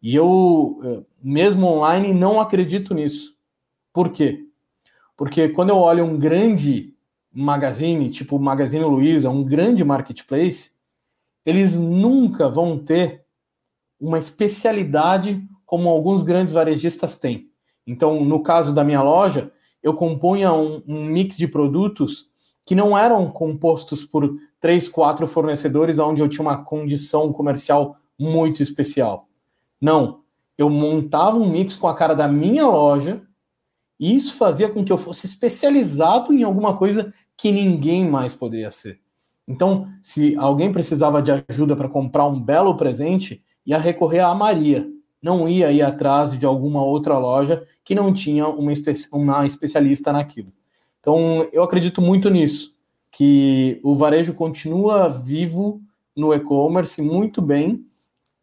E 0.00 0.14
eu, 0.14 0.80
é, 0.82 1.02
mesmo 1.22 1.66
online, 1.66 2.14
não 2.14 2.40
acredito 2.40 2.94
nisso. 2.94 3.36
Por 3.92 4.08
quê? 4.08 4.47
Porque 5.18 5.48
quando 5.48 5.70
eu 5.70 5.76
olho 5.76 6.04
um 6.04 6.16
grande 6.16 6.94
magazine, 7.34 8.08
tipo 8.08 8.38
Magazine 8.38 8.84
Luiza, 8.84 9.28
um 9.28 9.42
grande 9.42 9.84
marketplace, 9.84 10.70
eles 11.44 11.76
nunca 11.76 12.48
vão 12.48 12.78
ter 12.78 13.24
uma 14.00 14.16
especialidade 14.16 15.42
como 15.66 15.88
alguns 15.88 16.22
grandes 16.22 16.54
varejistas 16.54 17.18
têm. 17.18 17.50
Então, 17.84 18.24
no 18.24 18.40
caso 18.44 18.72
da 18.72 18.84
minha 18.84 19.02
loja, 19.02 19.50
eu 19.82 19.92
compunha 19.92 20.52
um, 20.52 20.84
um 20.86 21.04
mix 21.06 21.36
de 21.36 21.48
produtos 21.48 22.30
que 22.64 22.76
não 22.76 22.96
eram 22.96 23.28
compostos 23.28 24.04
por 24.04 24.38
três, 24.60 24.88
quatro 24.88 25.26
fornecedores 25.26 25.98
onde 25.98 26.22
eu 26.22 26.28
tinha 26.28 26.42
uma 26.42 26.62
condição 26.62 27.32
comercial 27.32 27.96
muito 28.16 28.62
especial. 28.62 29.26
Não, 29.80 30.20
eu 30.56 30.70
montava 30.70 31.38
um 31.38 31.50
mix 31.50 31.74
com 31.74 31.88
a 31.88 31.94
cara 31.94 32.14
da 32.14 32.28
minha 32.28 32.66
loja 32.68 33.27
e 33.98 34.14
isso 34.14 34.34
fazia 34.34 34.68
com 34.68 34.84
que 34.84 34.92
eu 34.92 34.98
fosse 34.98 35.26
especializado 35.26 36.32
em 36.32 36.42
alguma 36.42 36.76
coisa 36.76 37.12
que 37.36 37.50
ninguém 37.50 38.08
mais 38.08 38.34
poderia 38.34 38.70
ser. 38.70 39.00
Então, 39.46 39.88
se 40.02 40.36
alguém 40.36 40.70
precisava 40.70 41.22
de 41.22 41.32
ajuda 41.48 41.74
para 41.74 41.88
comprar 41.88 42.26
um 42.26 42.40
belo 42.40 42.76
presente, 42.76 43.42
ia 43.64 43.78
recorrer 43.78 44.20
a 44.20 44.34
Maria. 44.34 44.86
Não 45.22 45.48
ia 45.48 45.72
ir 45.72 45.82
atrás 45.82 46.38
de 46.38 46.44
alguma 46.44 46.82
outra 46.82 47.18
loja 47.18 47.66
que 47.84 47.94
não 47.94 48.12
tinha 48.12 48.46
uma, 48.46 48.72
espe 48.72 48.92
uma 49.12 49.46
especialista 49.46 50.12
naquilo. 50.12 50.52
Então, 51.00 51.48
eu 51.52 51.62
acredito 51.62 52.02
muito 52.02 52.28
nisso, 52.28 52.74
que 53.10 53.80
o 53.82 53.94
varejo 53.94 54.34
continua 54.34 55.08
vivo 55.08 55.80
no 56.14 56.34
e-commerce 56.34 57.00
muito 57.00 57.40
bem, 57.40 57.86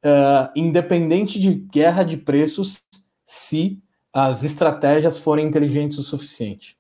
uh, 0.03 0.49
independente 0.56 1.39
de 1.39 1.53
guerra 1.53 2.03
de 2.03 2.18
preços, 2.18 2.82
se 3.26 3.80
as 4.16 4.45
estratégias 4.45 5.20
forem 5.20 5.45
inteligentes 5.45 5.97
o 5.97 6.01
suficiente. 6.01 6.78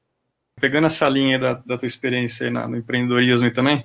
Pegando 0.57 0.87
essa 0.87 1.09
linha 1.09 1.37
da, 1.37 1.53
da 1.55 1.77
tua 1.77 1.85
experiência 1.85 2.49
na, 2.49 2.65
no 2.65 2.77
empreendedorismo 2.77 3.51
também, 3.51 3.83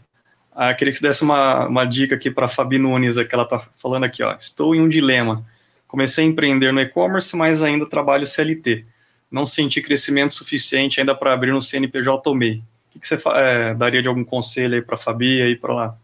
ah, 0.52 0.72
queria 0.72 0.92
que 0.92 0.98
você 0.98 1.08
desse 1.08 1.24
uma, 1.24 1.66
uma 1.66 1.84
dica 1.84 2.14
aqui 2.14 2.30
para 2.30 2.46
a 2.46 2.48
Fabi 2.48 2.78
Nunes, 2.78 3.16
que 3.16 3.34
ela 3.34 3.42
está 3.42 3.66
falando 3.76 4.04
aqui, 4.04 4.22
ó. 4.22 4.36
Estou 4.36 4.72
em 4.72 4.80
um 4.80 4.88
dilema. 4.88 5.44
Comecei 5.88 6.24
a 6.24 6.28
empreender 6.28 6.72
no 6.72 6.80
e-commerce, 6.80 7.36
mas 7.36 7.60
ainda 7.60 7.88
trabalho 7.88 8.24
CLT. 8.24 8.86
Não 9.28 9.44
senti 9.44 9.82
crescimento 9.82 10.32
suficiente 10.32 11.00
ainda 11.00 11.12
para 11.12 11.32
abrir 11.32 11.52
um 11.52 11.60
CNPJ 11.60 12.22
tomei. 12.22 12.58
O 12.58 12.92
que, 12.92 13.00
que 13.00 13.06
você 13.08 13.20
é, 13.34 13.74
daria 13.74 14.00
de 14.00 14.06
algum 14.06 14.22
conselho 14.22 14.76
aí 14.76 14.82
para 14.82 14.94
a 14.94 14.98
Fabi 14.98 15.42
aí 15.42 15.56
para 15.56 15.74
lá 15.74 15.96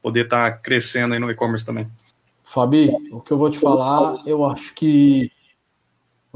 poder 0.00 0.24
estar 0.24 0.52
tá 0.52 0.56
crescendo 0.56 1.12
aí 1.12 1.20
no 1.20 1.30
e-commerce 1.30 1.66
também. 1.66 1.86
Fabi, 2.42 2.90
o 3.10 3.20
que 3.20 3.30
eu 3.30 3.36
vou 3.36 3.50
te 3.50 3.58
falar, 3.58 4.22
eu 4.26 4.44
acho 4.44 4.74
que 4.74 5.30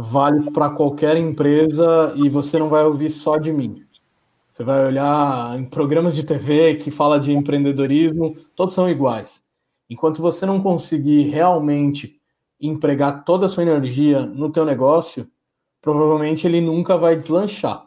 vale 0.01 0.53
para 0.53 0.71
qualquer 0.71 1.17
empresa 1.17 2.13
e 2.15 2.29
você 2.29 2.57
não 2.57 2.69
vai 2.69 2.85
ouvir 2.85 3.11
só 3.11 3.37
de 3.37 3.53
mim. 3.53 3.85
Você 4.49 4.63
vai 4.63 4.87
olhar 4.87 5.59
em 5.59 5.65
programas 5.65 6.15
de 6.15 6.23
TV 6.23 6.77
que 6.77 6.89
fala 6.89 7.19
de 7.19 7.33
empreendedorismo, 7.33 8.37
todos 8.55 8.77
são 8.77 8.89
iguais. 8.89 9.45
Enquanto 9.91 10.23
você 10.23 10.47
não 10.47 10.63
conseguir 10.63 11.23
realmente 11.31 12.21
empregar 12.61 13.25
toda 13.25 13.47
a 13.47 13.49
sua 13.49 13.65
energia 13.65 14.25
no 14.25 14.53
teu 14.53 14.65
negócio, 14.65 15.29
provavelmente 15.81 16.47
ele 16.47 16.61
nunca 16.61 16.97
vai 16.97 17.17
deslanchar. 17.17 17.85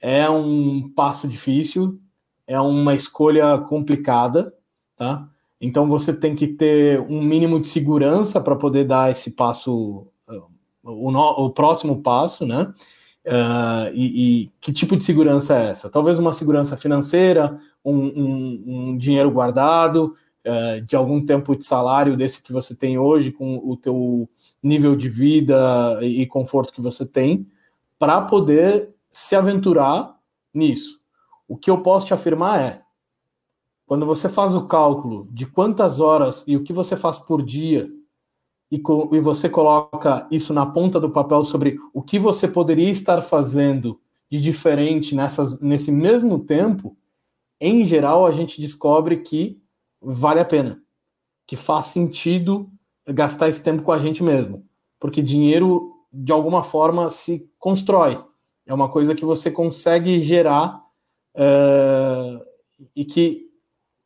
É 0.00 0.30
um 0.30 0.90
passo 0.94 1.28
difícil, 1.28 2.00
é 2.46 2.58
uma 2.58 2.94
escolha 2.94 3.58
complicada, 3.58 4.54
tá? 4.96 5.28
Então 5.60 5.88
você 5.88 6.14
tem 6.14 6.34
que 6.34 6.48
ter 6.48 7.00
um 7.00 7.22
mínimo 7.22 7.60
de 7.60 7.68
segurança 7.68 8.40
para 8.40 8.56
poder 8.56 8.84
dar 8.84 9.10
esse 9.10 9.32
passo, 9.32 10.08
o, 10.82 11.10
no, 11.10 11.20
o 11.20 11.50
próximo 11.50 12.02
passo, 12.02 12.46
né? 12.46 12.72
Uh, 13.24 13.94
e, 13.94 14.42
e, 14.42 14.50
que 14.60 14.72
tipo 14.72 14.96
de 14.96 15.04
segurança 15.04 15.56
é 15.56 15.70
essa? 15.70 15.88
Talvez 15.88 16.18
uma 16.18 16.32
segurança 16.32 16.76
financeira, 16.76 17.60
um, 17.84 17.94
um, 17.94 18.62
um 18.66 18.96
dinheiro 18.96 19.30
guardado, 19.30 20.16
uh, 20.44 20.80
de 20.84 20.96
algum 20.96 21.24
tempo 21.24 21.54
de 21.56 21.64
salário 21.64 22.16
desse 22.16 22.42
que 22.42 22.52
você 22.52 22.74
tem 22.74 22.98
hoje, 22.98 23.30
com 23.30 23.58
o 23.58 23.76
teu 23.76 24.28
nível 24.62 24.96
de 24.96 25.08
vida 25.08 26.00
e, 26.02 26.26
conforto 26.26 26.72
que 26.72 26.80
você 26.80 27.06
tem, 27.06 27.46
para 27.96 28.20
poder 28.22 28.92
se 29.08 29.36
aventurar 29.36 30.16
nisso. 30.52 31.00
O 31.46 31.56
que 31.56 31.70
eu 31.70 31.80
posso 31.80 32.06
te 32.06 32.14
afirmar 32.14 32.60
é, 32.60 32.82
quando 33.86 34.04
você 34.04 34.28
faz 34.28 34.54
o 34.54 34.66
cálculo 34.66 35.28
de 35.30 35.46
quantas 35.46 36.00
horas 36.00 36.44
e 36.48 36.56
o 36.56 36.64
que 36.64 36.72
você 36.72 36.96
faz 36.96 37.18
por 37.20 37.42
dia, 37.42 37.88
e, 38.72 38.76
e 39.12 39.20
você 39.20 39.50
coloca 39.50 40.26
isso 40.30 40.54
na 40.54 40.64
ponta 40.64 40.98
do 40.98 41.10
papel 41.10 41.44
sobre 41.44 41.78
o 41.92 42.00
que 42.00 42.18
você 42.18 42.48
poderia 42.48 42.88
estar 42.88 43.20
fazendo 43.20 44.00
de 44.30 44.40
diferente 44.40 45.14
nessas, 45.14 45.60
nesse 45.60 45.92
mesmo 45.92 46.38
tempo, 46.38 46.96
em 47.60 47.84
geral 47.84 48.24
a 48.24 48.32
gente 48.32 48.58
descobre 48.62 49.18
que 49.18 49.60
vale 50.00 50.40
a 50.40 50.44
pena, 50.44 50.82
que 51.46 51.54
faz 51.54 51.86
sentido 51.86 52.70
gastar 53.06 53.50
esse 53.50 53.62
tempo 53.62 53.82
com 53.82 53.92
a 53.92 53.98
gente 53.98 54.22
mesmo, 54.22 54.64
porque 54.98 55.20
dinheiro 55.20 55.92
de 56.10 56.32
alguma 56.32 56.62
forma 56.62 57.10
se 57.10 57.46
constrói, 57.58 58.24
é 58.64 58.72
uma 58.72 58.88
coisa 58.88 59.14
que 59.14 59.24
você 59.24 59.50
consegue 59.50 60.20
gerar 60.20 60.82
uh, 61.34 62.42
e 62.96 63.04
que 63.04 63.50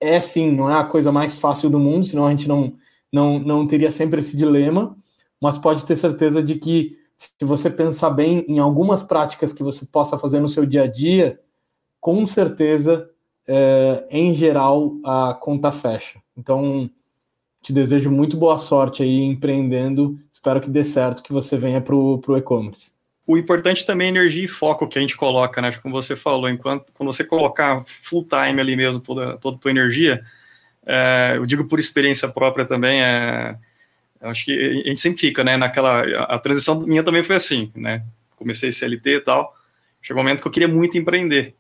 é 0.01 0.21
sim, 0.21 0.51
não 0.51 0.69
é 0.69 0.75
a 0.75 0.85
coisa 0.85 1.12
mais 1.12 1.39
fácil 1.39 1.71
do 1.71 1.79
mundo, 1.79 2.05
senão 2.05 2.27
a 2.27 2.31
gente 2.31 2.49
não, 2.49 2.77
não, 3.13 3.39
não 3.39 3.67
teria 3.67 3.91
sempre 3.91 4.21
esse 4.21 4.37
dilema, 4.37 4.97
mas 5.41 5.59
pode 5.59 5.85
ter 5.85 5.97
certeza 5.97 6.43
de 6.43 6.57
que 6.57 6.99
se 7.15 7.31
você 7.41 7.71
pensar 7.71 8.11
bem 8.11 8.45
em 8.49 8.59
algumas 8.59 9.03
práticas 9.03 9.53
que 9.53 9.63
você 9.63 9.87
possa 9.87 10.19
fazer 10.19 10.41
no 10.41 10.49
seu 10.49 10.67
dia 10.67 10.83
a 10.83 10.87
dia, 10.87 11.41
com 12.01 12.27
certeza, 12.27 13.09
é, 13.47 14.07
em 14.11 14.35
geral, 14.35 14.97
a 15.05 15.35
conta 15.35 15.73
fecha. 15.73 16.21
Então, 16.37 16.91
te 17.63 17.73
desejo 17.73 18.11
muito 18.11 18.37
boa 18.37 18.59
sorte 18.59 19.03
aí 19.03 19.23
empreendendo. 19.23 20.19
Espero 20.31 20.61
que 20.61 20.71
dê 20.71 20.85
certo, 20.85 21.23
que 21.23 21.33
você 21.33 21.57
venha 21.57 21.81
para 21.81 21.97
o 21.97 22.37
e-commerce. 22.37 22.95
O 23.27 23.37
importante 23.37 23.85
também 23.85 24.07
é 24.07 24.11
energia 24.11 24.45
e 24.45 24.49
foco 24.49 24.87
que 24.87 24.99
a 24.99 25.01
gente 25.01 25.17
coloca, 25.17 25.61
né? 25.61 25.73
Como 25.83 25.93
você 25.93 26.15
falou, 26.15 26.49
enquanto 26.49 26.93
quando 26.93 27.13
você 27.13 27.25
colocar 27.25 27.83
full 27.87 28.25
time 28.25 28.61
ali 28.61 28.77
mesmo 28.77 29.03
toda, 29.03 29.37
toda 29.39 29.57
a 29.57 29.61
tua 29.61 29.71
energia, 29.73 30.23
é, 30.87 31.34
eu 31.37 31.45
digo 31.45 31.64
por 31.64 31.78
experiência 31.78 32.28
própria 32.28 32.64
também, 32.64 33.03
é, 33.03 33.57
acho 34.20 34.45
que 34.45 34.82
a 34.84 34.89
gente 34.89 35.01
sempre 35.01 35.20
fica, 35.20 35.43
né? 35.43 35.57
Naquela 35.57 36.03
a 36.24 36.39
transição 36.39 36.80
minha 36.80 37.03
também 37.03 37.22
foi 37.22 37.37
assim, 37.37 37.72
né? 37.74 38.05
Comecei 38.37 38.70
CLT 38.70 39.16
e 39.16 39.20
tal. 39.20 39.55
Chegou 40.01 40.22
um 40.22 40.24
momento 40.24 40.41
que 40.41 40.49
eu 40.49 40.53
queria 40.53 40.68
muito 40.68 40.97
empreender, 40.97 41.55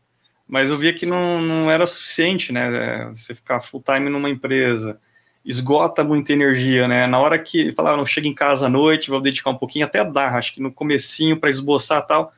mas 0.46 0.70
eu 0.70 0.76
via 0.76 0.92
que 0.92 1.04
não, 1.04 1.40
não 1.40 1.70
era 1.70 1.86
suficiente, 1.86 2.52
né? 2.52 3.10
Você 3.12 3.34
ficar 3.34 3.60
full 3.60 3.82
time 3.82 4.08
numa 4.08 4.30
empresa, 4.30 5.00
esgota 5.44 6.04
muita 6.04 6.32
energia, 6.32 6.86
né? 6.86 7.06
Na 7.06 7.18
hora 7.18 7.38
que 7.38 7.72
falar, 7.72 7.94
ah, 7.94 7.96
não 7.96 8.06
chego 8.06 8.28
em 8.28 8.34
casa 8.34 8.66
à 8.66 8.68
noite, 8.68 9.10
vou 9.10 9.20
dedicar 9.20 9.50
um 9.50 9.58
pouquinho, 9.58 9.84
até 9.84 10.04
dá, 10.04 10.30
acho 10.30 10.54
que 10.54 10.60
no 10.60 10.72
comecinho 10.72 11.36
para 11.36 11.50
esboçar 11.50 12.06
tal, 12.06 12.32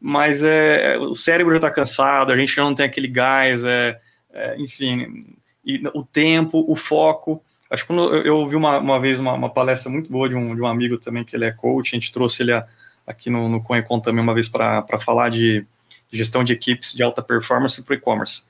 mas 0.00 0.42
é, 0.42 0.96
o 0.98 1.14
cérebro 1.14 1.52
já 1.52 1.58
está 1.58 1.70
cansado, 1.70 2.32
a 2.32 2.36
gente 2.36 2.54
já 2.54 2.62
não 2.62 2.74
tem 2.74 2.86
aquele 2.86 3.08
gás, 3.08 3.64
é, 3.64 4.00
é, 4.32 4.56
enfim, 4.58 5.36
o 5.94 6.04
tempo, 6.04 6.64
o 6.68 6.76
foco. 6.76 7.42
Acho 7.70 7.84
que 7.84 7.86
quando 7.86 8.14
eu 8.16 8.36
ouvi 8.36 8.56
uma, 8.56 8.78
uma 8.78 9.00
vez 9.00 9.18
uma, 9.18 9.32
uma, 9.32 9.50
palestra 9.50 9.90
muito 9.90 10.10
boa 10.10 10.28
de 10.28 10.34
um, 10.34 10.54
de 10.54 10.60
um 10.60 10.66
amigo 10.66 10.98
também, 10.98 11.24
que 11.24 11.34
ele 11.34 11.44
é 11.44 11.52
coach, 11.52 11.94
a 11.94 11.98
gente 11.98 12.12
trouxe 12.12 12.42
ele 12.42 12.52
a, 12.52 12.66
aqui 13.06 13.30
no, 13.30 13.48
no 13.48 13.62
CoinCon 13.62 14.00
também 14.00 14.22
uma 14.22 14.34
vez 14.34 14.48
para 14.48 14.84
falar 15.00 15.30
de 15.30 15.64
gestão 16.12 16.44
de 16.44 16.52
equipes 16.52 16.92
de 16.92 17.02
alta 17.02 17.22
performance 17.22 17.82
para 17.82 17.92
o 17.92 17.96
e-commerce. 17.96 18.44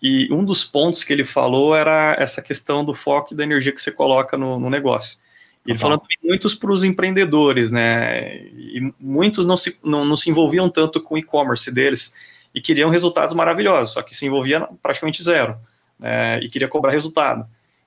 E 0.00 0.32
um 0.32 0.44
dos 0.44 0.64
pontos 0.64 1.02
que 1.02 1.12
ele 1.12 1.24
falou 1.24 1.74
era 1.74 2.16
essa 2.18 2.40
questão 2.40 2.84
do 2.84 2.94
foco 2.94 3.34
e 3.34 3.36
da 3.36 3.42
energia 3.42 3.72
que 3.72 3.80
você 3.80 3.90
coloca 3.90 4.36
no, 4.36 4.58
no 4.58 4.70
negócio. 4.70 5.18
E 5.66 5.72
ele 5.72 5.78
falou 5.78 6.00
muitos 6.24 6.54
para 6.54 6.72
os 6.72 6.84
empreendedores, 6.84 7.70
né? 7.70 8.38
E 8.46 8.92
muitos 8.98 9.44
não 9.44 9.56
se, 9.56 9.78
não, 9.82 10.04
não 10.04 10.16
se 10.16 10.30
envolviam 10.30 10.70
tanto 10.70 11.02
com 11.02 11.16
o 11.16 11.18
e-commerce 11.18 11.70
deles 11.72 12.14
e 12.54 12.60
queriam 12.60 12.88
resultados 12.88 13.34
maravilhosos, 13.34 13.92
só 13.94 14.02
que 14.02 14.16
se 14.16 14.24
envolvia 14.24 14.66
praticamente 14.82 15.22
zero, 15.22 15.58
né? 15.98 16.38
E 16.40 16.48
queria 16.48 16.68
cobrar 16.68 16.92
resultado. 16.92 17.46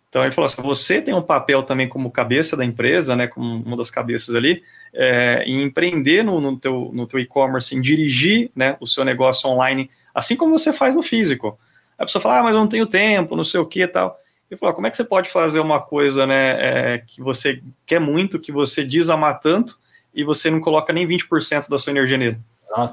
Então 0.09 0.23
ele 0.23 0.31
falou 0.31 0.45
assim: 0.45 0.61
você 0.61 1.01
tem 1.01 1.13
um 1.13 1.21
papel 1.21 1.63
também 1.63 1.87
como 1.87 2.11
cabeça 2.11 2.57
da 2.57 2.65
empresa, 2.65 3.15
né? 3.15 3.27
Como 3.27 3.63
uma 3.63 3.77
das 3.77 3.89
cabeças 3.89 4.35
ali, 4.35 4.61
é, 4.93 5.43
em 5.45 5.63
empreender 5.63 6.23
no, 6.23 6.41
no 6.41 6.57
teu, 6.57 6.91
no 6.93 7.07
teu 7.07 7.19
e-commerce, 7.19 7.75
em 7.75 7.81
dirigir 7.81 8.51
né, 8.55 8.75
o 8.79 8.87
seu 8.87 9.05
negócio 9.05 9.49
online, 9.49 9.89
assim 10.13 10.35
como 10.35 10.57
você 10.57 10.73
faz 10.73 10.95
no 10.95 11.01
físico. 11.01 11.57
A 11.97 12.05
pessoa 12.05 12.21
fala, 12.21 12.39
ah, 12.39 12.43
mas 12.43 12.55
eu 12.55 12.59
não 12.59 12.67
tenho 12.67 12.85
tempo, 12.85 13.35
não 13.35 13.43
sei 13.43 13.59
o 13.59 13.65
que 13.65 13.83
e 13.83 13.87
tal. 13.87 14.19
Eu 14.49 14.57
falo, 14.57 14.73
como 14.73 14.87
é 14.87 14.91
que 14.91 14.97
você 14.97 15.03
pode 15.05 15.29
fazer 15.29 15.61
uma 15.61 15.79
coisa 15.79 16.27
né, 16.27 16.95
é, 16.95 16.97
que 16.97 17.21
você 17.21 17.61
quer 17.85 17.99
muito, 17.99 18.39
que 18.39 18.51
você 18.51 18.83
diz 18.83 19.09
amar 19.09 19.39
tanto, 19.39 19.79
e 20.13 20.25
você 20.25 20.51
não 20.51 20.59
coloca 20.59 20.91
nem 20.91 21.07
20% 21.07 21.69
da 21.69 21.79
sua 21.79 21.91
energia 21.91 22.17
nele? 22.17 22.37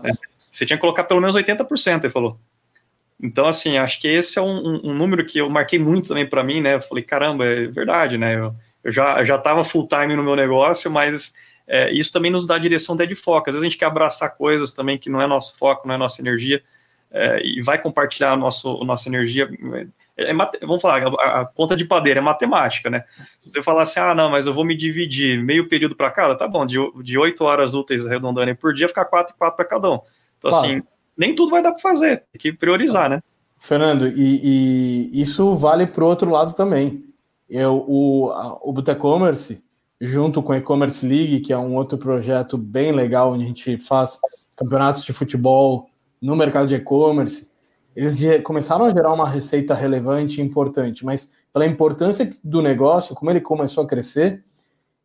É, 0.05 0.13
você 0.39 0.65
tinha 0.65 0.77
que 0.77 0.81
colocar 0.81 1.03
pelo 1.05 1.21
menos 1.21 1.35
80%, 1.35 2.05
ele 2.05 2.11
falou. 2.11 2.39
Então, 3.21 3.47
assim, 3.47 3.77
acho 3.77 4.01
que 4.01 4.07
esse 4.07 4.39
é 4.39 4.43
um, 4.43 4.81
um 4.85 4.95
número 4.95 5.25
que 5.25 5.39
eu 5.39 5.51
marquei 5.51 5.79
muito 5.79 6.09
também 6.09 6.29
para 6.29 6.45
mim, 6.45 6.61
né? 6.61 6.77
Eu 6.77 6.81
falei, 6.81 7.03
caramba, 7.03 7.45
é 7.45 7.67
verdade, 7.67 8.17
né? 8.17 8.37
Eu, 8.37 8.55
eu 8.85 8.93
já 8.93 9.25
já 9.25 9.37
estava 9.37 9.65
full 9.65 9.89
time 9.89 10.15
no 10.15 10.23
meu 10.23 10.37
negócio, 10.37 10.91
mas 10.91 11.35
é, 11.67 11.93
isso 11.93 12.13
também 12.13 12.31
nos 12.31 12.47
dá 12.47 12.57
direção 12.59 12.95
até 12.95 13.07
de 13.07 13.15
foco. 13.15 13.51
Às 13.51 13.55
vezes 13.55 13.67
a 13.67 13.69
gente 13.69 13.79
quer 13.79 13.87
abraçar 13.87 14.37
coisas 14.37 14.73
também 14.73 14.97
que 14.97 15.11
não 15.11 15.21
é 15.21 15.27
nosso 15.27 15.57
foco, 15.59 15.87
não 15.87 15.95
é 15.95 15.99
nossa 15.99 16.21
energia 16.23 16.63
é, 17.11 17.41
e 17.45 17.63
vai 17.63 17.81
compartilhar 17.81 18.33
a, 18.33 18.37
nosso, 18.37 18.81
a 18.81 18.85
nossa 18.85 19.09
energia. 19.09 19.49
É, 20.17 20.31
é, 20.31 20.35
vamos 20.61 20.83
falar, 20.83 21.07
a, 21.07 21.41
a, 21.41 21.47
conta 21.47 21.77
de 21.77 21.85
padeira 21.85 22.21
é 22.21 22.23
matemática, 22.23 22.91
né? 22.91 23.05
Se 23.41 23.51
você 23.51 23.63
falar 23.63 23.83
assim, 23.83 24.01
ah, 24.01 24.15
não, 24.15 24.31
mas 24.31 24.47
eu 24.47 24.55
vou 24.55 24.65
me 24.65 24.77
dividir 24.77 25.43
meio 25.43 25.69
período 25.69 25.95
para 25.95 26.11
cada, 26.11 26.37
tá 26.37 26.47
bom, 26.47 26.67
de, 26.67 26.77
de 27.03 27.19
8 27.19 27.45
horas 27.45 27.75
úteis 27.75 28.07
arredondando 28.07 28.55
por 28.57 28.75
dia, 28.75 28.89
ficar 28.89 29.05
4 29.05 29.35
e 29.35 29.39
4 29.39 29.57
para 29.57 29.65
cada 29.65 29.91
um. 29.91 30.01
Então, 30.39 30.51
claro. 30.51 30.67
assim, 30.67 30.83
nem 31.19 31.35
tudo 31.35 31.51
vai 31.51 31.63
dar 31.63 31.73
para 31.73 31.83
fazer, 31.83 32.25
tem 32.33 32.41
que 32.41 32.53
priorizar, 32.53 33.11
né? 33.11 33.21
Fernando, 33.59 34.07
e, 34.09 35.11
e 35.13 35.21
isso 35.21 35.57
vale 35.57 35.87
para 35.87 36.05
o 36.05 36.07
outro 36.07 36.31
lado 36.31 36.55
também. 36.55 37.05
Eu, 37.51 37.85
o, 37.89 38.31
o 38.63 38.73
Botecommerce, 38.73 39.65
junto 40.01 40.43
com 40.43 40.53
a 40.53 40.59
E-Commerce 40.59 41.05
League, 41.05 41.41
que 41.41 41.53
é 41.53 41.59
um 41.59 41.75
outro 41.75 41.99
projeto 41.99 42.57
bem 42.57 42.93
legal, 42.93 43.33
onde 43.33 43.45
a 43.45 43.47
gente 43.49 43.79
faz 43.79 44.21
campeonatos 44.57 45.03
de 45.05 45.13
futebol 45.13 45.91
no 46.21 46.37
mercado 46.37 46.69
de 46.69 46.75
e-commerce, 46.75 47.51
eles 47.97 48.17
começaram 48.45 48.85
a 48.85 48.91
gerar 48.91 49.13
uma 49.13 49.29
receita 49.29 49.75
relevante 49.75 50.41
e 50.41 50.45
importante, 50.45 51.05
mas 51.05 51.33
pela 51.53 51.67
importância 51.67 52.33
do 52.45 52.63
negócio, 52.63 53.15
como 53.15 53.31
ele 53.31 53.41
começou 53.41 53.83
a 53.83 53.87
crescer, 53.87 54.45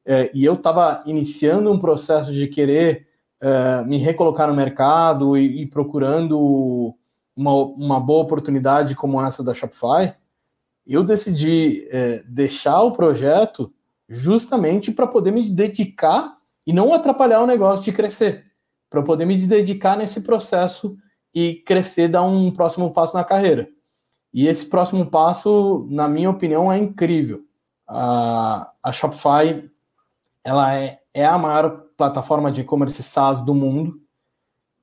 é, 0.05 0.29
e 0.33 0.43
eu 0.43 0.53
estava 0.53 1.01
iniciando 1.05 1.71
um 1.71 1.79
processo 1.79 2.33
de 2.33 2.47
querer 2.47 3.07
é, 3.43 3.83
me 3.83 3.97
recolocar 3.97 4.47
no 4.47 4.55
mercado 4.55 5.37
e, 5.37 5.63
e 5.63 5.65
procurando 5.65 6.95
uma, 7.35 7.51
uma, 7.53 7.99
boa 7.99 8.23
oportunidade 8.23 8.95
como 8.95 9.21
essa 9.21 9.43
da 9.43 9.53
Shopify, 9.53 10.15
eu 10.87 11.03
decidi 11.03 11.85
é, 11.91 12.23
deixar 12.25 12.81
o 12.83 12.93
projeto 12.93 13.73
justamente 14.07 14.93
para 14.93 15.07
poder 15.07 15.31
me 15.31 15.49
dedicar 15.49 16.37
e 16.65 16.71
não 16.71 16.93
atrapalhar 16.93 17.41
o 17.41 17.47
negócio 17.47 17.83
de 17.83 17.91
crescer, 17.91 18.45
para 18.89 19.03
poder 19.03 19.25
me 19.25 19.35
dedicar 19.45 19.97
nesse 19.97 20.21
processo 20.21 20.97
e 21.33 21.55
crescer, 21.55 22.07
dar 22.07 22.23
um 22.23 22.49
próximo 22.49 22.93
passo 22.93 23.17
na 23.17 23.25
carreira. 23.25 23.67
E 24.33 24.47
esse 24.47 24.67
próximo 24.67 25.05
passo, 25.05 25.85
na 25.89 26.07
minha 26.07 26.29
opinião, 26.29 26.71
é 26.71 26.77
incrível. 26.77 27.41
A, 27.85 28.71
a 28.81 28.91
Shopify 28.93 29.69
ela 30.45 30.75
é, 30.75 30.99
é 31.13 31.25
a 31.25 31.37
maior 31.37 31.83
plataforma 32.03 32.51
de 32.51 32.61
e-commerce 32.61 33.01
SaaS 33.01 33.41
do 33.41 33.55
mundo. 33.55 34.01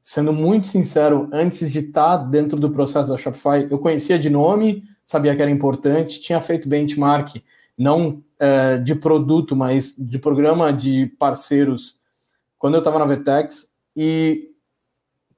Sendo 0.02 0.32
muito 0.32 0.66
sincero, 0.66 1.28
antes 1.32 1.70
de 1.70 1.80
estar 1.80 2.16
dentro 2.16 2.58
do 2.58 2.70
processo 2.70 3.10
da 3.10 3.18
Shopify, 3.18 3.66
eu 3.70 3.78
conhecia 3.78 4.18
de 4.18 4.30
nome, 4.30 4.82
sabia 5.04 5.36
que 5.36 5.42
era 5.42 5.50
importante, 5.50 6.20
tinha 6.20 6.40
feito 6.40 6.68
benchmark, 6.68 7.42
não 7.76 8.22
é, 8.38 8.78
de 8.78 8.94
produto, 8.94 9.54
mas 9.54 9.94
de 9.98 10.18
programa 10.18 10.72
de 10.72 11.06
parceiros, 11.18 11.98
quando 12.58 12.74
eu 12.74 12.78
estava 12.78 12.98
na 12.98 13.04
Vetex, 13.04 13.68
e 13.94 14.50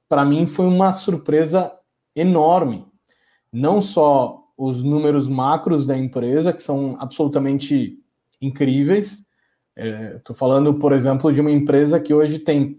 para 0.09 0.25
mim 0.25 0.47
foi 0.47 0.67
uma 0.67 0.93
surpresa 0.93 1.73
enorme. 2.15 2.87
Não 3.53 3.83
só 3.83 4.45
os 4.57 4.83
números 4.83 5.29
macros 5.29 5.85
da 5.85 5.97
empresa, 5.97 6.53
que 6.53 6.63
são 6.63 6.97
absolutamente 7.01 7.99
incríveis. 8.41 9.27
Estou 9.77 10.35
é, 10.35 10.39
falando, 10.39 10.75
por 10.75 10.93
exemplo, 10.93 11.33
de 11.33 11.41
uma 11.41 11.51
empresa 11.51 11.99
que 11.99 12.13
hoje 12.13 12.39
tem 12.39 12.77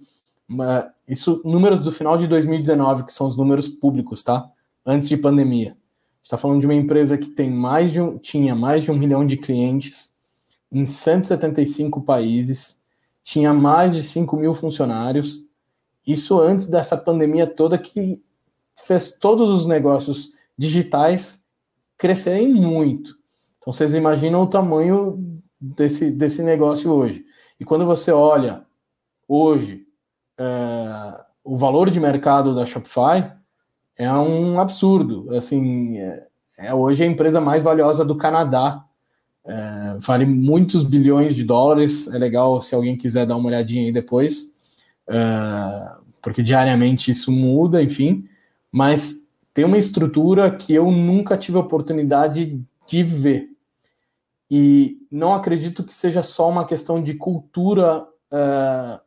uma, 0.48 0.92
isso 1.08 1.42
números 1.44 1.84
do 1.84 1.92
final 1.92 2.18
de 2.18 2.28
2019, 2.28 3.06
que 3.06 3.14
são 3.14 3.28
os 3.28 3.36
números 3.36 3.68
públicos, 3.68 4.24
tá? 4.24 4.50
Antes 4.86 5.10
de 5.10 5.18
pandemia. 5.18 5.76
Está 6.22 6.38
falando 6.38 6.62
de 6.62 6.68
uma 6.68 6.74
empresa 6.74 7.18
que 7.18 7.30
tem 7.30 7.50
mais 7.52 7.92
de 7.92 8.00
um, 8.00 8.18
tinha 8.18 8.56
mais 8.56 8.84
de 8.84 8.92
um 8.92 8.98
milhão 8.98 9.26
de 9.26 9.38
clientes 9.38 10.14
em 10.72 10.86
175 10.86 12.02
países, 12.02 12.82
tinha 13.22 13.54
mais 13.54 13.94
de 13.94 14.04
5 14.04 14.36
mil 14.38 14.54
funcionários. 14.54 15.46
Isso 16.06 16.40
antes 16.40 16.68
dessa 16.68 16.98
pandemia 16.98 17.46
toda 17.46 17.78
que 17.78 18.22
fez 18.76 19.12
todos 19.12 19.50
os 19.50 19.66
negócios 19.66 20.32
digitais 20.58 21.44
crescerem 21.98 22.54
muito. 22.54 23.18
Então 23.60 23.72
vocês 23.72 23.94
imaginam 23.94 24.44
o 24.44 24.48
tamanho 24.48 25.33
desse, 25.64 26.12
desse 26.12 26.44
negócio 26.44 26.92
hoje. 26.92 27.26
E 27.60 27.64
quando 27.64 27.86
você 27.86 28.12
olha 28.12 28.66
hoje 29.28 29.86
é, 30.38 31.24
o 31.44 31.58
valor 31.58 31.90
de 31.90 32.00
mercado 32.00 32.54
da 32.54 32.66
Shopify, 32.66 33.32
é 33.96 34.12
um 34.12 34.60
absurdo. 34.60 35.34
Assim, 35.36 35.98
é, 35.98 36.28
é 36.58 36.74
hoje 36.74 37.04
a 37.04 37.08
empresa 37.08 37.40
mais 37.40 37.64
valiosa 37.64 38.04
do 38.04 38.16
Canadá. 38.16 38.84
É, 39.46 39.98
vale 40.00 40.26
muitos 40.26 40.84
bilhões 40.84 41.36
de 41.36 41.46
dólares. 41.46 42.08
É 42.14 42.18
legal 42.18 42.62
se 42.62 42.76
alguém 42.76 42.98
quiser 42.98 43.26
dar 43.26 43.38
uma 43.38 43.48
olhadinha 43.48 43.86
aí 43.86 43.92
depois, 43.92 44.54
é, 45.08 45.96
porque 46.22 46.44
diariamente 46.44 47.12
isso 47.12 47.32
muda, 47.32 47.82
enfim. 47.82 48.28
Mas 48.70 49.26
tem 49.54 49.64
uma 49.64 49.78
estrutura 49.78 50.52
que 50.52 50.74
eu 50.74 50.92
nunca 50.92 51.38
tive 51.38 51.58
oportunidade 51.58 52.60
de 52.86 53.04
ver. 53.04 53.53
E 54.56 55.00
não 55.10 55.34
acredito 55.34 55.84
que 55.84 55.92
seja 55.92 56.22
só 56.22 56.48
uma 56.48 56.64
questão 56.64 57.02
de 57.02 57.16
cultura 57.16 58.08
é, 58.32 59.00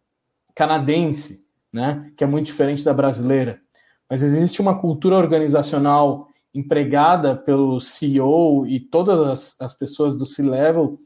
canadense, 0.57 1.47
né, 1.73 2.13
que 2.17 2.25
é 2.25 2.27
muito 2.27 2.47
diferente 2.47 2.83
da 2.83 2.93
brasileira. 2.93 3.61
Mas 4.11 4.25
existe 4.25 4.61
uma 4.61 4.77
cultura 4.77 5.15
organizacional 5.15 6.27
empregada 6.53 7.37
pelo 7.37 7.79
CEO 7.79 8.67
e 8.67 8.81
todas 8.81 9.21
as, 9.21 9.61
as 9.61 9.73
pessoas 9.73 10.17
do 10.17 10.27
C-level 10.27 10.99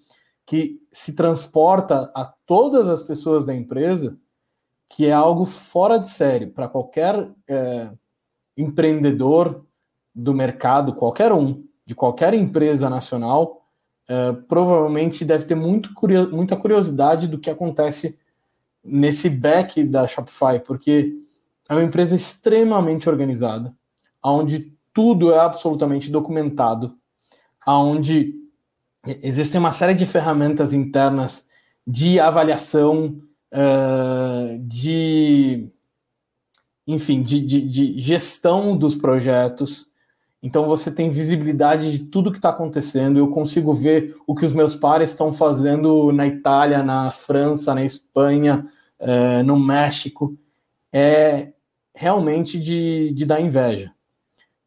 que 0.47 0.80
se 0.91 1.14
transporta 1.14 2.11
a 2.14 2.24
todas 2.47 2.88
as 2.88 3.03
pessoas 3.03 3.45
da 3.45 3.55
empresa, 3.55 4.16
que 4.88 5.05
é 5.05 5.12
algo 5.12 5.45
fora 5.45 5.99
de 5.99 6.09
série 6.09 6.47
para 6.47 6.66
qualquer 6.66 7.30
é, 7.47 7.91
empreendedor 8.57 9.66
do 10.14 10.32
mercado, 10.32 10.95
qualquer 10.95 11.30
um, 11.30 11.62
de 11.84 11.95
qualquer 11.95 12.32
empresa 12.32 12.88
nacional, 12.88 13.60
é, 14.11 14.33
provavelmente 14.49 15.25
deve 15.25 15.45
ter 15.45 15.55
muito 15.55 15.95
curio 15.95 16.29
muita 16.33 16.57
curiosidade 16.57 17.29
do 17.29 17.39
que 17.39 17.49
acontece 17.49 18.19
nesse 18.83 19.31
back 19.31 19.85
da 19.85 20.05
Shopify, 20.05 20.59
porque 20.67 21.15
é 21.69 21.75
uma 21.75 21.85
empresa 21.85 22.17
extremamente 22.17 23.09
organizada, 23.09 23.73
onde 24.21 24.73
tudo 24.93 25.31
é 25.31 25.39
absolutamente 25.39 26.11
documentado, 26.11 26.97
onde 27.65 28.35
existem 29.23 29.61
uma 29.61 29.73
série 29.73 29.95
de 29.95 30.05
ferramentas 30.05 30.73
internas 30.73 31.47
de 31.87 32.19
avaliação, 32.19 33.23
uh, 33.53 34.59
de 34.59 35.71
enfim, 36.85 37.23
de, 37.23 37.41
de, 37.41 37.61
de, 37.61 38.01
gestão 38.01 38.77
dos 38.77 38.97
projetos. 38.97 39.87
Então 40.43 40.66
você 40.66 40.91
tem 40.91 41.11
visibilidade 41.11 41.93
de 41.93 41.99
tudo 41.99 42.30
que 42.30 42.38
está 42.38 42.49
acontecendo. 42.49 43.18
Eu 43.18 43.28
consigo 43.28 43.74
ver 43.74 44.16
o 44.26 44.34
que 44.34 44.45
os 44.45 44.53
meus 44.53 44.74
pares 44.74 45.11
estão 45.11 45.32
fazendo 45.32 46.12
na 46.12 46.26
Itália, 46.26 46.82
na 46.82 47.11
França, 47.11 47.74
na 47.74 47.84
Espanha, 47.84 48.66
uh, 49.01 49.45
no 49.45 49.59
México. 49.59 50.36
É, 50.93 51.53
realmente 51.95 52.59
de, 52.59 53.12
de 53.12 53.26
dar 53.26 53.41
inveja. 53.41 53.93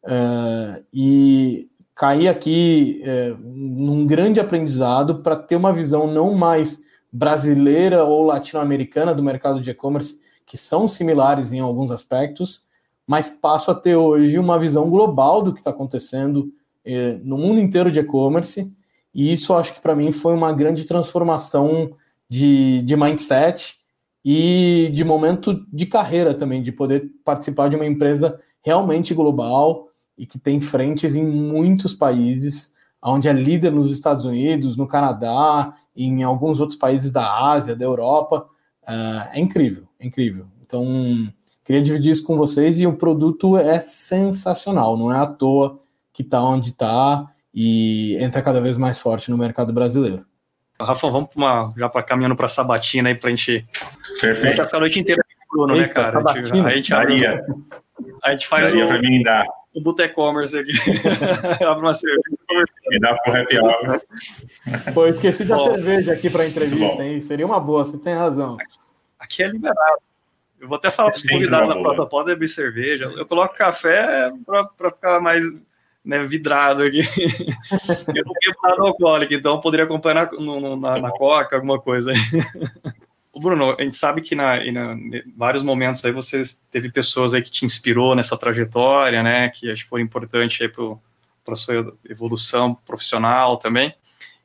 Uh, 0.04 0.84
e 0.92 1.68
cair 1.94 2.28
aqui 2.28 3.02
uh, 3.02 3.36
num 3.42 4.06
grande 4.06 4.38
aprendizado 4.38 5.22
para 5.22 5.36
ter 5.36 5.56
uma 5.56 5.72
visão 5.72 6.06
não 6.06 6.34
mais 6.34 6.82
brasileira 7.10 8.04
ou 8.04 8.24
latino-americana 8.24 9.14
do 9.14 9.22
mercado 9.22 9.60
de 9.60 9.70
e-commerce, 9.70 10.20
que 10.44 10.56
são 10.56 10.86
similares 10.86 11.52
em 11.52 11.60
alguns 11.60 11.90
aspectos, 11.90 12.64
mas 13.06 13.28
passo 13.28 13.70
a 13.70 13.74
ter 13.74 13.96
hoje 13.96 14.38
uma 14.38 14.58
visão 14.58 14.88
global 14.88 15.42
do 15.42 15.52
que 15.52 15.60
está 15.60 15.70
acontecendo 15.70 16.52
uh, 16.86 17.20
no 17.22 17.36
mundo 17.38 17.60
inteiro 17.60 17.90
de 17.90 18.00
e-commerce, 18.00 18.72
e 19.14 19.32
isso 19.32 19.54
acho 19.54 19.74
que 19.74 19.80
para 19.80 19.94
mim 19.94 20.10
foi 20.10 20.34
uma 20.34 20.52
grande 20.52 20.84
transformação 20.84 21.92
de, 22.28 22.82
de 22.82 22.96
mindset 22.96 23.76
e 24.24 24.90
de 24.92 25.04
momento 25.04 25.64
de 25.72 25.86
carreira 25.86 26.34
também, 26.34 26.62
de 26.62 26.72
poder 26.72 27.10
participar 27.24 27.68
de 27.68 27.76
uma 27.76 27.86
empresa 27.86 28.40
realmente 28.62 29.12
global 29.14 29.88
e 30.16 30.26
que 30.26 30.38
tem 30.38 30.60
frentes 30.60 31.14
em 31.14 31.24
muitos 31.24 31.92
países, 31.92 32.72
onde 33.02 33.28
é 33.28 33.32
líder 33.32 33.70
nos 33.70 33.90
Estados 33.90 34.24
Unidos, 34.24 34.76
no 34.76 34.88
Canadá, 34.88 35.74
em 35.94 36.22
alguns 36.22 36.58
outros 36.58 36.78
países 36.78 37.12
da 37.12 37.50
Ásia, 37.50 37.76
da 37.76 37.84
Europa. 37.84 38.46
Uh, 38.82 39.28
é 39.32 39.40
incrível, 39.40 39.86
é 39.98 40.06
incrível. 40.06 40.46
Então, 40.62 40.84
queria 41.64 41.82
dividir 41.82 42.12
isso 42.12 42.24
com 42.24 42.36
vocês 42.36 42.80
e 42.80 42.86
o 42.86 42.92
produto 42.92 43.56
é 43.56 43.78
sensacional, 43.80 44.96
não 44.96 45.12
é 45.12 45.18
à 45.18 45.26
toa 45.26 45.80
que 46.12 46.22
está 46.22 46.40
onde 46.42 46.70
está 46.70 47.30
e 47.52 48.16
entra 48.20 48.42
cada 48.42 48.60
vez 48.60 48.76
mais 48.76 49.00
forte 49.00 49.30
no 49.30 49.38
mercado 49.38 49.72
brasileiro. 49.72 50.24
Rafa, 50.80 51.08
vamos 51.08 51.30
uma, 51.36 51.72
já 51.76 51.88
para 51.88 52.02
caminhando 52.02 52.34
para 52.34 52.48
sabatina 52.48 53.08
aí 53.08 53.14
para 53.14 53.28
a 53.28 53.30
gente. 53.30 53.66
Perfeito. 54.20 54.62
Ficar 54.62 54.76
a 54.76 54.80
noite 54.80 55.00
inteira 55.00 55.22
com 55.48 55.62
o 55.62 55.66
Bruno, 55.66 55.80
né, 55.80 55.88
cara? 55.88 56.18
A 56.18 56.32
gente, 56.34 56.52
a 56.58 56.70
gente, 56.70 56.90
Daria. 56.90 57.46
a 58.22 58.30
gente 58.32 58.48
faz 58.48 58.64
Daria 58.64 58.86
o, 58.86 59.00
mim 59.00 59.22
dar. 59.22 59.46
o 59.72 59.80
Bootecommerce 59.80 60.58
aqui. 60.58 60.72
Abre 61.64 61.84
uma 61.84 61.94
cerveja. 61.94 62.24
Me 62.88 62.98
dá 62.98 63.14
para 63.16 63.32
o 63.32 63.36
happy 63.36 63.58
hour. 63.58 64.02
Pô, 64.92 65.06
esqueci 65.06 65.44
da 65.44 65.58
cerveja 65.58 66.12
aqui 66.12 66.28
para 66.28 66.46
entrevista, 66.46 67.04
hein? 67.04 67.20
Seria 67.20 67.46
uma 67.46 67.60
boa, 67.60 67.84
você 67.84 67.96
tem 67.96 68.14
razão. 68.14 68.54
Aqui, 68.54 68.78
aqui 69.20 69.42
é 69.44 69.48
liberado. 69.48 70.02
Eu 70.64 70.68
vou 70.68 70.76
até 70.76 70.90
falar 70.90 71.10
para 71.10 71.18
os 71.18 71.26
convidados 71.26 71.68
da 71.68 71.74
próxima, 71.78 72.06
pode 72.06 72.26
beber 72.28 72.48
cerveja. 72.48 73.12
Eu 73.14 73.26
coloco 73.26 73.54
café 73.54 74.32
para 74.46 74.90
ficar 74.90 75.20
mais 75.20 75.44
né, 76.02 76.24
vidrado 76.24 76.82
aqui. 76.82 77.00
eu 78.14 78.24
não 78.24 78.32
bebo 78.32 78.58
nada 78.62 78.82
alcoólico, 78.82 79.34
então 79.34 79.60
poderia 79.60 79.84
acompanhar 79.84 80.30
na, 80.32 80.76
na, 80.76 80.98
na 81.00 81.10
Coca, 81.10 81.56
alguma 81.56 81.78
coisa. 81.78 82.12
O 83.36 83.40
Bruno, 83.40 83.74
a 83.76 83.82
gente 83.82 83.96
sabe 83.96 84.22
que 84.22 84.36
na, 84.36 84.64
na, 84.70 84.92
em 84.92 85.24
vários 85.36 85.64
momentos 85.64 86.04
aí 86.04 86.12
você 86.12 86.40
teve 86.70 86.88
pessoas 86.88 87.34
aí 87.34 87.42
que 87.42 87.50
te 87.50 87.64
inspirou 87.64 88.14
nessa 88.14 88.36
trajetória, 88.36 89.24
né, 89.24 89.48
que 89.48 89.68
acho 89.68 89.82
que 89.82 89.90
foi 89.90 90.00
importante 90.00 90.62
aí 90.62 90.68
para 90.68 90.94
a 91.48 91.56
sua 91.56 91.92
evolução 92.08 92.76
profissional 92.86 93.56
também, 93.56 93.92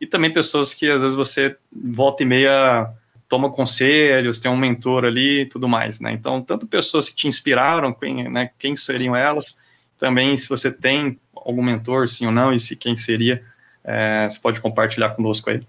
e 0.02 0.08
também 0.08 0.34
pessoas 0.34 0.74
que 0.74 0.90
às 0.90 1.04
vezes 1.04 1.16
você 1.16 1.56
volta 1.72 2.24
e 2.24 2.26
meia 2.26 2.92
toma 3.30 3.52
conselhos, 3.52 4.40
tem 4.40 4.52
um 4.52 4.58
mentor 4.58 5.06
ali 5.06 5.42
e 5.42 5.46
tudo 5.46 5.68
mais, 5.70 6.00
né, 6.00 6.12
então 6.12 6.42
tanto 6.42 6.68
pessoas 6.68 7.08
que 7.08 7.16
te 7.16 7.28
inspiraram, 7.28 7.94
quem, 7.94 8.28
né, 8.28 8.50
quem 8.58 8.76
seriam 8.76 9.16
elas, 9.16 9.56
também 10.00 10.36
se 10.36 10.50
você 10.50 10.72
tem 10.72 11.20
algum 11.36 11.62
mentor, 11.62 12.08
sim 12.08 12.26
ou 12.26 12.32
não, 12.32 12.52
e 12.52 12.60
se 12.60 12.76
quem 12.76 12.96
seria, 12.96 13.44
é, 13.84 14.28
você 14.30 14.40
pode 14.40 14.60
compartilhar 14.60 15.12
conosco 15.12 15.50
aí. 15.50 15.62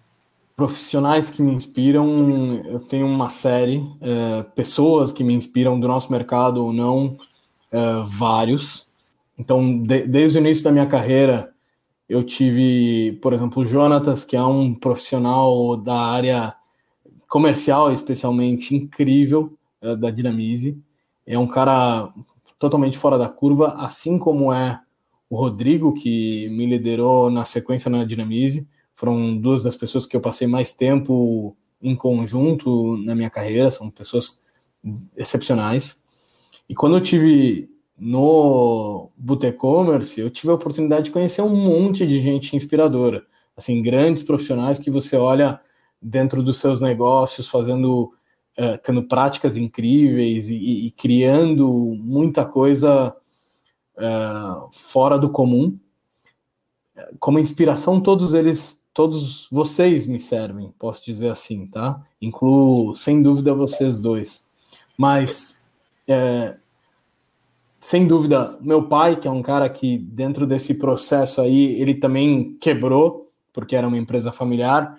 Profissionais 0.56 1.30
que 1.30 1.42
me 1.42 1.52
inspiram, 1.52 2.62
eu 2.66 2.80
tenho 2.80 3.06
uma 3.06 3.28
série, 3.28 3.82
é, 4.00 4.42
pessoas 4.54 5.12
que 5.12 5.24
me 5.24 5.32
inspiram 5.32 5.78
do 5.78 5.88
nosso 5.88 6.10
mercado 6.12 6.64
ou 6.64 6.72
não, 6.72 7.16
é, 7.72 7.78
vários. 8.04 8.86
Então, 9.38 9.80
de, 9.80 10.06
desde 10.06 10.38
o 10.38 10.40
início 10.40 10.64
da 10.64 10.70
minha 10.70 10.86
carreira, 10.86 11.50
eu 12.08 12.22
tive, 12.22 13.18
por 13.22 13.32
exemplo, 13.32 13.62
o 13.62 13.64
Jonatas, 13.64 14.24
que 14.24 14.36
é 14.36 14.42
um 14.42 14.74
profissional 14.74 15.76
da 15.76 15.96
área 15.96 16.54
comercial, 17.30 17.92
especialmente 17.92 18.74
incrível, 18.74 19.56
é, 19.80 19.94
da 19.94 20.10
Dinamize. 20.10 20.76
É 21.24 21.38
um 21.38 21.46
cara 21.46 22.12
totalmente 22.58 22.98
fora 22.98 23.16
da 23.16 23.28
curva, 23.28 23.68
assim 23.76 24.18
como 24.18 24.52
é 24.52 24.80
o 25.30 25.36
Rodrigo, 25.36 25.94
que 25.94 26.48
me 26.48 26.66
liderou 26.66 27.30
na 27.30 27.44
sequência 27.44 27.88
na 27.88 28.04
Dinamize. 28.04 28.66
Foram 28.96 29.38
duas 29.38 29.62
das 29.62 29.76
pessoas 29.76 30.04
que 30.04 30.16
eu 30.16 30.20
passei 30.20 30.48
mais 30.48 30.74
tempo 30.74 31.56
em 31.80 31.94
conjunto 31.94 32.96
na 32.98 33.14
minha 33.14 33.30
carreira, 33.30 33.70
são 33.70 33.88
pessoas 33.88 34.42
excepcionais. 35.16 36.02
E 36.68 36.74
quando 36.74 36.96
eu 36.96 37.00
tive 37.00 37.70
no 37.96 39.08
Botecommerce, 39.16 40.20
eu 40.20 40.30
tive 40.30 40.50
a 40.50 40.56
oportunidade 40.56 41.04
de 41.04 41.10
conhecer 41.12 41.42
um 41.42 41.54
monte 41.54 42.04
de 42.06 42.20
gente 42.20 42.56
inspiradora, 42.56 43.24
assim, 43.56 43.80
grandes 43.80 44.24
profissionais 44.24 44.80
que 44.80 44.90
você 44.90 45.16
olha 45.16 45.60
dentro 46.00 46.42
dos 46.42 46.58
seus 46.58 46.80
negócios, 46.80 47.48
fazendo, 47.48 48.12
uh, 48.58 48.78
tendo 48.82 49.02
práticas 49.02 49.56
incríveis 49.56 50.48
e, 50.48 50.86
e 50.86 50.90
criando 50.92 51.68
muita 51.98 52.44
coisa 52.44 53.14
uh, 53.96 54.68
fora 54.72 55.18
do 55.18 55.30
comum. 55.30 55.78
Como 57.18 57.38
inspiração, 57.38 58.00
todos 58.00 58.34
eles, 58.34 58.84
todos 58.92 59.48
vocês 59.50 60.06
me 60.06 60.20
servem, 60.20 60.74
posso 60.78 61.04
dizer 61.04 61.30
assim, 61.30 61.66
tá? 61.66 62.02
Incluo, 62.20 62.94
sem 62.94 63.22
dúvida, 63.22 63.54
vocês 63.54 63.98
dois. 63.98 64.46
Mas 64.98 65.64
é, 66.06 66.56
sem 67.80 68.06
dúvida, 68.06 68.58
meu 68.60 68.86
pai, 68.88 69.16
que 69.16 69.26
é 69.26 69.30
um 69.30 69.40
cara 69.40 69.66
que 69.70 69.96
dentro 69.96 70.46
desse 70.46 70.74
processo 70.74 71.40
aí, 71.40 71.80
ele 71.80 71.94
também 71.94 72.54
quebrou, 72.60 73.28
porque 73.54 73.74
era 73.74 73.88
uma 73.88 73.96
empresa 73.96 74.30
familiar, 74.30 74.98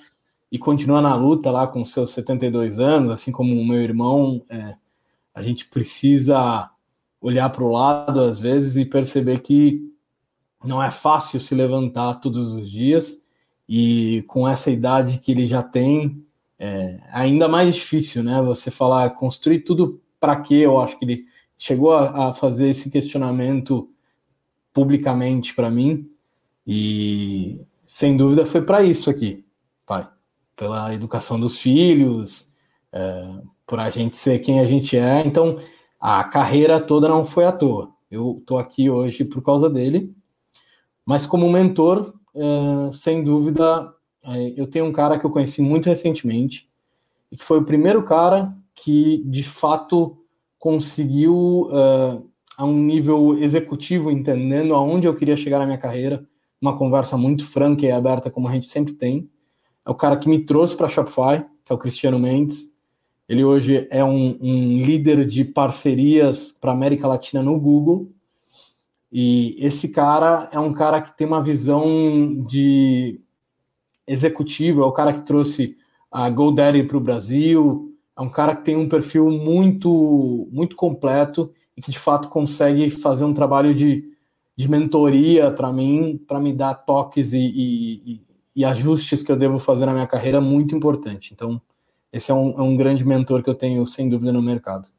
e 0.52 0.60
continua 0.60 1.02
na 1.02 1.16
luta 1.16 1.50
lá 1.50 1.66
com 1.66 1.86
seus 1.86 2.12
72 2.12 2.80
anos, 2.80 3.12
assim 3.12 3.32
como 3.32 3.54
o 3.60 3.66
meu 3.66 3.82
irmão. 3.82 4.44
É, 4.50 4.76
a 5.34 5.42
gente 5.42 5.68
precisa 5.68 6.70
olhar 7.22 7.50
para 7.50 7.64
o 7.64 7.72
lado 7.72 8.20
às 8.22 8.40
vezes 8.40 8.76
e 8.76 8.86
perceber 8.86 9.40
que 9.40 9.82
não 10.64 10.84
é 10.84 10.92
fácil 10.92 11.40
se 11.40 11.56
levantar 11.56 12.16
todos 12.16 12.52
os 12.52 12.70
dias, 12.70 13.24
e 13.68 14.24
com 14.28 14.48
essa 14.48 14.70
idade 14.70 15.20
que 15.20 15.32
ele 15.32 15.46
já 15.46 15.64
tem, 15.64 16.24
é 16.60 17.00
ainda 17.12 17.48
mais 17.48 17.74
difícil, 17.74 18.22
né? 18.24 18.42
Você 18.42 18.70
falar, 18.70 19.10
construir 19.12 19.62
tudo 19.62 20.02
para 20.20 20.40
quê? 20.42 20.56
Eu 20.56 20.80
acho 20.80 21.00
que 21.00 21.06
ele 21.06 21.26
chegou 21.58 21.94
a, 21.94 22.30
a 22.30 22.34
fazer 22.34 22.70
esse 22.70 22.92
questionamento 22.92 23.90
publicamente 24.74 25.56
para 25.56 25.72
mim 25.72 26.10
e 26.68 27.62
sem 27.88 28.16
dúvida 28.16 28.46
foi 28.46 28.62
para 28.62 28.84
isso 28.84 29.10
aqui, 29.10 29.46
pela 30.62 30.94
educação 30.94 31.40
dos 31.40 31.58
filhos, 31.58 32.54
é, 32.94 33.42
por 33.66 33.80
a 33.80 33.90
gente 33.90 34.16
ser 34.16 34.38
quem 34.38 34.60
a 34.60 34.64
gente 34.64 34.96
é. 34.96 35.26
Então 35.26 35.58
a 36.00 36.24
carreira 36.24 36.80
toda 36.80 37.10
não 37.10 37.26
foi 37.26 37.46
à 37.46 37.52
toa. 37.52 37.90
Eu 38.12 38.38
estou 38.40 38.60
aqui 38.60 38.88
hoje 38.88 39.26
por 39.26 39.42
causa 39.42 39.68
dele, 39.68 40.14
mas 41.04 41.26
como 41.26 41.52
mentor, 41.52 42.14
é, 42.36 42.92
sem 42.94 43.24
dúvida, 43.24 43.92
é, 44.24 44.54
eu 44.56 44.68
tenho 44.68 44.86
um 44.86 44.92
cara 44.92 45.18
que 45.18 45.26
eu 45.26 45.32
conheci 45.32 45.64
muito 45.64 45.88
recentemente 45.90 46.70
e 47.32 47.38
que 47.38 47.44
foi 47.44 47.58
o 47.58 47.66
primeiro 47.66 48.04
cara 48.04 48.56
que 48.76 49.24
de 49.26 49.44
fato 49.44 50.16
conseguiu, 50.60 51.70
uh, 51.72 52.24
a 52.56 52.66
um 52.66 52.78
nível 52.78 53.36
executivo, 53.40 54.12
entendendo 54.12 54.76
aonde 54.76 55.08
eu 55.08 55.16
queria 55.16 55.36
chegar 55.36 55.58
na 55.58 55.66
minha 55.66 55.80
carreira, 55.80 56.24
uma 56.62 56.78
conversa 56.78 57.18
muito 57.18 57.48
franca 57.48 57.84
e 57.84 57.92
aberta, 57.92 58.30
como 58.30 58.48
a 58.48 58.52
gente 58.52 58.70
sempre 58.70 58.94
tem. 58.94 59.28
É 59.86 59.90
o 59.90 59.96
cara 59.96 60.18
que 60.18 60.30
me 60.30 60.46
trouxe 60.46 60.76
para 60.76 60.86
a 60.86 60.90
Shopify, 60.90 61.46
que 61.66 61.72
é 61.72 61.76
o 61.76 61.78
Cristiano 61.78 62.20
Mendes. 62.20 62.76
Ele 63.28 63.44
hoje 63.44 63.88
é 63.90 64.04
um, 64.04 64.38
um 64.42 64.84
líder 64.84 65.26
de 65.26 65.46
parcerias 65.46 66.52
para 66.52 66.72
América 66.72 67.08
Latina 67.08 67.42
no 67.42 67.60
Google. 67.60 68.12
E 69.12 69.56
esse 69.60 69.90
cara 69.90 70.50
é 70.52 70.60
um 70.60 70.74
cara 70.74 71.02
que 71.02 71.16
tem 71.18 71.28
uma 71.28 71.42
visão 71.42 72.46
de 72.48 73.20
executivo, 74.08 74.84
é 74.84 74.86
o 74.86 74.92
cara 74.92 75.14
que 75.14 75.22
trouxe 75.22 75.78
a 76.12 76.30
GoDaddy 76.30 76.84
para 76.84 76.98
o 76.98 77.02
Brasil, 77.02 77.96
é 78.18 78.22
um 78.22 78.30
cara 78.30 78.56
que 78.56 78.64
tem 78.64 78.76
um 78.76 78.90
perfil 78.90 79.30
muito, 79.30 80.48
muito 80.52 80.76
completo 80.76 81.52
e 81.76 81.82
que 81.82 81.92
de 81.92 82.00
fato 82.00 82.30
consegue 82.30 82.90
fazer 82.90 83.24
um 83.24 83.34
trabalho 83.34 83.74
de, 83.74 84.04
de 84.56 84.70
mentoria 84.70 85.52
para 85.52 85.72
mim, 85.72 86.22
para 86.28 86.40
me 86.40 86.54
dar 86.54 86.74
toques 86.74 87.34
e, 87.34 87.40
e, 87.40 88.22
e, 88.56 88.66
ajustes 88.66 89.24
que 89.24 89.32
eu 89.32 89.36
devo 89.36 89.60
fazer 89.60 89.86
na 89.86 89.94
minha 89.94 90.08
carreira 90.08 90.42
muito 90.42 90.76
importante. 90.76 91.34
Então, 91.34 91.62
esse 92.12 92.32
é 92.32 92.34
um, 92.34 92.60
é 92.60 92.62
um 92.62 92.76
grande 92.76 93.06
mentor 93.06 93.44
que 93.44 93.50
eu 93.50 93.56
tenho, 93.56 93.86
sem 93.88 94.10
dúvida, 94.10 94.32
no 94.32 94.42
mercado. 94.42 94.90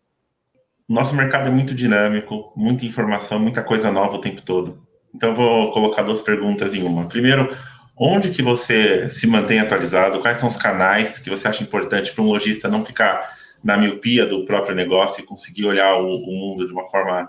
Nosso 0.88 1.14
mercado 1.14 1.48
é 1.48 1.50
muito 1.50 1.74
dinâmico, 1.74 2.52
muita 2.56 2.84
informação, 2.84 3.38
muita 3.38 3.62
coisa 3.62 3.90
nova 3.90 4.16
o 4.16 4.20
tempo 4.20 4.42
todo. 4.42 4.82
Então, 5.14 5.30
eu 5.30 5.36
vou 5.36 5.72
colocar 5.72 6.02
duas 6.02 6.22
perguntas 6.22 6.74
em 6.74 6.82
uma. 6.82 7.06
Primeiro, 7.06 7.48
Onde 7.96 8.30
que 8.30 8.42
você 8.42 9.10
se 9.10 9.26
mantém 9.26 9.60
atualizado? 9.60 10.20
Quais 10.20 10.38
são 10.38 10.48
os 10.48 10.56
canais 10.56 11.18
que 11.18 11.28
você 11.28 11.46
acha 11.46 11.62
importante 11.62 12.12
para 12.12 12.24
um 12.24 12.26
lojista 12.26 12.68
não 12.68 12.84
ficar 12.84 13.30
na 13.62 13.76
miopia 13.76 14.26
do 14.26 14.44
próprio 14.44 14.74
negócio 14.74 15.22
e 15.22 15.26
conseguir 15.26 15.66
olhar 15.66 15.96
o, 15.96 16.08
o 16.08 16.32
mundo 16.32 16.66
de 16.66 16.72
uma 16.72 16.88
forma 16.88 17.28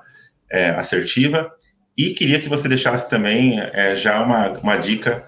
é, 0.49 0.69
assertiva? 0.69 1.51
E 1.97 2.11
queria 2.11 2.39
que 2.39 2.49
você 2.49 2.67
deixasse 2.67 3.09
também 3.09 3.59
é, 3.59 3.95
já 3.95 4.23
uma, 4.23 4.49
uma 4.59 4.77
dica, 4.77 5.27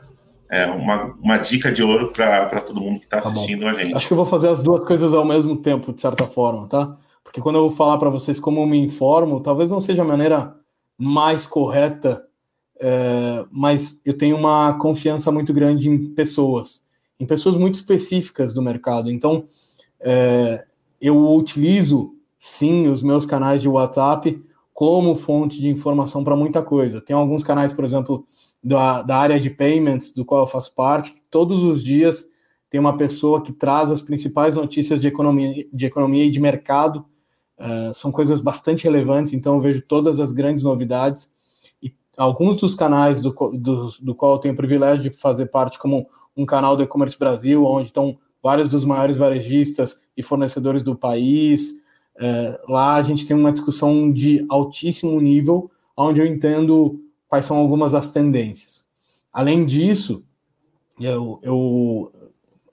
é, 0.49 0.65
uma, 0.67 1.13
uma 1.21 1.37
dica 1.37 1.71
de 1.71 1.83
ouro 1.83 2.11
para 2.13 2.61
todo 2.61 2.81
mundo 2.81 2.99
que 2.99 3.05
está 3.05 3.21
tá 3.21 3.29
assistindo 3.29 3.67
a 3.67 3.73
gente. 3.73 3.95
Acho 3.95 4.07
que 4.07 4.13
eu 4.13 4.17
vou 4.17 4.25
fazer 4.25 4.49
as 4.49 4.61
duas 4.61 4.83
coisas 4.83 5.13
ao 5.13 5.25
mesmo 5.25 5.57
tempo, 5.57 5.93
de 5.93 6.01
certa 6.01 6.25
forma, 6.25 6.67
tá? 6.67 6.97
Porque 7.23 7.41
quando 7.41 7.55
eu 7.57 7.67
vou 7.67 7.71
falar 7.71 7.97
para 7.97 8.09
vocês 8.09 8.39
como 8.39 8.61
eu 8.61 8.65
me 8.65 8.77
informo, 8.77 9.41
talvez 9.41 9.69
não 9.69 9.81
seja 9.81 10.03
a 10.03 10.05
maneira 10.05 10.55
mais 10.97 11.45
correta 11.45 12.25
é, 12.79 13.45
mas 13.51 14.01
eu 14.03 14.17
tenho 14.17 14.35
uma 14.35 14.73
confiança 14.77 15.31
muito 15.31 15.53
grande 15.53 15.89
em 15.89 16.09
pessoas, 16.09 16.85
em 17.19 17.25
pessoas 17.25 17.55
muito 17.55 17.75
específicas 17.75 18.53
do 18.53 18.61
mercado. 18.61 19.09
Então, 19.09 19.45
é, 19.99 20.65
eu 20.99 21.33
utilizo 21.33 22.13
sim 22.39 22.87
os 22.87 23.01
meus 23.01 23.25
canais 23.25 23.61
de 23.61 23.69
WhatsApp 23.69 24.43
como 24.73 25.15
fonte 25.15 25.59
de 25.59 25.69
informação 25.69 26.23
para 26.23 26.35
muita 26.35 26.61
coisa. 26.61 26.99
Tem 26.99 27.15
alguns 27.15 27.43
canais, 27.43 27.71
por 27.71 27.85
exemplo, 27.85 28.25
da, 28.65 29.01
da 29.01 29.17
área 29.17 29.39
de 29.39 29.49
payments, 29.49 30.13
do 30.13 30.25
qual 30.25 30.41
eu 30.41 30.47
faço 30.47 30.73
parte, 30.73 31.11
que 31.11 31.21
todos 31.29 31.63
os 31.63 31.83
dias 31.83 32.25
tem 32.69 32.79
uma 32.79 32.97
pessoa 32.97 33.41
que 33.41 33.53
traz 33.53 33.91
as 33.91 34.01
principais 34.01 34.55
notícias 34.55 34.99
de 34.99 35.07
economia, 35.07 35.65
de 35.71 35.85
economia 35.85 36.25
e 36.25 36.31
de 36.31 36.39
mercado. 36.39 37.05
Uh, 37.57 37.93
são 37.93 38.11
coisas 38.11 38.41
bastante 38.41 38.83
relevantes, 38.83 39.31
então 39.31 39.55
eu 39.55 39.61
vejo 39.61 39.81
todas 39.81 40.19
as 40.19 40.31
grandes 40.33 40.63
novidades 40.63 41.33
alguns 42.17 42.57
dos 42.57 42.75
canais 42.75 43.21
do, 43.21 43.31
do, 43.53 43.91
do 44.01 44.15
qual 44.15 44.33
eu 44.33 44.39
tenho 44.39 44.53
o 44.53 44.57
privilégio 44.57 45.09
de 45.09 45.17
fazer 45.17 45.47
parte, 45.47 45.77
como 45.77 46.07
um 46.35 46.45
canal 46.45 46.75
do 46.75 46.83
E-Commerce 46.83 47.17
Brasil, 47.17 47.63
onde 47.65 47.87
estão 47.87 48.17
vários 48.41 48.69
dos 48.69 48.85
maiores 48.85 49.17
varejistas 49.17 50.01
e 50.15 50.23
fornecedores 50.23 50.83
do 50.83 50.95
país. 50.95 51.81
É, 52.17 52.59
lá 52.67 52.95
a 52.95 53.01
gente 53.01 53.25
tem 53.25 53.35
uma 53.35 53.51
discussão 53.51 54.11
de 54.11 54.45
altíssimo 54.49 55.19
nível, 55.19 55.69
onde 55.97 56.21
eu 56.21 56.25
entendo 56.25 56.99
quais 57.35 57.45
são 57.45 57.57
algumas 57.57 57.91
das 57.91 58.13
tendências. 58.13 58.85
Além 59.31 59.65
disso, 59.65 60.23
eu, 60.97 61.37
eu 61.43 62.13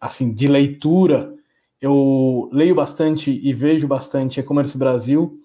assim, 0.01 0.33
de 0.33 0.47
leitura, 0.47 1.35
eu 1.81 2.49
leio 2.53 2.73
bastante 2.73 3.41
e 3.43 3.53
vejo 3.53 3.89
bastante 3.89 4.39
E-Commerce 4.39 4.79
Brasil 4.79 5.37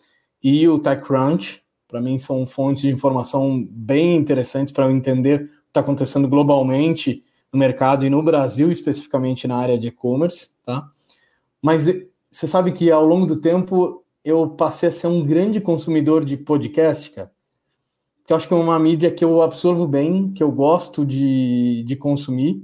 e 0.44 0.68
o 0.68 0.78
TechCrunch, 0.78 1.64
para 1.88 2.00
mim, 2.00 2.20
são 2.20 2.46
fontes 2.46 2.84
de 2.84 2.92
informação 2.92 3.66
bem 3.68 4.16
interessantes 4.16 4.72
para 4.72 4.86
eu 4.86 4.92
entender 4.92 5.42
o 5.42 5.46
que 5.48 5.52
está 5.70 5.80
acontecendo 5.80 6.28
globalmente 6.28 7.24
no 7.52 7.58
mercado 7.58 8.06
e 8.06 8.12
no 8.12 8.22
Brasil, 8.22 8.70
especificamente 8.70 9.48
na 9.48 9.58
área 9.58 9.80
de 9.80 9.88
e-commerce, 9.88 10.52
tá? 10.64 10.88
Mas 11.60 11.88
você 12.30 12.46
sabe 12.46 12.72
que 12.72 12.92
ao 12.92 13.06
longo 13.06 13.26
do 13.26 13.42
tempo 13.42 14.04
eu 14.24 14.48
passei 14.48 14.90
a 14.90 14.92
ser 14.92 15.08
um 15.08 15.26
grande 15.26 15.60
consumidor 15.60 16.24
de 16.24 16.38
podcast, 16.38 17.10
cara. 17.10 17.32
Que 18.28 18.34
eu 18.34 18.38
acho 18.38 18.48
que 18.48 18.54
é 18.54 18.58
uma 18.58 18.78
mídia 18.78 19.10
que 19.10 19.26
eu 19.26 19.42
absorvo 19.42 19.88
bem, 19.88 20.32
que 20.34 20.44
eu 20.44 20.52
gosto 20.52 21.04
de, 21.04 21.84
de 21.88 21.96
consumir. 21.96 22.62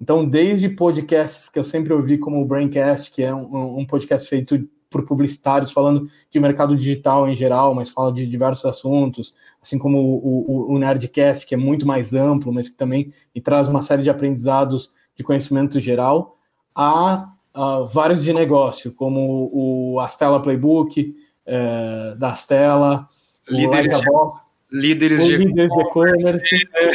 Então, 0.00 0.28
desde 0.28 0.68
podcasts 0.68 1.48
que 1.48 1.58
eu 1.58 1.64
sempre 1.64 1.94
ouvi, 1.94 2.18
como 2.18 2.42
o 2.42 2.44
Braincast, 2.44 3.10
que 3.10 3.22
é 3.22 3.34
um, 3.34 3.78
um 3.78 3.86
podcast 3.86 4.28
feito 4.28 4.68
por 4.90 5.04
publicitários 5.04 5.70
falando 5.70 6.08
de 6.30 6.40
mercado 6.40 6.76
digital 6.76 7.28
em 7.28 7.34
geral, 7.34 7.74
mas 7.74 7.90
fala 7.90 8.12
de 8.12 8.26
diversos 8.26 8.64
assuntos, 8.64 9.34
assim 9.62 9.78
como 9.78 9.98
o, 9.98 10.70
o, 10.70 10.74
o 10.74 10.78
Nerdcast, 10.78 11.46
que 11.46 11.54
é 11.54 11.58
muito 11.58 11.86
mais 11.86 12.14
amplo, 12.14 12.52
mas 12.52 12.68
que 12.68 12.76
também 12.76 13.12
traz 13.42 13.68
uma 13.68 13.82
série 13.82 14.02
de 14.02 14.10
aprendizados 14.10 14.94
de 15.14 15.22
conhecimento 15.22 15.78
geral, 15.78 16.38
há 16.74 17.32
uh, 17.54 17.84
vários 17.86 18.24
de 18.24 18.32
negócio, 18.32 18.92
como 18.92 19.50
o 19.52 20.00
Astela 20.00 20.40
Playbook, 20.40 21.14
uh, 21.46 22.16
da 22.18 22.30
Astela, 22.30 23.08
like 23.48 23.88
Boss, 24.06 24.42
líderes 24.70 25.24
de 25.24 25.34
e-commerce. 25.62 26.44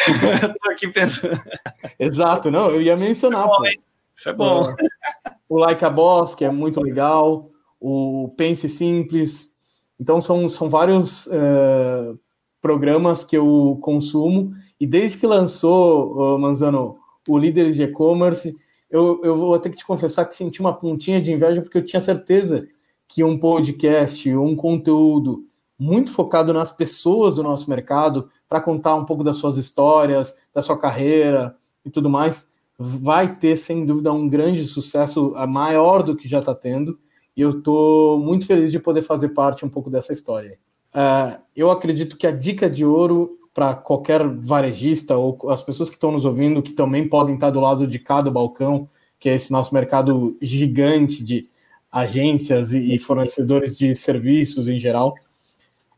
Estou 0.07 0.71
aqui 0.71 0.87
pensando. 0.87 1.41
Exato, 1.99 2.51
não, 2.51 2.69
eu 2.69 2.81
ia 2.81 2.95
mencionar. 2.95 3.47
Isso 4.15 4.29
é 4.29 4.33
bom. 4.33 4.61
Isso 4.61 4.75
é 4.75 4.75
bom. 4.75 4.75
O 5.49 5.57
Like 5.57 5.83
a 5.83 5.89
Boss, 5.89 6.35
que 6.35 6.45
é 6.45 6.51
muito 6.51 6.81
legal 6.81 7.49
o 7.79 8.33
Pense 8.37 8.69
Simples. 8.69 9.51
Então, 9.99 10.21
são, 10.21 10.47
são 10.49 10.69
vários 10.69 11.27
uh, 11.27 12.17
programas 12.61 13.23
que 13.23 13.37
eu 13.37 13.77
consumo, 13.81 14.51
e 14.79 14.87
desde 14.87 15.17
que 15.17 15.27
lançou, 15.27 16.35
uh, 16.35 16.39
Manzano, 16.39 16.97
o 17.27 17.37
Líderes 17.37 17.75
de 17.75 17.83
E-Commerce, 17.83 18.55
eu, 18.89 19.21
eu 19.23 19.35
vou 19.37 19.57
ter 19.59 19.69
que 19.69 19.77
te 19.77 19.85
confessar 19.85 20.25
que 20.25 20.35
senti 20.35 20.61
uma 20.61 20.73
pontinha 20.73 21.21
de 21.21 21.31
inveja, 21.31 21.61
porque 21.61 21.77
eu 21.77 21.85
tinha 21.85 21.99
certeza 21.99 22.67
que 23.07 23.23
um 23.23 23.37
podcast, 23.37 24.35
um 24.35 24.55
conteúdo 24.55 25.45
muito 25.77 26.11
focado 26.11 26.53
nas 26.53 26.71
pessoas 26.71 27.35
do 27.35 27.43
nosso 27.43 27.69
mercado, 27.69 28.29
para 28.47 28.61
contar 28.61 28.95
um 28.95 29.05
pouco 29.05 29.23
das 29.23 29.37
suas 29.37 29.57
histórias, 29.57 30.37
da 30.53 30.61
sua 30.61 30.77
carreira 30.77 31.55
e 31.85 31.89
tudo 31.89 32.09
mais, 32.09 32.49
vai 32.77 33.35
ter, 33.35 33.57
sem 33.57 33.85
dúvida, 33.85 34.11
um 34.11 34.27
grande 34.27 34.65
sucesso 34.65 35.33
maior 35.47 36.03
do 36.03 36.15
que 36.15 36.27
já 36.27 36.39
está 36.39 36.53
tendo. 36.53 36.97
E 37.35 37.41
eu 37.41 37.49
estou 37.49 38.19
muito 38.19 38.45
feliz 38.45 38.71
de 38.71 38.79
poder 38.79 39.01
fazer 39.01 39.29
parte 39.29 39.65
um 39.65 39.69
pouco 39.69 39.89
dessa 39.89 40.13
história. 40.13 40.57
Uh, 40.93 41.41
eu 41.55 41.71
acredito 41.71 42.17
que 42.17 42.27
a 42.27 42.31
dica 42.31 42.69
de 42.69 42.85
ouro 42.85 43.39
para 43.53 43.75
qualquer 43.75 44.27
varejista 44.27 45.15
ou 45.15 45.49
as 45.49 45.61
pessoas 45.61 45.89
que 45.89 45.95
estão 45.95 46.11
nos 46.11 46.25
ouvindo, 46.25 46.61
que 46.61 46.73
também 46.73 47.07
podem 47.07 47.35
estar 47.35 47.51
do 47.51 47.59
lado 47.59 47.85
de 47.85 47.99
cada 47.99 48.29
balcão, 48.31 48.87
que 49.19 49.29
é 49.29 49.35
esse 49.35 49.51
nosso 49.51 49.73
mercado 49.73 50.35
gigante 50.41 51.23
de 51.23 51.47
agências 51.91 52.73
e 52.73 52.97
fornecedores 52.97 53.77
de 53.77 53.95
serviços 53.95 54.67
em 54.67 54.79
geral, 54.79 55.15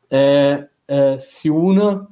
é, 0.10 0.68
é, 0.88 1.18
se 1.18 1.50
una 1.50 2.08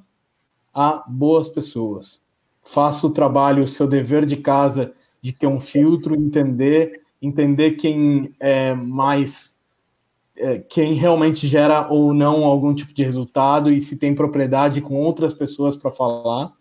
a 0.73 1.03
boas 1.07 1.49
pessoas. 1.49 2.23
Faça 2.61 3.05
o 3.05 3.11
trabalho, 3.11 3.63
o 3.63 3.67
seu 3.67 3.87
dever 3.87 4.25
de 4.25 4.37
casa 4.37 4.93
de 5.21 5.31
ter 5.31 5.47
um 5.47 5.59
filtro, 5.59 6.15
entender, 6.15 7.01
entender 7.21 7.71
quem 7.71 8.33
é 8.39 8.73
mais 8.73 9.53
é, 10.35 10.57
quem 10.57 10.93
realmente 10.93 11.47
gera 11.47 11.87
ou 11.89 12.13
não 12.13 12.43
algum 12.43 12.73
tipo 12.73 12.93
de 12.93 13.03
resultado 13.03 13.71
e 13.71 13.79
se 13.79 13.97
tem 13.97 14.15
propriedade 14.15 14.81
com 14.81 14.95
outras 14.95 15.33
pessoas 15.33 15.75
para 15.75 15.91
falar 15.91 16.51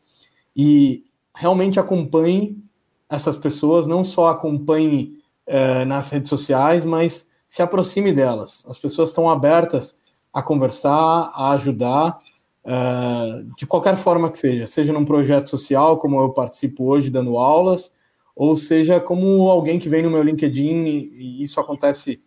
e 0.54 1.04
realmente 1.34 1.80
acompanhe 1.80 2.62
essas 3.08 3.36
pessoas, 3.36 3.86
não 3.86 4.04
só 4.04 4.28
acompanhe 4.28 5.18
é, 5.46 5.84
nas 5.84 6.10
redes 6.10 6.28
sociais, 6.28 6.84
mas 6.84 7.30
se 7.48 7.62
aproxime 7.62 8.12
delas. 8.12 8.64
As 8.68 8.78
pessoas 8.78 9.10
estão 9.10 9.28
abertas 9.28 9.98
a 10.32 10.42
conversar, 10.42 11.30
a 11.34 11.50
ajudar, 11.52 12.18
é, 12.64 13.44
de 13.56 13.66
qualquer 13.66 13.96
forma 13.96 14.30
que 14.30 14.38
seja, 14.38 14.66
seja 14.66 14.92
num 14.92 15.04
projeto 15.04 15.50
social, 15.50 15.96
como 15.98 16.20
eu 16.20 16.30
participo 16.30 16.84
hoje 16.84 17.10
dando 17.10 17.36
aulas, 17.36 17.94
ou 18.34 18.56
seja 18.56 19.00
como 19.00 19.48
alguém 19.50 19.78
que 19.78 19.88
vem 19.88 20.02
no 20.02 20.10
meu 20.10 20.22
LinkedIn 20.22 20.86
e 20.86 21.42
isso 21.42 21.60
acontece 21.60 22.22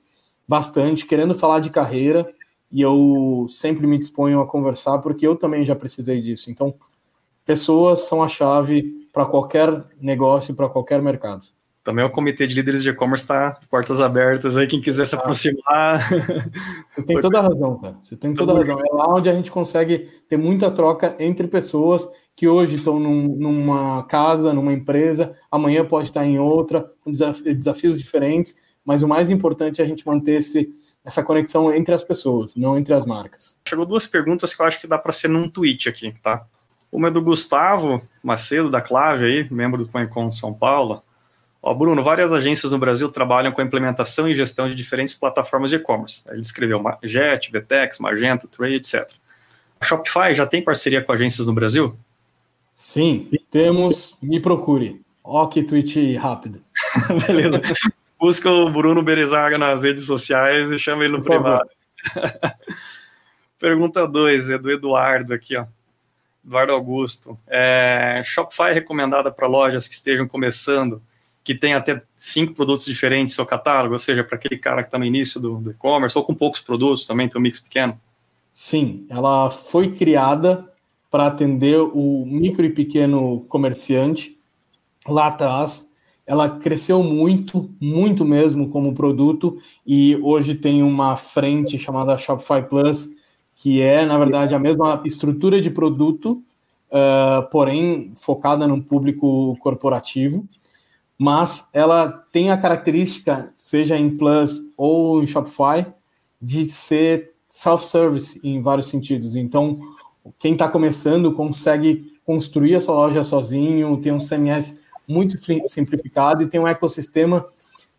bastante, 0.48 1.06
querendo 1.06 1.34
falar 1.34 1.60
de 1.60 1.70
carreira, 1.70 2.32
e 2.72 2.82
eu 2.82 3.48
sempre 3.50 3.88
me 3.88 3.98
disponho 3.98 4.40
a 4.40 4.48
conversar, 4.48 5.00
porque 5.00 5.26
eu 5.26 5.36
também 5.36 5.64
já 5.64 5.76
precisei 5.76 6.22
disso. 6.22 6.52
Então, 6.52 6.74
pessoas 7.46 8.02
são 8.02 8.22
a 8.22 8.28
chave 8.28 9.08
para 9.12 9.26
qualquer 9.26 9.86
negócio, 10.00 10.54
para 10.54 10.70
qualquer 10.70 11.02
mercado. 11.02 11.46
Também 11.86 12.04
o 12.04 12.10
comitê 12.10 12.48
de 12.48 12.56
líderes 12.56 12.82
de 12.82 12.90
e-commerce 12.90 13.24
está 13.24 13.60
portas 13.70 14.02
abertas 14.02 14.58
aí, 14.58 14.66
quem 14.66 14.82
quiser 14.82 15.06
se 15.06 15.14
aproximar. 15.14 16.10
Você 16.90 17.04
tem 17.04 17.20
toda 17.20 17.38
a 17.38 17.44
razão, 17.44 17.78
cara. 17.78 17.96
Você 18.04 18.18
tem 18.18 18.34
toda 18.34 18.54
a 18.54 18.58
razão. 18.58 18.80
É 18.80 18.92
lá 18.92 19.14
onde 19.14 19.30
a 19.30 19.34
gente 19.34 19.52
consegue 19.52 20.10
ter 20.28 20.36
muita 20.36 20.72
troca 20.72 21.16
entre 21.20 21.48
pessoas 21.48 22.10
que 22.36 22.48
hoje 22.48 22.74
estão 22.74 23.00
num, 23.00 23.28
numa 23.38 24.02
casa, 24.08 24.52
numa 24.52 24.74
empresa, 24.74 25.36
amanhã 25.52 25.86
pode 25.86 26.08
estar 26.08 26.26
em 26.26 26.40
outra, 26.40 26.92
com 27.02 27.12
desafios 27.12 28.00
diferentes, 28.00 28.56
mas 28.84 29.04
o 29.04 29.08
mais 29.08 29.30
importante 29.30 29.80
é 29.80 29.86
a 29.86 29.88
gente 29.88 30.08
manter 30.08 30.40
esse, 30.40 30.72
essa 31.06 31.22
conexão 31.22 31.72
entre 31.72 31.94
as 31.94 32.04
pessoas, 32.04 32.56
não 32.56 32.76
entre 32.76 32.96
as 32.96 33.06
marcas. 33.06 33.60
Chegou 33.70 33.86
duas 33.86 34.08
perguntas 34.08 34.56
que 34.56 34.62
eu 34.62 34.66
acho 34.66 34.82
que 34.82 34.88
dá 34.88 34.98
para 34.98 35.12
ser 35.12 35.28
num 35.28 35.48
tweet 35.48 35.88
aqui, 35.88 36.16
tá? 36.24 36.48
Uma 36.92 37.10
é 37.10 37.12
do 37.12 37.22
Gustavo 37.22 38.02
Macedo, 38.24 38.72
da 38.72 38.82
Clave 38.82 39.26
aí, 39.26 39.48
membro 39.52 39.86
do 39.86 39.92
CoinCon 39.92 40.32
São 40.32 40.52
Paulo. 40.52 41.04
Ó, 41.66 41.74
Bruno, 41.74 42.04
várias 42.04 42.32
agências 42.32 42.72
no 42.72 42.78
Brasil 42.78 43.10
trabalham 43.10 43.52
com 43.52 43.60
a 43.60 43.64
implementação 43.64 44.30
e 44.30 44.36
gestão 44.36 44.70
de 44.70 44.76
diferentes 44.76 45.16
plataformas 45.16 45.72
de 45.72 45.78
e-commerce. 45.78 46.24
Ele 46.30 46.42
escreveu 46.42 46.82
Jet, 47.02 47.52
Vtex, 47.52 47.98
Magento, 47.98 48.48
Trade, 48.48 48.76
etc. 48.76 49.10
A 49.80 49.86
Shopify 49.86 50.36
já 50.36 50.46
tem 50.46 50.62
parceria 50.62 51.02
com 51.04 51.12
agências 51.12 51.48
no 51.48 51.54
Brasil? 51.54 51.98
Sim, 52.74 53.30
temos. 53.50 54.16
Me 54.22 54.40
procure. 54.40 55.02
Ó, 55.24 55.48
que 55.48 55.64
tweet 55.64 56.16
rápido. 56.18 56.62
Beleza 57.26 57.62
busca 58.20 58.50
o 58.50 58.72
Bruno 58.72 59.04
Berezaga 59.04 59.56
nas 59.56 59.84
redes 59.84 60.06
sociais 60.06 60.72
e 60.72 60.80
chama 60.80 61.04
ele 61.04 61.14
no 61.14 61.24
Por 61.24 61.36
privado. 61.36 61.70
Pergunta 63.60 64.08
2, 64.08 64.50
é 64.50 64.58
do 64.58 64.72
Eduardo 64.72 65.34
aqui, 65.34 65.56
ó. 65.56 65.66
Eduardo 66.44 66.74
Augusto. 66.74 67.40
É, 67.48 68.22
Shopify 68.26 68.70
é 68.70 68.74
recomendada 68.74 69.32
para 69.32 69.48
lojas 69.48 69.88
que 69.88 69.94
estejam 69.94 70.28
começando, 70.28 71.02
que 71.46 71.56
tem 71.56 71.74
até 71.74 72.02
cinco 72.18 72.54
produtos 72.54 72.84
diferentes 72.84 73.34
no 73.34 73.36
seu 73.38 73.46
catálogo, 73.46 73.94
ou 73.94 74.00
seja, 74.00 74.22
para 74.22 74.36
aquele 74.36 74.58
cara 74.58 74.82
que 74.82 74.90
está 74.90 75.00
no 75.00 75.06
início 75.06 75.40
do, 75.40 75.60
do 75.60 75.72
e-commerce, 75.72 76.18
ou 76.18 76.26
com 76.26 76.36
poucos 76.36 76.60
produtos 76.60 77.08
também, 77.08 77.30
tem 77.30 77.40
um 77.40 77.42
mix 77.42 77.62
pequeno? 77.62 77.98
Sim, 78.54 79.06
ela 79.10 79.50
foi 79.50 79.94
criada 79.94 80.70
para 81.10 81.28
atender 81.28 81.80
o 81.80 82.26
micro 82.26 82.66
e 82.66 82.70
pequeno 82.70 83.46
comerciante 83.48 84.38
lá 85.08 85.28
atrás 85.28 85.90
ela 86.26 86.50
cresceu 86.50 87.04
muito, 87.04 87.70
muito 87.80 88.26
mesmo 88.26 88.70
como 88.70 88.96
produto 88.96 89.58
e 89.86 90.16
hoje 90.18 90.56
tem 90.56 90.82
uma 90.82 91.16
frente 91.16 91.78
chamada 91.78 92.18
Shopify 92.18 92.64
Plus, 92.68 93.10
que 93.58 93.80
é, 93.80 94.06
na 94.06 94.18
verdade, 94.18 94.56
a 94.56 94.60
mesma 94.60 95.02
estrutura 95.06 95.62
de 95.62 95.70
produto, 95.70 96.42
uh, 96.90 97.48
porém 97.52 98.12
focada 98.16 98.68
no 98.68 98.82
público 98.82 99.56
corporativo, 99.60 100.46
mas 101.18 101.70
ela 101.74 102.10
tem 102.32 102.52
a 102.52 102.58
característica, 102.58 103.54
seja 103.58 103.98
em 103.98 104.18
Plus 104.18 104.62
ou 104.76 105.24
em 105.24 105.28
Shopify, 105.28 105.86
de 106.42 106.66
ser 106.66 107.32
self-service 107.48 108.40
em 108.44 108.62
vários 108.62 108.88
sentidos. 108.88 109.36
Então, 109.36 109.80
quem 110.38 110.54
está 110.54 110.68
começando 110.68 111.32
consegue 111.32 112.20
construir 112.26 112.76
a 112.76 112.82
sua 112.82 112.96
loja 112.96 113.24
sozinho, 113.24 113.98
tem 113.98 114.12
um 114.12 114.20
CMS 114.20 114.80
muito 115.08 115.36
simplificado 115.68 116.44
e 116.44 116.48
tem 116.48 116.60
um 116.60 116.68
ecossistema 116.68 117.46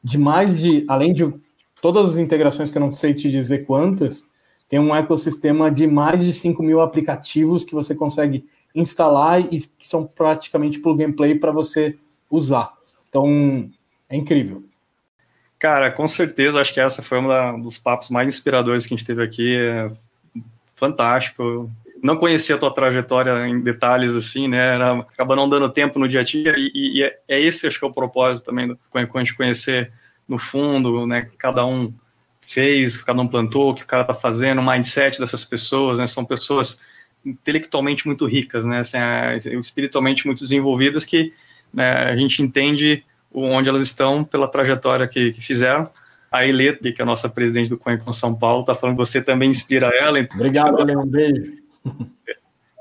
de 0.03 0.19
mais 0.19 0.61
de, 0.61 0.85
além 0.89 1.15
de 1.15 1.33
todas 1.81 2.11
as 2.11 2.17
integrações 2.17 2.71
que 2.71 2.77
eu 2.77 2.81
não 2.81 2.93
sei 2.93 3.15
te 3.15 3.31
dizer 3.31 3.65
quantas, 3.65 4.27
tem 4.69 4.79
um 4.79 4.95
ecossistema 4.95 5.71
de 5.71 5.87
mais 5.87 6.25
de 6.25 6.33
5 6.33 6.63
mil 6.63 6.81
aplicativos 6.81 7.65
que 7.65 7.75
você 7.75 7.95
consegue 7.95 8.45
instalar 8.75 9.41
e 9.53 9.61
que 9.61 9.87
são 9.87 10.05
praticamente 10.05 10.81
plug 10.81 11.03
and 11.03 11.13
play 11.13 11.35
para 11.39 11.53
você 11.53 11.97
usar. 12.31 12.76
Então, 13.09 13.71
é 14.09 14.17
incrível. 14.17 14.65
Cara, 15.59 15.91
com 15.91 16.07
certeza, 16.07 16.61
acho 16.61 16.73
que 16.73 16.81
essa 16.81 17.03
foi 17.03 17.19
um 17.19 17.61
dos 17.61 17.79
papos 17.79 18.11
mais 18.11 18.29
inspiradores 18.29 18.87
que 18.87 18.95
a 18.95 18.97
gente 18.97 19.07
teve 19.07 19.23
aqui. 19.23 19.57
É 19.57 19.91
fantástico 20.75 21.71
não 22.03 22.17
conhecia 22.17 22.55
a 22.55 22.59
tua 22.59 22.73
trajetória 22.73 23.47
em 23.49 23.61
detalhes 23.61 24.15
assim, 24.15 24.49
né? 24.49 24.75
Era, 24.75 24.93
acaba 25.01 25.37
não 25.37 25.49
dando 25.49 25.69
tempo 25.69 25.99
no 25.99 26.09
dia 26.09 26.21
a 26.21 26.25
dia 26.25 26.55
e, 26.57 26.99
e 26.99 27.03
é, 27.03 27.19
é, 27.29 27.41
esse 27.41 27.67
acho 27.67 27.79
que 27.79 27.85
é 27.85 27.89
o 27.89 27.93
propósito 27.93 28.47
também 28.47 28.69
do 28.69 28.79
a 28.95 29.19
gente 29.19 29.35
conhecer 29.35 29.93
no 30.29 30.39
fundo, 30.39 31.07
né? 31.07 31.29
Cada 31.39 31.67
um 31.67 31.93
fez, 32.41 32.97
cada 32.99 33.21
um 33.21 33.27
plantou, 33.27 33.71
o 33.71 33.75
que 33.75 33.83
o 33.83 33.87
cara 33.87 34.05
tá 34.05 34.15
fazendo, 34.15 34.61
o 34.61 34.67
mindset 34.67 35.19
dessas 35.19 35.45
pessoas, 35.45 35.99
né? 35.99 36.07
São 36.07 36.25
pessoas 36.25 36.81
intelectualmente 37.25 38.07
muito 38.07 38.25
ricas, 38.27 38.65
né? 38.65 38.81
Assim, 38.81 38.99
é, 38.99 39.37
espiritualmente 39.59 40.27
muito 40.27 40.41
desenvolvidas 40.41 41.05
que 41.05 41.33
né, 41.77 42.11
a 42.11 42.17
gente 42.17 42.43
entende 42.43 43.05
onde 43.33 43.69
elas 43.69 43.83
estão 43.83 44.25
pela 44.25 44.49
trajetória 44.49 45.07
que, 45.07 45.33
que 45.33 45.43
fizeram. 45.43 45.91
A 46.33 46.47
Eleta, 46.47 46.91
que 46.91 47.01
é 47.01 47.03
a 47.03 47.07
nossa 47.07 47.29
presidente 47.29 47.69
do 47.69 47.79
com 47.79 48.13
São 48.13 48.35
Paulo, 48.35 48.63
está 48.63 48.75
falando 48.75 48.97
que 48.97 49.05
você 49.05 49.23
também 49.23 49.51
inspira 49.51 49.89
ela. 49.95 50.19
Obrigado, 50.35 50.81
Helena. 50.81 51.03
Um 51.03 51.07
beijo. 51.07 51.53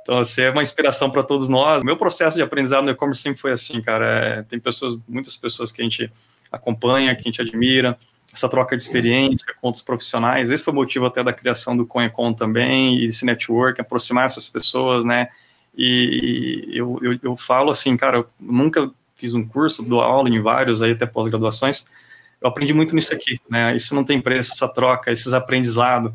Então, 0.01 0.17
você 0.17 0.43
é 0.43 0.51
uma 0.51 0.61
inspiração 0.61 1.09
para 1.09 1.23
todos 1.23 1.49
nós. 1.49 1.83
Meu 1.83 1.97
processo 1.97 2.37
de 2.37 2.43
aprendizado 2.43 2.85
no 2.85 2.91
e-commerce 2.91 3.21
sempre 3.21 3.41
foi 3.41 3.51
assim, 3.51 3.81
cara. 3.81 4.05
É, 4.05 4.43
tem 4.43 4.59
pessoas, 4.59 4.99
muitas 5.07 5.35
pessoas 5.35 5.71
que 5.71 5.81
a 5.81 5.83
gente 5.83 6.11
acompanha, 6.51 7.13
que 7.15 7.21
a 7.21 7.23
gente 7.23 7.41
admira, 7.41 7.97
essa 8.31 8.47
troca 8.47 8.77
de 8.77 8.83
experiência 8.83 9.47
com 9.59 9.67
outros 9.67 9.83
profissionais. 9.83 10.51
Esse 10.51 10.63
foi 10.63 10.73
o 10.73 10.75
motivo 10.75 11.05
até 11.05 11.23
da 11.23 11.33
criação 11.33 11.75
do 11.75 11.85
ConEcon 11.85 12.33
também, 12.33 12.99
e 12.99 13.05
esse 13.05 13.25
network, 13.25 13.81
aproximar 13.81 14.27
essas 14.27 14.47
pessoas, 14.47 15.03
né? 15.03 15.29
E 15.77 16.67
eu, 16.71 16.99
eu, 17.01 17.19
eu 17.21 17.35
falo 17.35 17.69
assim, 17.69 17.97
cara, 17.97 18.17
eu 18.17 18.29
nunca 18.39 18.89
fiz 19.15 19.33
um 19.33 19.45
curso, 19.45 19.83
dou 19.83 20.01
aula 20.01 20.29
em 20.29 20.41
vários 20.41 20.81
aí, 20.81 20.91
até 20.91 21.05
pós-graduações. 21.05 21.85
Eu 22.41 22.47
aprendi 22.47 22.73
muito 22.73 22.93
nisso 22.95 23.13
aqui, 23.13 23.39
né? 23.49 23.75
Isso 23.75 23.95
não 23.95 24.03
tem 24.03 24.21
preço, 24.21 24.53
essa 24.53 24.67
troca, 24.67 25.11
esses 25.11 25.33
aprendizados 25.33 26.13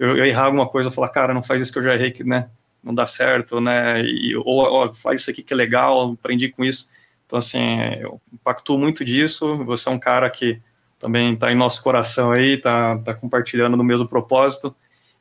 eu, 0.00 0.16
eu 0.16 0.24
errar 0.24 0.44
alguma 0.44 0.66
coisa, 0.66 0.90
falar, 0.90 1.10
cara, 1.10 1.34
não 1.34 1.42
faz 1.42 1.60
isso 1.60 1.70
que 1.70 1.78
eu 1.78 1.82
já 1.82 1.94
errei, 1.94 2.10
que 2.10 2.24
né, 2.24 2.48
não 2.82 2.94
dá 2.94 3.06
certo, 3.06 3.60
né? 3.60 4.02
E, 4.02 4.34
ou, 4.34 4.92
faz 4.94 5.20
isso 5.20 5.30
aqui 5.30 5.42
que 5.42 5.52
é 5.52 5.56
legal, 5.56 6.12
aprendi 6.12 6.48
com 6.48 6.64
isso. 6.64 6.88
Então, 7.26 7.38
assim, 7.38 7.60
eu 8.00 8.18
impactuo 8.32 8.78
muito 8.78 9.04
disso. 9.04 9.62
Você 9.64 9.90
é 9.90 9.92
um 9.92 9.98
cara 9.98 10.30
que 10.30 10.58
também 10.98 11.34
está 11.34 11.52
em 11.52 11.54
nosso 11.54 11.82
coração 11.82 12.32
aí, 12.32 12.54
está 12.54 12.96
tá 12.98 13.14
compartilhando 13.14 13.76
no 13.76 13.84
mesmo 13.84 14.08
propósito. 14.08 14.74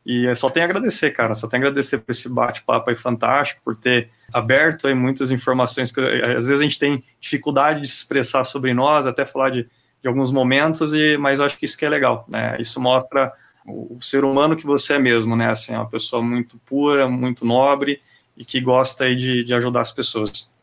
E 0.05 0.33
só 0.35 0.49
tem 0.49 0.63
a 0.63 0.65
agradecer, 0.65 1.11
cara. 1.11 1.35
Só 1.35 1.47
tem 1.47 1.57
a 1.57 1.61
agradecer 1.61 1.99
por 1.99 2.11
esse 2.11 2.29
bate-papo 2.29 2.89
aí 2.89 2.95
fantástico, 2.95 3.61
por 3.63 3.75
ter 3.75 4.09
aberto 4.33 4.87
aí 4.87 4.93
muitas 4.93 5.31
informações 5.31 5.91
que 5.91 5.99
às 5.99 6.47
vezes 6.47 6.59
a 6.59 6.63
gente 6.63 6.79
tem 6.79 7.03
dificuldade 7.19 7.81
de 7.81 7.87
se 7.87 7.97
expressar 7.97 8.43
sobre 8.43 8.73
nós, 8.73 9.05
até 9.07 9.25
falar 9.25 9.49
de, 9.49 9.67
de 10.01 10.07
alguns 10.07 10.31
momentos, 10.31 10.93
e 10.93 11.17
mas 11.17 11.39
eu 11.39 11.45
acho 11.45 11.57
que 11.57 11.65
isso 11.65 11.77
que 11.77 11.85
é 11.85 11.89
legal, 11.89 12.25
né? 12.27 12.55
Isso 12.59 12.79
mostra 12.79 13.31
o, 13.65 13.97
o, 13.97 14.01
ser 14.01 14.23
humano 14.23 14.55
que 14.55 14.65
você 14.65 14.93
é 14.93 14.99
mesmo, 14.99 15.35
né? 15.35 15.49
Assim, 15.49 15.73
é 15.73 15.77
uma 15.77 15.89
pessoa 15.89 16.21
muito 16.21 16.57
pura, 16.65 17.07
muito 17.07 17.45
nobre 17.45 18.01
e 18.37 18.45
que 18.45 18.59
gosta 18.59 19.05
aí 19.05 19.15
de, 19.15 19.43
de 19.43 19.53
ajudar 19.53 19.81
as 19.81 19.91
pessoas. 19.91 20.53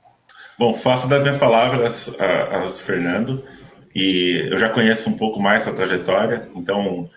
Bom, 0.59 0.75
faço 0.75 1.07
das 1.07 1.21
minhas 1.21 1.39
palavras 1.39 2.15
a, 2.19 2.59
a 2.59 2.69
Fernando 2.71 3.45
e 3.95 4.49
eu 4.51 4.57
já 4.57 4.69
conheço 4.71 5.11
um 5.11 5.17
pouco 5.17 5.41
mais 5.41 5.65
sua 5.65 5.75
trajetória, 5.75 6.49
então, 6.55 7.11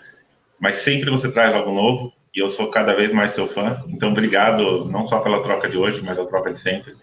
mas 0.60 0.78
sempre 0.78 1.10
você 1.10 1.32
traz 1.32 1.54
algo 1.54 1.72
novo 1.72 2.14
e 2.36 2.40
eu 2.40 2.50
sou 2.50 2.70
cada 2.70 2.96
vez 2.96 3.14
mais 3.14 3.32
seu 3.32 3.48
fã. 3.48 3.84
Então, 3.88 4.12
obrigado 4.12 4.86
não 4.86 5.08
só 5.08 5.20
pela 5.20 5.42
troca 5.42 5.70
de 5.70 5.78
hoje, 5.78 6.02
mas 6.02 6.20
a 6.20 6.26
troca 6.26 6.54
de 6.54 6.60
sempre. 6.60 6.94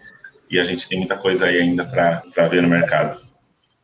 E 0.49 0.59
a 0.59 0.63
gente 0.63 0.87
tem 0.87 0.99
muita 0.99 1.17
coisa 1.17 1.45
aí 1.45 1.59
ainda 1.59 1.85
para 1.85 2.47
ver 2.47 2.61
no 2.61 2.69
mercado 2.69 3.21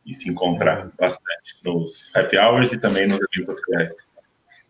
e 0.06 0.14
se 0.14 0.28
encontrar 0.28 0.90
bastante 0.98 1.56
nos 1.64 2.14
happy 2.14 2.38
hours 2.38 2.72
e 2.72 2.80
também 2.80 3.06
nos 3.06 3.18
eventos 3.20 3.48
oficiais. 3.48 3.92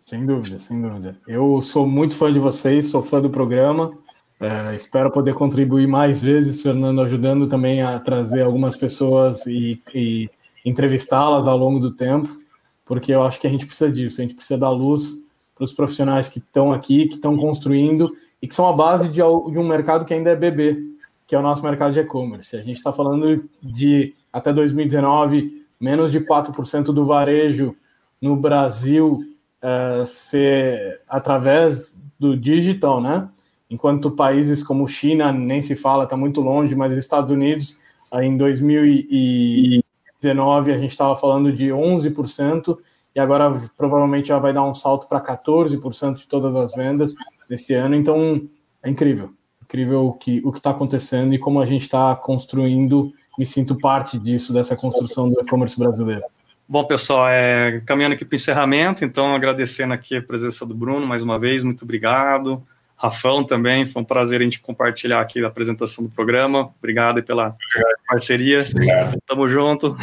Sem 0.00 0.26
dúvida, 0.26 0.58
sem 0.58 0.80
dúvida. 0.80 1.16
Eu 1.26 1.62
sou 1.62 1.86
muito 1.86 2.16
fã 2.16 2.32
de 2.32 2.38
vocês, 2.38 2.88
sou 2.90 3.02
fã 3.02 3.20
do 3.20 3.30
programa. 3.30 3.96
É, 4.40 4.74
espero 4.74 5.10
poder 5.10 5.34
contribuir 5.34 5.86
mais 5.86 6.22
vezes, 6.22 6.60
Fernando, 6.60 7.00
ajudando 7.00 7.46
também 7.46 7.82
a 7.82 7.98
trazer 7.98 8.42
algumas 8.42 8.76
pessoas 8.76 9.46
e, 9.46 9.80
e 9.94 10.28
entrevistá-las 10.64 11.46
ao 11.46 11.56
longo 11.56 11.78
do 11.78 11.94
tempo, 11.94 12.36
porque 12.84 13.12
eu 13.12 13.22
acho 13.22 13.40
que 13.40 13.46
a 13.46 13.50
gente 13.50 13.66
precisa 13.66 13.90
disso, 13.90 14.20
a 14.20 14.24
gente 14.24 14.34
precisa 14.34 14.58
dar 14.58 14.70
luz 14.70 15.24
para 15.54 15.64
os 15.64 15.72
profissionais 15.72 16.28
que 16.28 16.38
estão 16.38 16.72
aqui, 16.72 17.06
que 17.06 17.14
estão 17.14 17.36
construindo 17.36 18.14
e 18.42 18.48
que 18.48 18.54
são 18.54 18.68
a 18.68 18.72
base 18.72 19.08
de, 19.08 19.16
de 19.16 19.58
um 19.58 19.66
mercado 19.66 20.04
que 20.04 20.12
ainda 20.12 20.30
é 20.30 20.36
bebê, 20.36 20.76
que 21.26 21.34
é 21.34 21.38
o 21.38 21.42
nosso 21.42 21.62
mercado 21.62 21.92
de 21.92 22.00
e-commerce. 22.00 22.56
A 22.56 22.62
gente 22.62 22.76
está 22.76 22.92
falando 22.92 23.48
de, 23.62 24.14
até 24.32 24.52
2019, 24.52 25.64
menos 25.80 26.12
de 26.12 26.20
4% 26.20 26.86
do 26.86 27.06
varejo 27.06 27.74
no 28.20 28.36
Brasil 28.36 29.24
uh, 29.62 30.06
ser 30.06 31.00
através 31.08 31.96
do 32.18 32.36
digital, 32.36 33.00
né? 33.00 33.28
Enquanto 33.70 34.10
países 34.10 34.62
como 34.62 34.86
China 34.86 35.32
nem 35.32 35.62
se 35.62 35.74
fala, 35.74 36.04
está 36.04 36.16
muito 36.16 36.40
longe, 36.40 36.74
mas 36.74 36.96
Estados 36.96 37.30
Unidos, 37.30 37.78
em 38.22 39.83
2019, 40.24 40.72
a 40.72 40.78
gente 40.78 40.90
estava 40.90 41.14
falando 41.16 41.52
de 41.52 41.68
11%, 41.68 42.78
e 43.14 43.20
agora 43.20 43.52
provavelmente 43.76 44.28
já 44.28 44.38
vai 44.38 44.52
dar 44.52 44.64
um 44.64 44.74
salto 44.74 45.06
para 45.06 45.20
14% 45.20 46.16
de 46.16 46.26
todas 46.26 46.54
as 46.56 46.74
vendas 46.74 47.14
esse 47.50 47.74
ano. 47.74 47.94
Então, 47.94 48.48
é 48.82 48.90
incrível. 48.90 49.30
Incrível 49.62 50.06
o 50.06 50.12
que 50.12 50.40
o 50.44 50.50
está 50.50 50.70
acontecendo 50.70 51.32
e 51.34 51.38
como 51.38 51.60
a 51.60 51.66
gente 51.66 51.82
está 51.82 52.14
construindo. 52.16 53.12
Me 53.38 53.46
sinto 53.46 53.76
parte 53.76 54.18
disso, 54.18 54.52
dessa 54.52 54.76
construção 54.76 55.28
do 55.28 55.40
e-commerce 55.40 55.78
brasileiro. 55.78 56.22
Bom, 56.68 56.84
pessoal, 56.84 57.28
é, 57.28 57.80
caminhando 57.84 58.14
aqui 58.14 58.24
para 58.24 58.34
o 58.34 58.36
encerramento, 58.36 59.04
então 59.04 59.34
agradecendo 59.34 59.92
aqui 59.92 60.16
a 60.16 60.22
presença 60.22 60.64
do 60.64 60.74
Bruno 60.74 61.06
mais 61.06 61.22
uma 61.22 61.38
vez, 61.38 61.62
muito 61.62 61.84
obrigado. 61.84 62.62
Rafão 62.96 63.44
também, 63.44 63.86
foi 63.86 64.02
um 64.02 64.04
prazer 64.04 64.40
a 64.40 64.44
gente 64.44 64.60
compartilhar 64.60 65.20
aqui 65.20 65.44
a 65.44 65.48
apresentação 65.48 66.04
do 66.04 66.10
programa. 66.10 66.70
Obrigado 66.78 67.22
pela 67.22 67.54
parceria. 68.08 68.60
Obrigado. 68.60 69.18
Tamo 69.26 69.48
junto. 69.48 69.96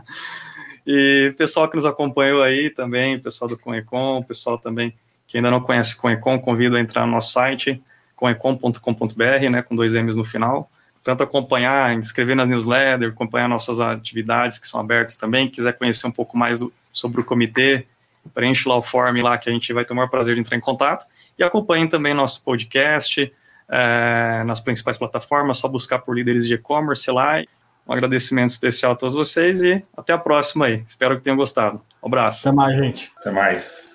e 0.86 1.34
pessoal 1.36 1.68
que 1.68 1.76
nos 1.76 1.86
acompanhou 1.86 2.42
aí 2.42 2.70
também, 2.70 3.18
pessoal 3.18 3.48
do 3.48 3.58
Conecom, 3.58 4.22
pessoal 4.22 4.58
também 4.58 4.94
que 5.26 5.36
ainda 5.36 5.50
não 5.50 5.60
conhece 5.60 5.96
Conecom, 5.96 6.38
convido 6.40 6.76
a 6.76 6.80
entrar 6.80 7.06
no 7.06 7.12
nosso 7.12 7.32
site, 7.32 7.80
conecom.com.br, 8.16 9.50
né, 9.50 9.62
com 9.62 9.76
dois 9.76 9.94
M's 9.94 10.16
no 10.16 10.24
final 10.24 10.68
tanto 11.02 11.22
acompanhar, 11.22 11.94
inscrever 11.94 12.36
na 12.36 12.44
newsletter, 12.44 13.08
acompanhar 13.08 13.48
nossas 13.48 13.80
atividades 13.80 14.58
que 14.58 14.68
são 14.68 14.80
abertas 14.80 15.16
também. 15.16 15.48
Quiser 15.48 15.72
conhecer 15.72 16.06
um 16.06 16.12
pouco 16.12 16.36
mais 16.36 16.58
do, 16.58 16.72
sobre 16.92 17.20
o 17.20 17.24
comitê, 17.24 17.86
preenche 18.34 18.68
lá 18.68 18.76
o 18.76 18.82
form 18.82 19.22
lá 19.22 19.38
que 19.38 19.48
a 19.48 19.52
gente 19.52 19.72
vai 19.72 19.84
ter 19.84 19.92
o 19.92 19.96
maior 19.96 20.08
prazer 20.08 20.34
de 20.34 20.40
entrar 20.40 20.56
em 20.56 20.60
contato. 20.60 21.06
E 21.40 21.42
acompanhem 21.42 21.88
também 21.88 22.12
nosso 22.12 22.44
podcast 22.44 23.32
é, 23.66 24.44
nas 24.44 24.60
principais 24.60 24.98
plataformas, 24.98 25.58
só 25.58 25.68
buscar 25.68 26.00
por 26.00 26.14
líderes 26.14 26.46
de 26.46 26.52
e-commerce 26.52 27.10
lá. 27.10 27.42
Um 27.88 27.94
agradecimento 27.94 28.50
especial 28.50 28.92
a 28.92 28.94
todos 28.94 29.14
vocês 29.14 29.62
e 29.62 29.82
até 29.96 30.12
a 30.12 30.18
próxima 30.18 30.66
aí. 30.66 30.84
Espero 30.86 31.16
que 31.16 31.22
tenham 31.22 31.38
gostado. 31.38 31.80
Um 32.02 32.08
abraço. 32.08 32.46
Até 32.46 32.54
mais, 32.54 32.76
gente. 32.76 33.10
Até 33.16 33.30
mais. 33.30 33.90